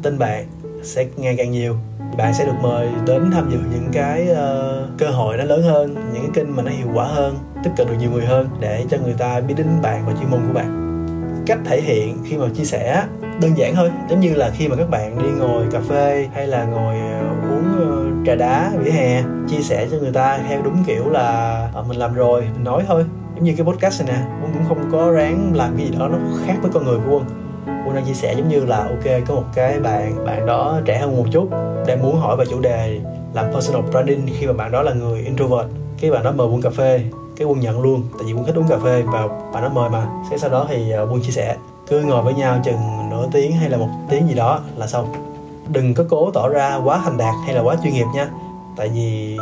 tin 0.03 0.19
bạn 0.19 0.45
sẽ 0.83 1.05
ngày 1.17 1.36
càng 1.38 1.51
nhiều. 1.51 1.75
Bạn 2.17 2.33
sẽ 2.33 2.45
được 2.45 2.55
mời 2.62 2.88
đến 3.07 3.31
tham 3.31 3.49
dự 3.51 3.57
những 3.57 3.89
cái 3.93 4.27
uh, 4.31 4.97
cơ 4.97 5.07
hội 5.07 5.38
nó 5.38 5.43
lớn 5.43 5.62
hơn 5.62 5.95
những 6.13 6.21
cái 6.21 6.31
kênh 6.33 6.55
mà 6.55 6.63
nó 6.63 6.71
hiệu 6.71 6.88
quả 6.93 7.05
hơn 7.05 7.38
tiếp 7.63 7.71
cận 7.77 7.88
được 7.88 7.95
nhiều 7.99 8.12
người 8.12 8.25
hơn 8.25 8.49
để 8.60 8.86
cho 8.89 8.97
người 9.03 9.15
ta 9.17 9.39
biết 9.39 9.53
đến 9.57 9.67
bạn 9.81 10.03
và 10.05 10.13
chuyên 10.19 10.31
môn 10.31 10.39
của 10.47 10.53
bạn 10.53 10.87
cách 11.47 11.60
thể 11.65 11.81
hiện 11.81 12.17
khi 12.25 12.38
mà 12.38 12.47
chia 12.55 12.65
sẻ, 12.65 13.03
đơn 13.41 13.57
giản 13.57 13.75
thôi. 13.75 13.91
Giống 14.10 14.19
như 14.19 14.36
là 14.36 14.49
khi 14.49 14.67
mà 14.67 14.75
các 14.75 14.89
bạn 14.89 15.17
đi 15.23 15.29
ngồi 15.39 15.65
cà 15.71 15.79
phê 15.89 16.27
hay 16.33 16.47
là 16.47 16.65
ngồi 16.65 16.95
ờ, 16.99 17.19
uống 17.49 17.65
ờ, 17.79 18.05
trà 18.25 18.36
đá, 18.36 18.71
vỉa 18.83 18.91
hè, 18.91 19.23
chia 19.49 19.62
sẻ 19.62 19.88
cho 19.91 19.97
người 19.97 20.12
ta 20.12 20.39
theo 20.49 20.62
đúng 20.62 20.83
kiểu 20.88 21.10
là 21.10 21.69
ờ, 21.73 21.83
mình 21.83 21.97
làm 21.97 22.13
rồi, 22.13 22.41
mình 22.41 22.63
nói 22.63 22.83
thôi. 22.88 23.05
Giống 23.36 23.43
như 23.43 23.53
cái 23.57 23.65
podcast 23.65 24.05
này 24.05 24.15
nè 24.15 24.25
quân 24.41 24.51
cũng 24.53 24.65
không 24.67 24.89
có 24.91 25.12
ráng 25.12 25.51
làm 25.55 25.75
cái 25.77 25.86
gì 25.86 25.95
đó 25.99 26.07
nó 26.07 26.17
khác 26.45 26.55
với 26.62 26.71
con 26.73 26.86
người 26.86 26.97
của 26.97 27.12
quân 27.15 27.25
quân 27.86 27.95
đang 27.95 28.05
chia 28.05 28.13
sẻ 28.13 28.33
giống 28.38 28.49
như 28.49 28.65
là, 28.65 28.77
ok, 28.77 29.21
có 29.27 29.36
một 29.36 29.45
cái 29.53 29.79
bạn 29.79 30.25
bạn 30.25 30.45
đó 30.45 30.79
trẻ 30.86 30.99
hơn 30.99 31.17
một 31.17 31.25
chút, 31.31 31.49
đang 31.88 32.01
muốn 32.01 32.19
hỏi 32.19 32.38
về 32.38 32.45
chủ 32.45 32.60
đề 32.60 32.99
làm 33.33 33.53
personal 33.53 33.81
branding 33.91 34.27
khi 34.39 34.47
mà 34.47 34.53
bạn 34.53 34.71
đó 34.71 34.81
là 34.81 34.93
người 34.93 35.21
introvert. 35.21 35.67
Cái 36.01 36.12
bạn 36.12 36.23
đó 36.23 36.31
mời 36.31 36.47
quân 36.47 36.62
cà 36.62 36.69
phê 36.69 37.01
cái 37.38 37.47
quân 37.47 37.60
nhận 37.60 37.82
luôn, 37.82 38.04
tại 38.13 38.23
vì 38.26 38.34
quân 38.34 38.45
thích 38.45 38.56
uống 38.56 38.67
cà 38.67 38.78
phê 38.84 39.02
và 39.02 39.28
bà 39.54 39.62
nó 39.62 39.69
mời 39.69 39.89
mà. 39.89 40.08
Thế 40.30 40.38
sau 40.38 40.50
đó 40.50 40.65
thì 40.69 40.91
ờ, 40.91 41.08
quân 41.12 41.21
chia 41.21 41.32
sẻ, 41.32 41.56
cứ 41.88 42.02
ngồi 42.02 42.23
với 42.23 42.34
nhau 42.34 42.60
chừng 42.65 43.10
nửa 43.10 43.28
tiếng 43.32 43.52
hay 43.52 43.69
là 43.69 43.78
một 43.78 43.89
tiếng 44.10 44.28
gì 44.28 44.36
đó 44.36 44.60
là 44.76 44.88
xong. 44.88 45.13
Đừng 45.69 45.93
có 45.93 46.04
cố 46.10 46.32
tỏ 46.32 46.47
ra 46.47 46.80
quá 46.84 47.02
thành 47.04 47.17
đạt 47.17 47.36
hay 47.45 47.56
là 47.56 47.62
quá 47.62 47.76
chuyên 47.84 47.93
nghiệp 47.93 48.06
nha. 48.15 48.30
Tại 48.78 48.89
vì 48.89 49.38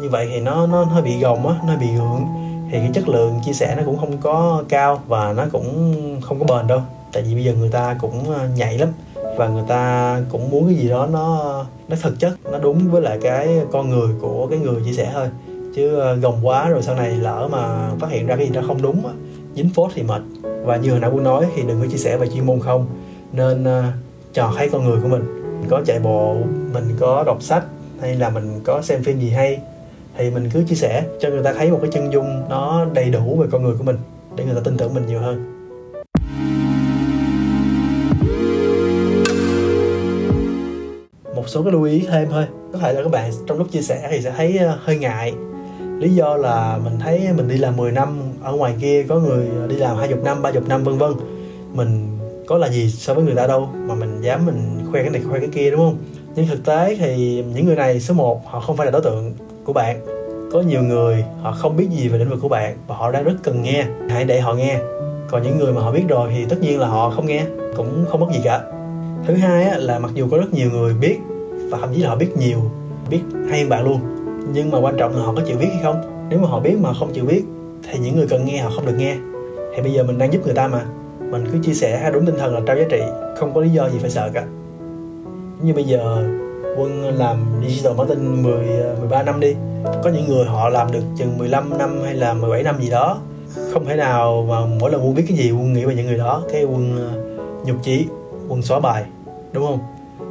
như 0.00 0.08
vậy 0.08 0.28
thì 0.32 0.40
nó 0.40 0.66
nó 0.66 0.84
hơi 0.84 1.02
bị 1.02 1.20
gồng 1.20 1.48
á, 1.48 1.54
nó 1.66 1.76
bị 1.76 1.86
gượng. 1.86 2.26
Thì 2.70 2.78
cái 2.78 2.90
chất 2.94 3.08
lượng 3.08 3.40
chia 3.44 3.52
sẻ 3.52 3.74
nó 3.76 3.82
cũng 3.86 3.98
không 3.98 4.18
có 4.18 4.62
cao 4.68 5.00
và 5.06 5.32
nó 5.32 5.44
cũng 5.52 5.94
không 6.22 6.40
có 6.40 6.56
bền 6.56 6.66
đâu. 6.66 6.80
Tại 7.12 7.22
vì 7.22 7.34
bây 7.34 7.44
giờ 7.44 7.52
người 7.58 7.70
ta 7.70 7.96
cũng 8.00 8.34
ờ, 8.34 8.48
nhạy 8.56 8.78
lắm 8.78 8.88
và 9.36 9.48
người 9.48 9.64
ta 9.68 10.16
cũng 10.30 10.50
muốn 10.50 10.66
cái 10.66 10.74
gì 10.74 10.88
đó 10.88 11.06
nó 11.06 11.54
nó 11.88 11.96
thực 12.02 12.20
chất, 12.20 12.34
nó 12.52 12.58
đúng 12.58 12.90
với 12.90 13.02
lại 13.02 13.18
cái 13.22 13.60
con 13.72 13.90
người 13.90 14.08
của 14.20 14.46
cái 14.50 14.58
người 14.58 14.82
chia 14.84 14.92
sẻ 14.92 15.10
thôi 15.14 15.28
chứ 15.74 15.98
ờ, 15.98 16.14
gồng 16.14 16.38
quá 16.42 16.68
rồi 16.68 16.82
sau 16.82 16.94
này 16.94 17.10
lỡ 17.10 17.48
mà 17.52 17.90
phát 18.00 18.10
hiện 18.10 18.26
ra 18.26 18.36
cái 18.36 18.46
gì 18.46 18.52
đó 18.54 18.62
không 18.66 18.82
đúng 18.82 19.02
dính 19.54 19.70
phốt 19.74 19.90
thì 19.94 20.02
mệt. 20.02 20.22
Và 20.64 20.76
như 20.76 20.90
hồi 20.90 21.00
nãy 21.00 21.10
quân 21.14 21.24
nói 21.24 21.46
thì 21.56 21.62
đừng 21.62 21.80
có 21.80 21.86
chia 21.90 21.98
sẻ 21.98 22.16
về 22.16 22.28
chuyên 22.28 22.46
môn 22.46 22.60
không. 22.60 22.86
Nên 23.32 23.62
uh, 23.62 23.84
trò 24.32 24.52
thấy 24.56 24.68
con 24.72 24.84
người 24.84 25.00
của 25.02 25.08
mình. 25.08 25.22
Mình 25.60 25.70
có 25.70 25.82
chạy 25.86 25.98
bộ 25.98 26.36
mình 26.72 26.96
có 27.00 27.24
đọc 27.26 27.42
sách 27.42 27.64
hay 28.00 28.16
là 28.16 28.30
mình 28.30 28.60
có 28.64 28.82
xem 28.82 29.02
phim 29.02 29.20
gì 29.20 29.30
hay 29.30 29.60
thì 30.16 30.30
mình 30.30 30.50
cứ 30.52 30.64
chia 30.68 30.74
sẻ 30.74 31.04
cho 31.20 31.28
người 31.28 31.42
ta 31.42 31.52
thấy 31.52 31.70
một 31.70 31.78
cái 31.82 31.90
chân 31.92 32.12
dung 32.12 32.48
nó 32.48 32.86
đầy 32.92 33.10
đủ 33.10 33.36
về 33.40 33.46
con 33.50 33.62
người 33.62 33.74
của 33.78 33.84
mình 33.84 33.96
để 34.36 34.44
người 34.44 34.54
ta 34.54 34.60
tin 34.64 34.76
tưởng 34.76 34.94
mình 34.94 35.06
nhiều 35.06 35.20
hơn. 35.20 35.44
Một 41.34 41.48
số 41.48 41.62
cái 41.62 41.72
lưu 41.72 41.82
ý 41.82 42.04
thêm 42.10 42.28
thôi. 42.30 42.44
Có 42.72 42.78
thể 42.78 42.92
là 42.92 43.02
các 43.02 43.12
bạn 43.12 43.30
trong 43.46 43.58
lúc 43.58 43.72
chia 43.72 43.82
sẻ 43.82 44.08
thì 44.10 44.22
sẽ 44.22 44.32
thấy 44.36 44.58
ờ, 44.58 44.78
hơi 44.84 44.98
ngại 44.98 45.34
lý 46.00 46.14
do 46.14 46.36
là 46.36 46.78
mình 46.84 46.98
thấy 46.98 47.28
mình 47.36 47.48
đi 47.48 47.56
làm 47.56 47.76
10 47.76 47.92
năm 47.92 48.18
ở 48.42 48.52
ngoài 48.52 48.74
kia, 48.80 49.02
có 49.08 49.18
người 49.18 49.46
đi 49.68 49.76
làm 49.76 49.96
20 49.96 50.18
năm 50.24 50.42
30 50.42 50.62
năm, 50.68 50.84
vân 50.84 50.98
vân. 50.98 51.12
Mình 51.72 52.18
có 52.46 52.58
là 52.58 52.68
gì 52.68 52.90
so 52.90 53.14
với 53.14 53.24
người 53.24 53.34
ta 53.34 53.46
đâu, 53.46 53.68
mà 53.88 53.94
mình 53.94 54.20
dám 54.20 54.46
mình 54.46 54.78
khoe 54.90 55.02
cái 55.02 55.10
này, 55.10 55.22
khoe 55.30 55.38
cái 55.38 55.48
kia, 55.48 55.70
đúng 55.70 55.80
không? 55.80 55.96
Nhưng 56.34 56.46
thực 56.46 56.64
tế 56.64 56.96
thì 57.00 57.44
những 57.54 57.66
người 57.66 57.76
này, 57.76 58.00
số 58.00 58.14
1 58.14 58.46
họ 58.46 58.60
không 58.60 58.76
phải 58.76 58.86
là 58.86 58.90
đối 58.90 59.02
tượng 59.02 59.34
của 59.64 59.72
bạn. 59.72 60.00
Có 60.52 60.60
nhiều 60.60 60.82
người 60.82 61.24
họ 61.42 61.52
không 61.52 61.76
biết 61.76 61.88
gì 61.90 62.08
về 62.08 62.18
lĩnh 62.18 62.30
vực 62.30 62.38
của 62.42 62.48
bạn 62.48 62.76
và 62.86 62.96
họ 62.96 63.10
đang 63.10 63.24
rất 63.24 63.34
cần 63.42 63.62
nghe. 63.62 63.86
Hãy 64.08 64.24
để 64.24 64.40
họ 64.40 64.54
nghe. 64.54 64.78
Còn 65.30 65.42
những 65.42 65.58
người 65.58 65.72
mà 65.72 65.80
họ 65.80 65.92
biết 65.92 66.04
rồi 66.08 66.30
thì 66.34 66.44
tất 66.44 66.56
nhiên 66.60 66.80
là 66.80 66.86
họ 66.86 67.10
không 67.10 67.26
nghe, 67.26 67.44
cũng 67.76 68.04
không 68.08 68.20
mất 68.20 68.26
gì 68.32 68.40
cả. 68.44 68.62
Thứ 69.26 69.34
hai 69.34 69.80
là 69.80 69.98
mặc 69.98 70.10
dù 70.14 70.28
có 70.30 70.36
rất 70.36 70.54
nhiều 70.54 70.70
người 70.70 70.94
biết 70.94 71.16
và 71.70 71.78
thậm 71.78 71.88
chí 71.94 72.02
là 72.02 72.08
họ 72.08 72.16
biết 72.16 72.36
nhiều, 72.36 72.58
biết 73.10 73.20
hay 73.50 73.60
hơn 73.60 73.68
bạn 73.68 73.84
luôn 73.84 74.00
nhưng 74.52 74.70
mà 74.70 74.78
quan 74.78 74.96
trọng 74.96 75.16
là 75.16 75.22
họ 75.22 75.32
có 75.36 75.42
chịu 75.46 75.56
viết 75.58 75.68
hay 75.72 75.82
không? 75.82 76.26
Nếu 76.30 76.38
mà 76.38 76.48
họ 76.48 76.60
biết 76.60 76.76
mà 76.80 76.92
không 76.94 77.12
chịu 77.12 77.24
viết, 77.26 77.42
thì 77.90 77.98
những 77.98 78.16
người 78.16 78.26
cần 78.26 78.44
nghe 78.44 78.58
họ 78.58 78.70
không 78.74 78.86
được 78.86 78.94
nghe. 78.98 79.16
Thì 79.76 79.82
bây 79.82 79.92
giờ 79.92 80.04
mình 80.04 80.18
đang 80.18 80.32
giúp 80.32 80.40
người 80.44 80.54
ta 80.54 80.68
mà. 80.68 80.84
Mình 81.30 81.44
cứ 81.52 81.58
chia 81.62 81.74
sẻ 81.74 82.10
đúng 82.14 82.26
tinh 82.26 82.36
thần 82.38 82.54
là 82.54 82.60
trao 82.66 82.76
giá 82.76 82.84
trị, 82.90 83.00
không 83.36 83.54
có 83.54 83.60
lý 83.60 83.68
do 83.68 83.88
gì 83.88 83.98
phải 83.98 84.10
sợ 84.10 84.30
cả. 84.34 84.44
Như 85.62 85.74
bây 85.74 85.84
giờ, 85.84 86.24
quân 86.76 87.18
làm 87.18 87.36
digital 87.66 87.96
marketing 87.96 88.42
10 88.42 88.66
13 89.00 89.22
năm 89.22 89.40
đi. 89.40 89.54
Có 90.02 90.10
những 90.10 90.28
người 90.28 90.44
họ 90.44 90.68
làm 90.68 90.92
được 90.92 91.02
chừng 91.18 91.38
15 91.38 91.78
năm 91.78 92.00
hay 92.04 92.14
là 92.14 92.34
17 92.34 92.62
năm 92.62 92.80
gì 92.80 92.90
đó. 92.90 93.18
Không 93.72 93.84
thể 93.84 93.96
nào 93.96 94.46
mà 94.48 94.56
mỗi 94.80 94.90
lần 94.90 95.06
quân 95.06 95.14
biết 95.14 95.24
cái 95.28 95.36
gì, 95.36 95.50
quân 95.50 95.72
nghĩ 95.72 95.84
về 95.84 95.94
những 95.94 96.06
người 96.06 96.18
đó. 96.18 96.42
Cái 96.52 96.64
quân 96.64 96.96
ờ, 96.98 97.22
nhục 97.64 97.76
chí, 97.82 98.06
quân 98.48 98.62
xóa 98.62 98.80
bài, 98.80 99.04
đúng 99.52 99.66
không? 99.66 99.78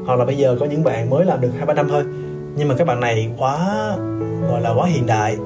Hoặc 0.05 0.19
là 0.19 0.25
bây 0.25 0.37
giờ 0.37 0.57
có 0.59 0.65
những 0.65 0.83
bạn 0.83 1.09
mới 1.09 1.25
làm 1.25 1.41
được 1.41 1.51
hai 1.57 1.65
ba 1.65 1.73
năm 1.73 1.87
thôi 1.89 2.03
nhưng 2.59 2.67
mà 2.67 2.75
các 2.77 2.87
bạn 2.87 2.99
này 2.99 3.29
quá, 3.37 3.57
gọi 4.49 4.61
là 4.61 4.69
quá 4.69 4.87
hiện 4.87 5.05
đại. 5.05 5.37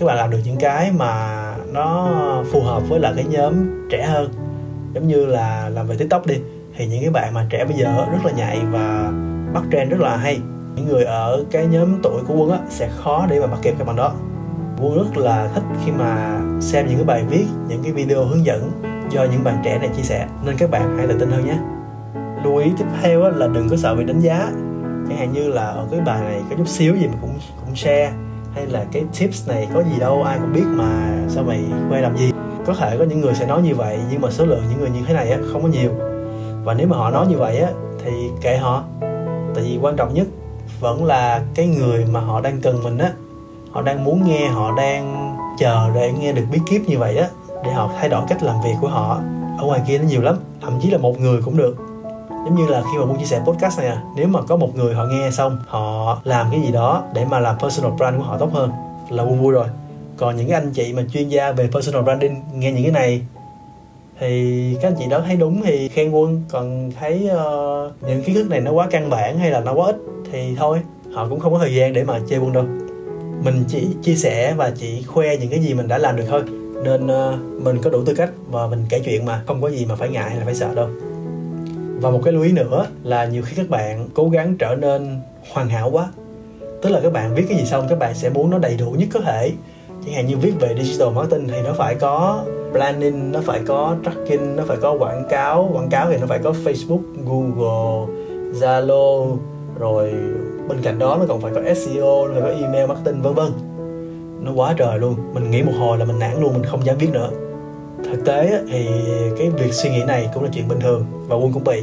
Các 0.00 0.06
bạn 0.06 0.16
làm 0.16 0.30
được 0.30 0.38
những 0.44 0.56
cái 0.60 0.92
mà 0.98 1.44
nó 1.72 2.08
phù 2.52 2.60
hợp 2.60 2.82
với 2.88 3.00
là 3.00 3.12
cái 3.16 3.24
nhóm 3.24 3.54
trẻ 3.90 4.06
hơn. 4.06 4.32
Giống 4.94 5.08
như 5.08 5.26
là 5.26 5.70
làm 5.74 5.86
về 5.86 5.96
tiktok 5.96 6.26
đi. 6.26 6.34
Thì 6.76 6.86
những 6.86 7.00
cái 7.00 7.10
bạn 7.10 7.34
mà 7.34 7.46
trẻ 7.50 7.64
bây 7.64 7.76
giờ 7.76 8.06
rất 8.12 8.18
là 8.24 8.32
nhạy 8.32 8.60
và 8.70 9.12
bắt 9.52 9.62
trend 9.72 9.90
rất 9.90 10.00
là 10.00 10.16
hay. 10.16 10.40
Những 10.76 10.88
người 10.88 11.04
ở 11.04 11.44
cái 11.50 11.66
nhóm 11.66 12.02
tuổi 12.02 12.22
của 12.28 12.34
quân 12.34 12.50
á, 12.50 12.58
sẽ 12.68 12.88
khó 12.96 13.26
để 13.30 13.40
mà 13.40 13.46
bắt 13.46 13.58
kịp 13.62 13.74
các 13.78 13.86
bạn 13.86 13.96
đó. 13.96 14.12
Quân 14.80 14.98
rất 14.98 15.16
là 15.16 15.48
thích 15.54 15.64
khi 15.84 15.92
mà 15.92 16.40
xem 16.60 16.86
những 16.86 16.96
cái 16.96 17.04
bài 17.04 17.22
viết, 17.30 17.44
những 17.68 17.82
cái 17.82 17.92
video 17.92 18.24
hướng 18.24 18.44
dẫn 18.44 18.70
do 19.10 19.24
những 19.24 19.44
bạn 19.44 19.60
trẻ 19.64 19.78
này 19.78 19.88
chia 19.96 20.02
sẻ. 20.02 20.26
Nên 20.44 20.56
các 20.58 20.70
bạn 20.70 20.96
hãy 20.98 21.06
tự 21.06 21.18
tin 21.18 21.30
hơn 21.30 21.46
nhé. 21.46 21.58
Lưu 22.44 22.56
ý 22.56 22.70
tiếp 22.78 22.86
theo 23.02 23.20
là 23.20 23.46
đừng 23.46 23.68
có 23.68 23.76
sợ 23.76 23.94
bị 23.94 24.04
đánh 24.04 24.20
giá 24.20 24.50
chẳng 25.08 25.18
hạn 25.18 25.32
như 25.32 25.48
là 25.48 25.66
ở 25.66 25.86
cái 25.90 26.00
bài 26.00 26.20
này 26.20 26.40
có 26.50 26.56
chút 26.56 26.68
xíu 26.68 26.96
gì 26.96 27.06
mà 27.06 27.14
cũng 27.20 27.34
cũng 27.64 27.76
share. 27.76 28.12
Hay 28.54 28.66
là 28.66 28.84
cái 28.92 29.04
tips 29.18 29.48
này 29.48 29.68
có 29.74 29.82
gì 29.82 29.98
đâu, 30.00 30.22
ai 30.22 30.38
cũng 30.38 30.52
biết 30.52 30.64
mà, 30.66 31.10
sao 31.28 31.44
mày 31.44 31.64
quay 31.90 32.02
làm 32.02 32.16
gì? 32.16 32.32
Có 32.66 32.74
thể 32.74 32.98
có 32.98 33.04
những 33.04 33.20
người 33.20 33.34
sẽ 33.34 33.46
nói 33.46 33.62
như 33.62 33.74
vậy, 33.74 33.98
nhưng 34.10 34.20
mà 34.20 34.30
số 34.30 34.44
lượng 34.44 34.62
những 34.70 34.80
người 34.80 34.90
như 34.90 35.00
thế 35.06 35.14
này 35.14 35.30
á, 35.30 35.38
không 35.52 35.62
có 35.62 35.68
nhiều. 35.68 35.90
Và 36.64 36.74
nếu 36.74 36.88
mà 36.88 36.96
họ 36.96 37.10
nói 37.10 37.26
như 37.26 37.36
vậy 37.36 37.58
á, 37.60 37.70
thì 38.04 38.10
kệ 38.40 38.56
họ. 38.56 38.84
Tại 39.54 39.64
vì 39.64 39.78
quan 39.82 39.96
trọng 39.96 40.14
nhất 40.14 40.26
vẫn 40.80 41.04
là 41.04 41.42
cái 41.54 41.66
người 41.66 42.06
mà 42.12 42.20
họ 42.20 42.40
đang 42.40 42.60
cần 42.60 42.82
mình 42.82 42.98
á. 42.98 43.12
Họ 43.72 43.82
đang 43.82 44.04
muốn 44.04 44.24
nghe, 44.26 44.48
họ 44.48 44.74
đang 44.76 45.36
chờ 45.58 45.90
để 45.94 46.12
nghe 46.12 46.32
được 46.32 46.44
bí 46.52 46.58
kíp 46.70 46.82
như 46.86 46.98
vậy 46.98 47.16
á, 47.16 47.28
để 47.64 47.72
họ 47.72 47.90
thay 48.00 48.08
đổi 48.08 48.22
cách 48.28 48.42
làm 48.42 48.56
việc 48.64 48.74
của 48.80 48.88
họ. 48.88 49.20
Ở 49.58 49.64
ngoài 49.66 49.80
kia 49.86 49.98
nó 49.98 50.04
nhiều 50.04 50.22
lắm, 50.22 50.36
thậm 50.60 50.78
chí 50.82 50.90
là 50.90 50.98
một 50.98 51.20
người 51.20 51.42
cũng 51.44 51.56
được 51.56 51.76
giống 52.48 52.56
như 52.56 52.66
là 52.66 52.82
khi 52.82 52.98
mà 52.98 53.04
muốn 53.04 53.18
chia 53.18 53.24
sẻ 53.24 53.40
podcast 53.46 53.78
này 53.78 53.88
à 53.88 54.02
nếu 54.16 54.28
mà 54.28 54.42
có 54.42 54.56
một 54.56 54.76
người 54.76 54.94
họ 54.94 55.04
nghe 55.04 55.30
xong 55.30 55.58
họ 55.66 56.18
làm 56.24 56.46
cái 56.50 56.60
gì 56.60 56.72
đó 56.72 57.02
để 57.14 57.24
mà 57.24 57.38
làm 57.38 57.58
personal 57.58 57.92
brand 57.92 58.16
của 58.16 58.22
họ 58.22 58.38
tốt 58.38 58.50
hơn 58.52 58.70
là 59.10 59.24
vui 59.24 59.36
vui 59.36 59.52
rồi. 59.52 59.66
Còn 60.16 60.36
những 60.36 60.48
cái 60.48 60.60
anh 60.60 60.70
chị 60.72 60.92
mà 60.92 61.02
chuyên 61.12 61.28
gia 61.28 61.52
về 61.52 61.68
personal 61.72 62.02
branding 62.02 62.42
nghe 62.54 62.72
những 62.72 62.82
cái 62.82 62.92
này 62.92 63.22
thì 64.20 64.74
các 64.82 64.88
anh 64.88 64.94
chị 64.98 65.06
đó 65.10 65.20
thấy 65.26 65.36
đúng 65.36 65.62
thì 65.62 65.88
khen 65.88 66.10
quân. 66.10 66.42
Còn 66.50 66.90
thấy 67.00 67.30
uh, 67.32 67.92
những 68.08 68.22
kiến 68.22 68.34
thức 68.34 68.50
này 68.50 68.60
nó 68.60 68.72
quá 68.72 68.86
căn 68.90 69.10
bản 69.10 69.38
hay 69.38 69.50
là 69.50 69.60
nó 69.60 69.72
quá 69.72 69.86
ít 69.86 69.96
thì 70.32 70.56
thôi 70.58 70.80
họ 71.14 71.26
cũng 71.28 71.40
không 71.40 71.52
có 71.52 71.58
thời 71.58 71.74
gian 71.74 71.92
để 71.92 72.04
mà 72.04 72.20
chơi 72.28 72.38
quân 72.38 72.52
đâu. 72.52 72.64
Mình 73.44 73.64
chỉ 73.68 73.88
chia 74.02 74.14
sẻ 74.14 74.54
và 74.56 74.70
chỉ 74.70 75.02
khoe 75.02 75.36
những 75.36 75.50
cái 75.50 75.60
gì 75.60 75.74
mình 75.74 75.88
đã 75.88 75.98
làm 75.98 76.16
được 76.16 76.24
thôi. 76.28 76.42
Nên 76.84 77.06
uh, 77.06 77.62
mình 77.62 77.78
có 77.82 77.90
đủ 77.90 78.04
tư 78.04 78.14
cách 78.14 78.30
và 78.50 78.66
mình 78.66 78.84
kể 78.88 79.00
chuyện 79.04 79.24
mà 79.24 79.42
không 79.46 79.62
có 79.62 79.70
gì 79.70 79.86
mà 79.86 79.96
phải 79.96 80.08
ngại 80.08 80.30
hay 80.30 80.38
là 80.38 80.44
phải 80.44 80.54
sợ 80.54 80.74
đâu 80.74 80.88
và 82.00 82.10
một 82.10 82.20
cái 82.24 82.32
lưu 82.32 82.42
ý 82.42 82.52
nữa 82.52 82.86
là 83.02 83.24
nhiều 83.24 83.42
khi 83.46 83.56
các 83.56 83.68
bạn 83.68 84.08
cố 84.14 84.28
gắng 84.28 84.56
trở 84.58 84.74
nên 84.74 85.20
hoàn 85.52 85.68
hảo 85.68 85.90
quá. 85.90 86.08
Tức 86.82 86.90
là 86.90 87.00
các 87.02 87.12
bạn 87.12 87.34
viết 87.34 87.44
cái 87.48 87.58
gì 87.58 87.64
xong, 87.64 87.86
các 87.88 87.98
bạn 87.98 88.14
sẽ 88.14 88.28
muốn 88.28 88.50
nó 88.50 88.58
đầy 88.58 88.76
đủ 88.76 88.90
nhất 88.90 89.08
có 89.12 89.20
thể. 89.20 89.52
Chẳng 90.04 90.14
hạn 90.14 90.26
như 90.26 90.36
viết 90.36 90.52
về 90.60 90.74
digital 90.82 91.14
marketing 91.14 91.48
thì 91.48 91.62
nó 91.64 91.72
phải 91.72 91.94
có 91.94 92.44
planning 92.72 93.32
nó 93.32 93.40
phải 93.44 93.60
có 93.66 93.96
tracking, 94.04 94.56
nó 94.56 94.64
phải 94.66 94.76
có 94.76 94.96
quảng 94.98 95.24
cáo. 95.30 95.70
Quảng 95.72 95.88
cáo 95.88 96.10
thì 96.10 96.16
nó 96.16 96.26
phải 96.26 96.38
có 96.38 96.52
facebook, 96.64 97.00
google, 97.24 98.14
zalo, 98.60 99.36
rồi 99.78 100.12
bên 100.68 100.78
cạnh 100.82 100.98
đó 100.98 101.16
nó 101.20 101.24
còn 101.28 101.40
phải 101.40 101.52
có 101.54 101.74
seo 101.74 102.28
nó 102.28 102.40
phải 102.40 102.42
có 102.42 102.48
email 102.48 102.86
marketing, 102.86 103.22
vân 103.22 103.34
vân. 103.34 103.52
Nó 104.40 104.52
quá 104.52 104.74
trời 104.76 104.98
luôn. 104.98 105.14
Mình 105.34 105.50
nghĩ 105.50 105.62
một 105.62 105.72
hồi 105.78 105.98
là 105.98 106.04
mình 106.04 106.18
nản 106.18 106.40
luôn, 106.40 106.52
mình 106.52 106.64
không 106.64 106.84
dám 106.86 106.96
viết 106.98 107.10
nữa 107.12 107.30
thực 108.04 108.24
tế 108.24 108.62
thì 108.70 108.88
cái 109.38 109.50
việc 109.50 109.72
suy 109.72 109.90
nghĩ 109.90 110.02
này 110.06 110.28
cũng 110.34 110.42
là 110.42 110.50
chuyện 110.52 110.68
bình 110.68 110.80
thường 110.80 111.06
và 111.28 111.36
quân 111.36 111.52
cũng 111.52 111.64
bị. 111.64 111.82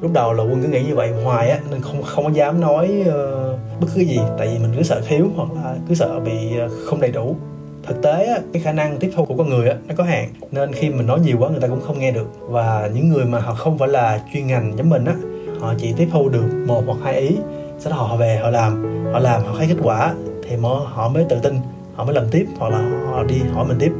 Lúc 0.00 0.12
đầu 0.12 0.32
là 0.32 0.42
quân 0.42 0.62
cứ 0.62 0.68
nghĩ 0.68 0.82
như 0.82 0.94
vậy 0.94 1.10
hoài 1.24 1.50
á 1.50 1.58
nên 1.70 1.80
không 1.80 2.02
không 2.02 2.24
có 2.24 2.30
dám 2.30 2.60
nói 2.60 2.90
uh, 3.00 3.80
bất 3.80 3.86
cứ 3.94 4.00
gì. 4.00 4.20
Tại 4.38 4.48
vì 4.48 4.58
mình 4.58 4.72
cứ 4.76 4.82
sợ 4.82 5.00
thiếu 5.08 5.26
hoặc 5.36 5.48
là 5.54 5.74
cứ 5.88 5.94
sợ 5.94 6.20
bị 6.20 6.58
ờ, 6.58 6.68
không 6.84 7.00
đầy 7.00 7.12
đủ. 7.12 7.36
Thực 7.82 8.02
tế 8.02 8.26
á, 8.26 8.38
cái 8.52 8.62
khả 8.62 8.72
năng 8.72 8.98
tiếp 8.98 9.10
thu 9.16 9.24
của 9.24 9.34
con 9.36 9.48
người 9.48 9.68
á, 9.68 9.76
nó 9.88 9.94
có 9.98 10.04
hạn. 10.04 10.28
Nên 10.50 10.72
khi 10.72 10.90
mình 10.90 11.06
nói 11.06 11.20
nhiều 11.20 11.36
quá 11.38 11.48
người 11.48 11.60
ta 11.60 11.68
cũng 11.68 11.80
không 11.80 11.98
nghe 11.98 12.10
được. 12.10 12.26
Và 12.40 12.90
những 12.94 13.08
người 13.08 13.24
mà 13.24 13.38
họ 13.38 13.54
không 13.54 13.78
phải 13.78 13.88
là 13.88 14.20
chuyên 14.32 14.46
ngành 14.46 14.72
giống 14.76 14.90
mình 14.90 15.04
á 15.04 15.14
họ 15.60 15.74
chỉ 15.78 15.92
tiếp 15.96 16.08
thu 16.12 16.28
được 16.28 16.64
một 16.66 16.82
hoặc 16.86 16.98
hai 17.02 17.20
ý 17.20 17.36
sau 17.78 17.90
đó 17.90 17.96
họ 17.96 18.16
về 18.16 18.36
họ 18.42 18.50
làm. 18.50 19.02
Họ 19.12 19.18
làm 19.18 19.42
họ 19.44 19.54
thấy 19.58 19.66
kết 19.68 19.76
quả 19.82 20.14
thì 20.48 20.56
họ 20.84 21.08
mới 21.08 21.24
tự 21.28 21.38
tin. 21.42 21.56
Họ 21.94 22.04
mới 22.04 22.14
làm 22.14 22.24
tiếp 22.30 22.46
hoặc 22.58 22.68
là 22.68 22.82
họ 23.10 23.22
đi 23.22 23.36
hỏi 23.52 23.64
mình 23.68 23.78
tiếp. 23.80 23.92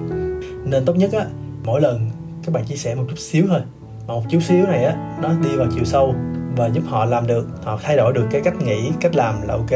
Nên 0.65 0.85
tốt 0.85 0.97
nhất 0.97 1.13
á 1.13 1.27
mỗi 1.65 1.81
lần 1.81 2.11
các 2.45 2.55
bạn 2.55 2.65
chia 2.65 2.77
sẻ 2.77 2.95
một 2.95 3.05
chút 3.09 3.19
xíu 3.19 3.45
thôi. 3.49 3.61
Mà 4.09 4.15
một 4.15 4.23
chút 4.29 4.41
xíu 4.43 4.67
này 4.67 4.85
á 4.85 5.19
nó 5.23 5.29
đi 5.43 5.57
vào 5.57 5.67
chiều 5.75 5.85
sâu 5.85 6.15
và 6.57 6.67
giúp 6.67 6.83
họ 6.87 7.05
làm 7.05 7.27
được 7.27 7.49
họ 7.65 7.79
thay 7.83 7.97
đổi 7.97 8.13
được 8.13 8.27
cái 8.31 8.41
cách 8.45 8.55
nghĩ 8.57 8.91
cách 9.01 9.17
làm 9.17 9.35
là 9.43 9.55
ok. 9.55 9.71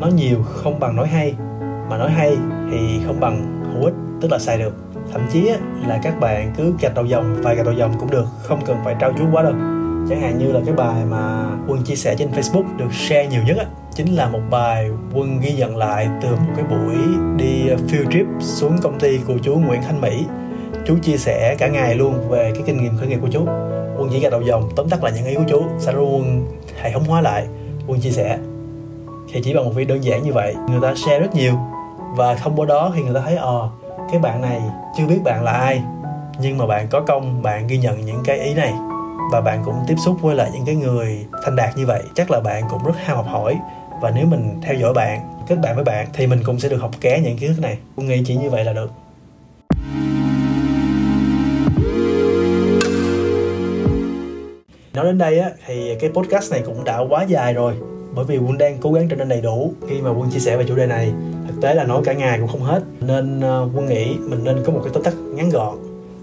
Nói 0.00 0.12
nhiều 0.12 0.42
không 0.42 0.80
bằng 0.80 0.96
nói 0.96 1.06
hay. 1.06 1.34
Mà 1.90 1.98
nói 1.98 2.10
hay 2.10 2.36
thì 2.70 2.78
không 3.06 3.20
bằng 3.20 3.62
hữu 3.72 3.84
ích 3.84 3.94
tức 4.20 4.30
là 4.30 4.38
xài 4.38 4.58
được. 4.58 4.74
Thậm 5.12 5.20
chí 5.32 5.46
á, 5.46 5.56
là 5.86 6.00
các 6.02 6.20
bạn 6.20 6.52
cứ 6.56 6.74
gạch 6.80 6.94
đầu 6.94 7.04
dòng 7.04 7.42
vài 7.42 7.56
gạch 7.56 7.66
đầu 7.66 7.74
dòng 7.74 7.94
cũng 8.00 8.10
được 8.10 8.24
không 8.42 8.60
cần 8.66 8.76
phải 8.84 8.96
trao 9.00 9.12
chuốt 9.18 9.28
quá 9.32 9.42
đâu. 9.42 9.52
Chẳng 10.08 10.20
hạn 10.20 10.38
như 10.38 10.52
là 10.52 10.60
cái 10.66 10.74
bài 10.74 11.04
mà 11.10 11.46
quân 11.68 11.82
chia 11.82 11.94
sẻ 11.94 12.14
trên 12.18 12.30
facebook 12.30 12.76
được 12.76 12.92
share 12.92 13.26
nhiều 13.26 13.42
nhất 13.46 13.56
á 13.58 13.64
chính 13.94 14.14
là 14.14 14.28
một 14.28 14.40
bài 14.50 14.90
quân 15.14 15.40
ghi 15.40 15.52
nhận 15.52 15.76
lại 15.76 16.08
từ 16.22 16.28
một 16.28 16.52
cái 16.56 16.64
buổi 16.64 16.96
đi 17.36 17.68
field 17.88 18.10
trip 18.10 18.26
xuống 18.40 18.78
công 18.82 19.00
ty 19.00 19.18
của 19.26 19.38
chú 19.42 19.54
Nguyễn 19.54 19.82
Thanh 19.82 20.00
Mỹ 20.00 20.24
chú 20.86 20.98
chia 21.02 21.16
sẻ 21.16 21.54
cả 21.58 21.68
ngày 21.68 21.94
luôn 21.94 22.28
về 22.28 22.50
cái 22.54 22.62
kinh 22.66 22.82
nghiệm 22.82 22.96
khởi 22.96 23.08
nghiệp 23.08 23.18
của 23.22 23.28
chú. 23.32 23.46
Quân 23.98 24.08
chỉ 24.12 24.20
ra 24.20 24.30
đầu 24.30 24.42
dòng, 24.42 24.70
tóm 24.76 24.88
tắt 24.88 25.04
lại 25.04 25.12
những 25.16 25.24
ý 25.24 25.34
của 25.34 25.44
chú. 25.48 25.62
Sau 25.78 25.94
đó 25.94 26.00
quân 26.00 26.46
hệ 26.82 26.92
thống 26.92 27.04
hóa 27.04 27.20
lại. 27.20 27.46
Quân 27.86 28.00
chia 28.00 28.10
sẻ 28.10 28.38
thì 29.32 29.40
chỉ 29.44 29.54
bằng 29.54 29.64
một 29.64 29.70
video 29.74 29.96
đơn 29.96 30.04
giản 30.04 30.22
như 30.22 30.32
vậy, 30.32 30.54
người 30.70 30.80
ta 30.82 30.94
share 30.94 31.18
rất 31.18 31.34
nhiều. 31.34 31.54
Và 32.16 32.34
thông 32.34 32.56
qua 32.56 32.66
đó 32.66 32.92
thì 32.94 33.02
người 33.02 33.14
ta 33.14 33.20
thấy 33.24 33.36
ờ 33.36 33.68
cái 34.12 34.20
bạn 34.20 34.40
này 34.40 34.60
chưa 34.96 35.06
biết 35.06 35.18
bạn 35.24 35.44
là 35.44 35.52
ai, 35.52 35.82
nhưng 36.40 36.58
mà 36.58 36.66
bạn 36.66 36.86
có 36.90 37.00
công, 37.00 37.42
bạn 37.42 37.66
ghi 37.66 37.78
nhận 37.78 38.00
những 38.06 38.20
cái 38.24 38.38
ý 38.38 38.54
này. 38.54 38.72
Và 39.32 39.40
bạn 39.40 39.62
cũng 39.64 39.74
tiếp 39.88 39.94
xúc 40.04 40.16
với 40.20 40.34
lại 40.34 40.50
những 40.52 40.64
cái 40.66 40.74
người 40.74 41.26
thành 41.44 41.56
đạt 41.56 41.76
như 41.76 41.86
vậy. 41.86 42.02
Chắc 42.14 42.30
là 42.30 42.40
bạn 42.40 42.62
cũng 42.70 42.84
rất 42.84 42.94
ham 43.04 43.16
học 43.16 43.26
hỏi. 43.28 43.58
Và 44.00 44.10
nếu 44.10 44.26
mình 44.26 44.60
theo 44.62 44.74
dõi 44.74 44.94
bạn, 44.94 45.20
kết 45.48 45.56
bạn 45.62 45.74
với 45.74 45.84
bạn 45.84 46.06
thì 46.12 46.26
mình 46.26 46.40
cũng 46.44 46.58
sẽ 46.58 46.68
được 46.68 46.78
học 46.78 46.90
ké 47.00 47.20
những 47.20 47.38
kiến 47.38 47.54
thức 47.54 47.62
này. 47.62 47.78
Tôi 47.96 48.06
nghĩ 48.06 48.22
chỉ 48.26 48.36
như 48.36 48.50
vậy 48.50 48.64
là 48.64 48.72
được. 48.72 48.90
Nói 54.94 55.04
đến 55.04 55.18
đây 55.18 55.38
á, 55.38 55.50
thì 55.66 55.94
cái 56.00 56.10
podcast 56.10 56.52
này 56.52 56.62
cũng 56.66 56.84
đã 56.84 56.98
quá 56.98 57.22
dài 57.22 57.54
rồi. 57.54 57.74
Bởi 58.14 58.24
vì 58.24 58.38
quân 58.38 58.58
đang 58.58 58.78
cố 58.80 58.92
gắng 58.92 59.08
trở 59.08 59.16
nên 59.16 59.28
đầy 59.28 59.40
đủ. 59.40 59.72
Khi 59.88 60.00
mà 60.00 60.10
quân 60.10 60.30
chia 60.30 60.38
sẻ 60.38 60.56
về 60.56 60.64
chủ 60.68 60.76
đề 60.76 60.86
này, 60.86 61.12
thực 61.48 61.60
tế 61.60 61.74
là 61.74 61.84
nói 61.84 62.02
cả 62.04 62.12
ngày 62.12 62.38
cũng 62.38 62.48
không 62.48 62.60
hết. 62.60 62.82
Nên 63.00 63.40
ờ, 63.40 63.68
quân 63.74 63.86
nghĩ 63.86 64.16
mình 64.28 64.44
nên 64.44 64.62
có 64.64 64.72
một 64.72 64.80
cái 64.84 64.90
tóm 64.94 65.02
tắt 65.02 65.14
ngắn 65.34 65.50
gọn. 65.50 65.74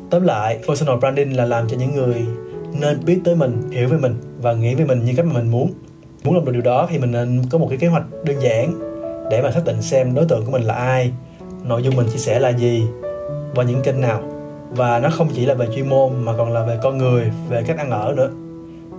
Tóm 0.10 0.23
lại, 0.23 0.60
personal 0.67 0.97
branding 0.99 1.38
là 1.38 1.45
làm 1.45 1.67
cho 1.69 1.77
những 1.77 1.95
người 1.95 2.15
nên 2.79 3.05
biết 3.05 3.19
tới 3.25 3.36
mình, 3.36 3.62
hiểu 3.71 3.88
về 3.88 3.97
mình 3.97 4.15
và 4.41 4.53
nghĩ 4.53 4.75
về 4.75 4.86
mình 4.86 5.05
như 5.05 5.13
cách 5.17 5.25
mà 5.25 5.34
mình 5.34 5.51
muốn. 5.51 5.73
Muốn 6.23 6.36
làm 6.36 6.45
được 6.45 6.51
điều 6.51 6.62
đó 6.62 6.88
thì 6.89 6.97
mình 6.97 7.12
nên 7.12 7.41
có 7.51 7.58
một 7.58 7.67
cái 7.69 7.77
kế 7.77 7.88
hoạch 7.88 8.03
đơn 8.23 8.38
giản 8.39 8.73
để 9.32 9.41
mà 9.41 9.51
xác 9.51 9.65
định 9.65 9.82
xem 9.82 10.15
đối 10.15 10.25
tượng 10.25 10.45
của 10.45 10.51
mình 10.51 10.63
là 10.63 10.73
ai, 10.73 11.12
nội 11.63 11.84
dung 11.84 11.95
mình 11.95 12.08
chia 12.12 12.17
sẻ 12.19 12.39
là 12.39 12.49
gì 12.49 12.84
và 13.55 13.63
những 13.63 13.82
kênh 13.82 14.01
nào. 14.01 14.21
Và 14.69 14.99
nó 14.99 15.10
không 15.10 15.29
chỉ 15.36 15.45
là 15.45 15.53
về 15.53 15.67
chuyên 15.75 15.89
môn 15.89 16.12
mà 16.25 16.34
còn 16.38 16.53
là 16.53 16.65
về 16.65 16.77
con 16.84 16.97
người, 16.97 17.32
về 17.49 17.63
cách 17.67 17.77
ăn 17.77 17.89
ở 17.89 18.13
nữa 18.17 18.29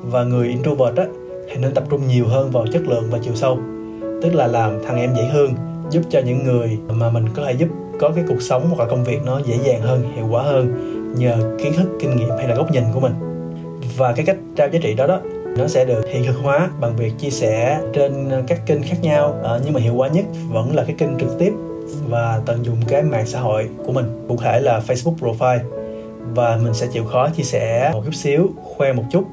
và 0.03 0.25
người 0.25 0.49
introvert 0.49 0.97
á, 0.97 1.07
thì 1.49 1.57
nên 1.61 1.75
tập 1.75 1.85
trung 1.91 2.07
nhiều 2.09 2.27
hơn 2.27 2.51
vào 2.51 2.67
chất 2.73 2.83
lượng 2.83 3.05
và 3.11 3.19
chiều 3.23 3.35
sâu. 3.35 3.59
Tức 4.23 4.35
là 4.35 4.47
làm 4.47 4.85
thằng 4.85 5.01
em 5.01 5.15
dễ 5.17 5.25
hơn, 5.25 5.55
giúp 5.91 6.03
cho 6.11 6.21
những 6.21 6.45
người 6.45 6.79
mà 6.89 7.11
mình 7.11 7.25
có 7.35 7.45
thể 7.45 7.53
giúp 7.53 7.69
có 8.01 8.11
cái 8.15 8.25
cuộc 8.29 8.43
sống 8.43 8.67
hoặc 8.69 8.85
là 8.85 8.91
công 8.91 9.05
việc 9.05 9.19
nó 9.27 9.41
dễ 9.47 9.59
dàng 9.65 9.81
hơn, 9.81 10.03
hiệu 10.17 10.27
quả 10.31 10.43
hơn 10.43 10.75
nhờ 11.19 11.57
kiến 11.59 11.73
thức, 11.77 11.89
kinh 12.01 12.17
nghiệm 12.17 12.31
hay 12.39 12.49
là 12.49 12.55
góc 12.55 12.73
nhìn 12.73 12.85
của 12.95 13.01
mình. 13.01 13.13
Và 13.97 14.13
cái 14.13 14.27
cách 14.27 14.37
trao 14.57 14.69
giá 14.69 14.79
trị 14.83 14.95
đó 14.95 15.07
đó, 15.07 15.21
nó 15.57 15.67
sẽ 15.67 15.85
được 15.85 16.03
hiện 16.09 16.25
thực 16.27 16.37
hóa 16.43 16.69
bằng 16.81 16.97
việc 16.97 17.13
chia 17.19 17.31
sẻ 17.31 17.81
trên 17.93 18.31
các 18.47 18.67
kênh 18.67 18.83
khác 18.83 18.97
nhau 19.03 19.35
ờ, 19.43 19.61
nhưng 19.65 19.73
mà 19.73 19.81
hiệu 19.81 19.95
quả 19.95 20.09
nhất 20.09 20.25
vẫn 20.51 20.77
là 20.77 20.85
cái 20.85 20.95
kênh 20.99 21.19
trực 21.19 21.39
tiếp 21.39 21.53
và 22.09 22.41
tận 22.47 22.65
dụng 22.65 22.77
cái 22.89 23.03
mạng 23.03 23.27
xã 23.27 23.41
hội 23.41 23.69
của 23.87 23.93
mình, 23.93 24.27
cụ 24.29 24.37
thể 24.37 24.61
là 24.61 24.83
Facebook 24.87 25.17
profile. 25.17 25.61
Và 26.35 26.59
mình 26.63 26.75
sẽ 26.75 26.87
chịu 26.93 27.05
khó 27.05 27.29
chia 27.29 27.43
sẻ 27.43 27.91
một 27.93 28.03
chút 28.05 28.15
xíu, 28.15 28.49
khoe 28.63 28.93
một 28.93 29.05
chút 29.11 29.25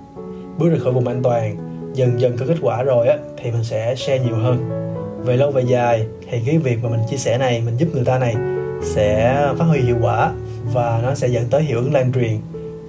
bước 0.57 0.69
ra 0.69 0.77
khỏi 0.83 0.93
vùng 0.93 1.07
an 1.07 1.23
toàn, 1.23 1.55
dần 1.93 2.19
dần 2.21 2.37
có 2.37 2.45
kết 2.47 2.57
quả 2.61 2.83
rồi 2.83 3.07
á, 3.07 3.17
thì 3.37 3.51
mình 3.51 3.63
sẽ 3.63 3.95
share 3.95 4.19
nhiều 4.19 4.35
hơn. 4.35 4.69
Về 5.25 5.37
lâu 5.37 5.51
về 5.51 5.61
dài 5.61 6.05
thì 6.29 6.41
cái 6.45 6.57
việc 6.57 6.83
mà 6.83 6.89
mình 6.89 6.99
chia 7.09 7.17
sẻ 7.17 7.37
này, 7.37 7.61
mình 7.65 7.77
giúp 7.77 7.87
người 7.93 8.05
ta 8.05 8.19
này 8.19 8.35
sẽ 8.83 9.41
phát 9.57 9.65
huy 9.65 9.79
hiệu 9.79 9.95
quả 10.01 10.31
và 10.73 10.99
nó 11.03 11.15
sẽ 11.15 11.27
dẫn 11.27 11.43
tới 11.49 11.61
hiệu 11.61 11.77
ứng 11.77 11.93
lan 11.93 12.11
truyền. 12.13 12.37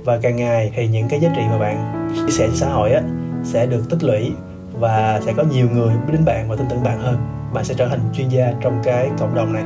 Và 0.04 0.18
càng 0.22 0.36
ngày 0.36 0.70
thì 0.74 0.88
những 0.88 1.08
cái 1.08 1.20
giá 1.20 1.32
trị 1.36 1.42
mà 1.50 1.58
bạn 1.58 2.08
chia 2.16 2.32
sẻ 2.32 2.46
cho 2.46 2.54
xã 2.54 2.68
hội 2.68 2.92
á, 2.92 3.02
sẽ 3.44 3.66
được 3.66 3.90
tích 3.90 4.04
lũy 4.04 4.30
và 4.72 5.20
sẽ 5.26 5.32
có 5.36 5.44
nhiều 5.52 5.66
người 5.72 5.88
biết 5.88 6.12
đến 6.12 6.24
bạn 6.24 6.48
và 6.48 6.56
tin 6.56 6.66
tưởng 6.70 6.82
bạn 6.84 7.00
hơn. 7.00 7.16
Bạn 7.54 7.64
sẽ 7.64 7.74
trở 7.74 7.88
thành 7.88 8.00
chuyên 8.14 8.28
gia 8.28 8.52
trong 8.60 8.80
cái 8.84 9.10
cộng 9.18 9.34
đồng 9.34 9.52
này. 9.52 9.62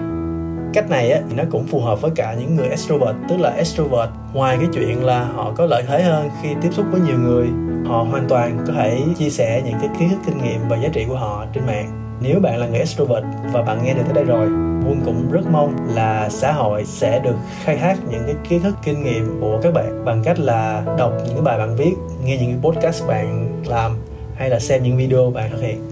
Cách 0.75 0.91
này 0.91 1.11
á, 1.11 1.21
thì 1.29 1.37
nó 1.37 1.45
cũng 1.51 1.67
phù 1.67 1.81
hợp 1.81 2.01
với 2.01 2.11
cả 2.15 2.35
những 2.41 2.57
người 2.57 2.69
extrovert, 2.69 3.17
tức 3.29 3.37
là 3.41 3.51
extrovert. 3.51 4.11
Ngoài 4.33 4.57
cái 4.61 4.69
chuyện 4.75 5.05
là 5.05 5.25
họ 5.25 5.53
có 5.57 5.67
lợi 5.67 5.83
thế 5.89 6.03
hơn 6.03 6.31
khi 6.43 6.49
tiếp 6.63 6.69
xúc 6.73 6.87
với 6.91 7.01
nhiều 7.01 7.19
người 7.19 7.47
họ 7.85 8.03
hoàn 8.11 8.29
toàn 8.29 8.65
có 8.67 8.73
thể 8.73 9.01
chia 9.19 9.31
sẻ 9.31 9.63
những 9.65 9.77
cái 9.81 9.89
kiến 9.99 10.09
thức, 10.11 10.19
kinh 10.27 10.45
nghiệm 10.45 10.69
và 10.69 10.77
giá 10.77 10.89
trị 10.93 11.05
của 11.09 11.17
họ 11.17 11.45
trên 11.53 11.67
mạng. 11.67 12.19
Nếu 12.21 12.41
bạn 12.41 12.59
là 12.59 12.67
người 12.67 12.79
extrovert 12.79 13.25
và 13.53 13.63
bạn 13.63 13.85
nghe 13.85 13.95
được 13.95 14.03
tới 14.05 14.15
đây 14.15 14.25
rồi 14.25 14.47
quân 14.89 15.01
cũng 15.05 15.31
rất 15.31 15.41
mong 15.53 15.77
là 15.95 16.29
xã 16.29 16.53
hội 16.53 16.85
sẽ 16.85 17.19
được 17.19 17.37
khai 17.65 17.77
thác 17.77 17.99
những 18.11 18.23
cái 18.27 18.35
kiến 18.49 18.63
thức, 18.63 18.75
kinh 18.85 19.05
nghiệm 19.05 19.41
của 19.41 19.59
các 19.63 19.75
bạn 19.75 20.05
bằng 20.05 20.23
cách 20.25 20.39
là 20.39 20.83
đọc 20.99 21.13
những 21.25 21.35
cái 21.35 21.43
bài 21.43 21.59
bạn 21.59 21.77
viết, 21.77 21.95
nghe 22.25 22.37
những 22.37 22.51
cái 22.51 22.59
podcast 22.63 23.07
bạn 23.07 23.49
làm, 23.67 23.97
hay 24.35 24.51
là 24.51 24.59
xem 24.59 24.83
những 24.83 24.97
video 24.97 25.31
bạn 25.31 25.51
thực 25.51 25.61
hiện. 25.61 25.83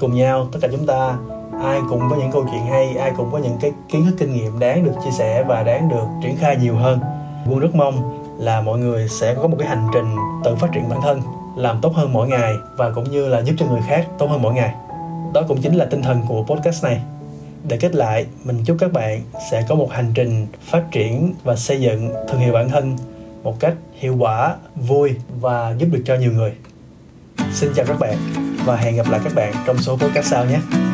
Cùng 0.00 0.14
nhau, 0.14 0.48
tất 0.52 0.58
cả 0.62 0.68
chúng 0.72 0.86
ta, 0.86 1.16
ai 1.62 1.80
cũng 1.88 2.00
có 2.10 2.16
những 2.16 2.30
câu 2.32 2.44
chuyện 2.52 2.66
hay, 2.66 2.96
ai 2.96 3.12
cũng 3.16 3.32
có 3.32 3.38
những 3.38 3.56
cái 3.60 3.72
kiến 3.88 4.04
thức, 4.04 4.14
kinh 4.18 4.34
nghiệm 4.34 4.58
đáng 4.58 4.84
được 4.84 4.92
chia 5.04 5.10
sẻ 5.10 5.44
và 5.48 5.62
đáng 5.62 5.88
được 5.88 6.06
triển 6.22 6.36
khai 6.36 6.56
nhiều 6.56 6.74
hơn. 6.74 7.00
Quân 7.50 7.58
rất 7.58 7.74
mong 7.74 8.19
là 8.40 8.60
mọi 8.60 8.78
người 8.78 9.08
sẽ 9.08 9.34
có 9.34 9.46
một 9.46 9.56
cái 9.58 9.68
hành 9.68 9.88
trình 9.92 10.16
tự 10.44 10.56
phát 10.56 10.72
triển 10.72 10.88
bản 10.88 11.00
thân, 11.02 11.22
làm 11.56 11.78
tốt 11.82 11.94
hơn 11.94 12.12
mỗi 12.12 12.28
ngày 12.28 12.54
và 12.76 12.90
cũng 12.90 13.10
như 13.10 13.28
là 13.28 13.42
giúp 13.42 13.54
cho 13.58 13.66
người 13.66 13.80
khác 13.88 14.06
tốt 14.18 14.26
hơn 14.26 14.42
mỗi 14.42 14.54
ngày. 14.54 14.74
Đó 15.34 15.42
cũng 15.48 15.60
chính 15.62 15.74
là 15.74 15.84
tinh 15.84 16.02
thần 16.02 16.22
của 16.28 16.42
podcast 16.42 16.84
này. 16.84 17.02
Để 17.68 17.76
kết 17.76 17.94
lại, 17.94 18.26
mình 18.44 18.64
chúc 18.64 18.76
các 18.80 18.92
bạn 18.92 19.20
sẽ 19.50 19.64
có 19.68 19.74
một 19.74 19.88
hành 19.90 20.12
trình 20.14 20.46
phát 20.62 20.82
triển 20.92 21.34
và 21.44 21.56
xây 21.56 21.80
dựng 21.80 22.10
thương 22.28 22.40
hiệu 22.40 22.52
bản 22.52 22.68
thân 22.68 22.96
một 23.42 23.60
cách 23.60 23.74
hiệu 23.94 24.16
quả, 24.18 24.54
vui 24.76 25.14
và 25.40 25.74
giúp 25.78 25.88
được 25.92 26.02
cho 26.06 26.14
nhiều 26.14 26.32
người. 26.32 26.52
Xin 27.52 27.70
chào 27.74 27.86
các 27.86 27.98
bạn 27.98 28.16
và 28.64 28.76
hẹn 28.76 28.96
gặp 28.96 29.06
lại 29.10 29.20
các 29.24 29.34
bạn 29.34 29.52
trong 29.66 29.78
số 29.78 29.96
podcast 29.96 30.26
sau 30.26 30.44
nhé. 30.44 30.89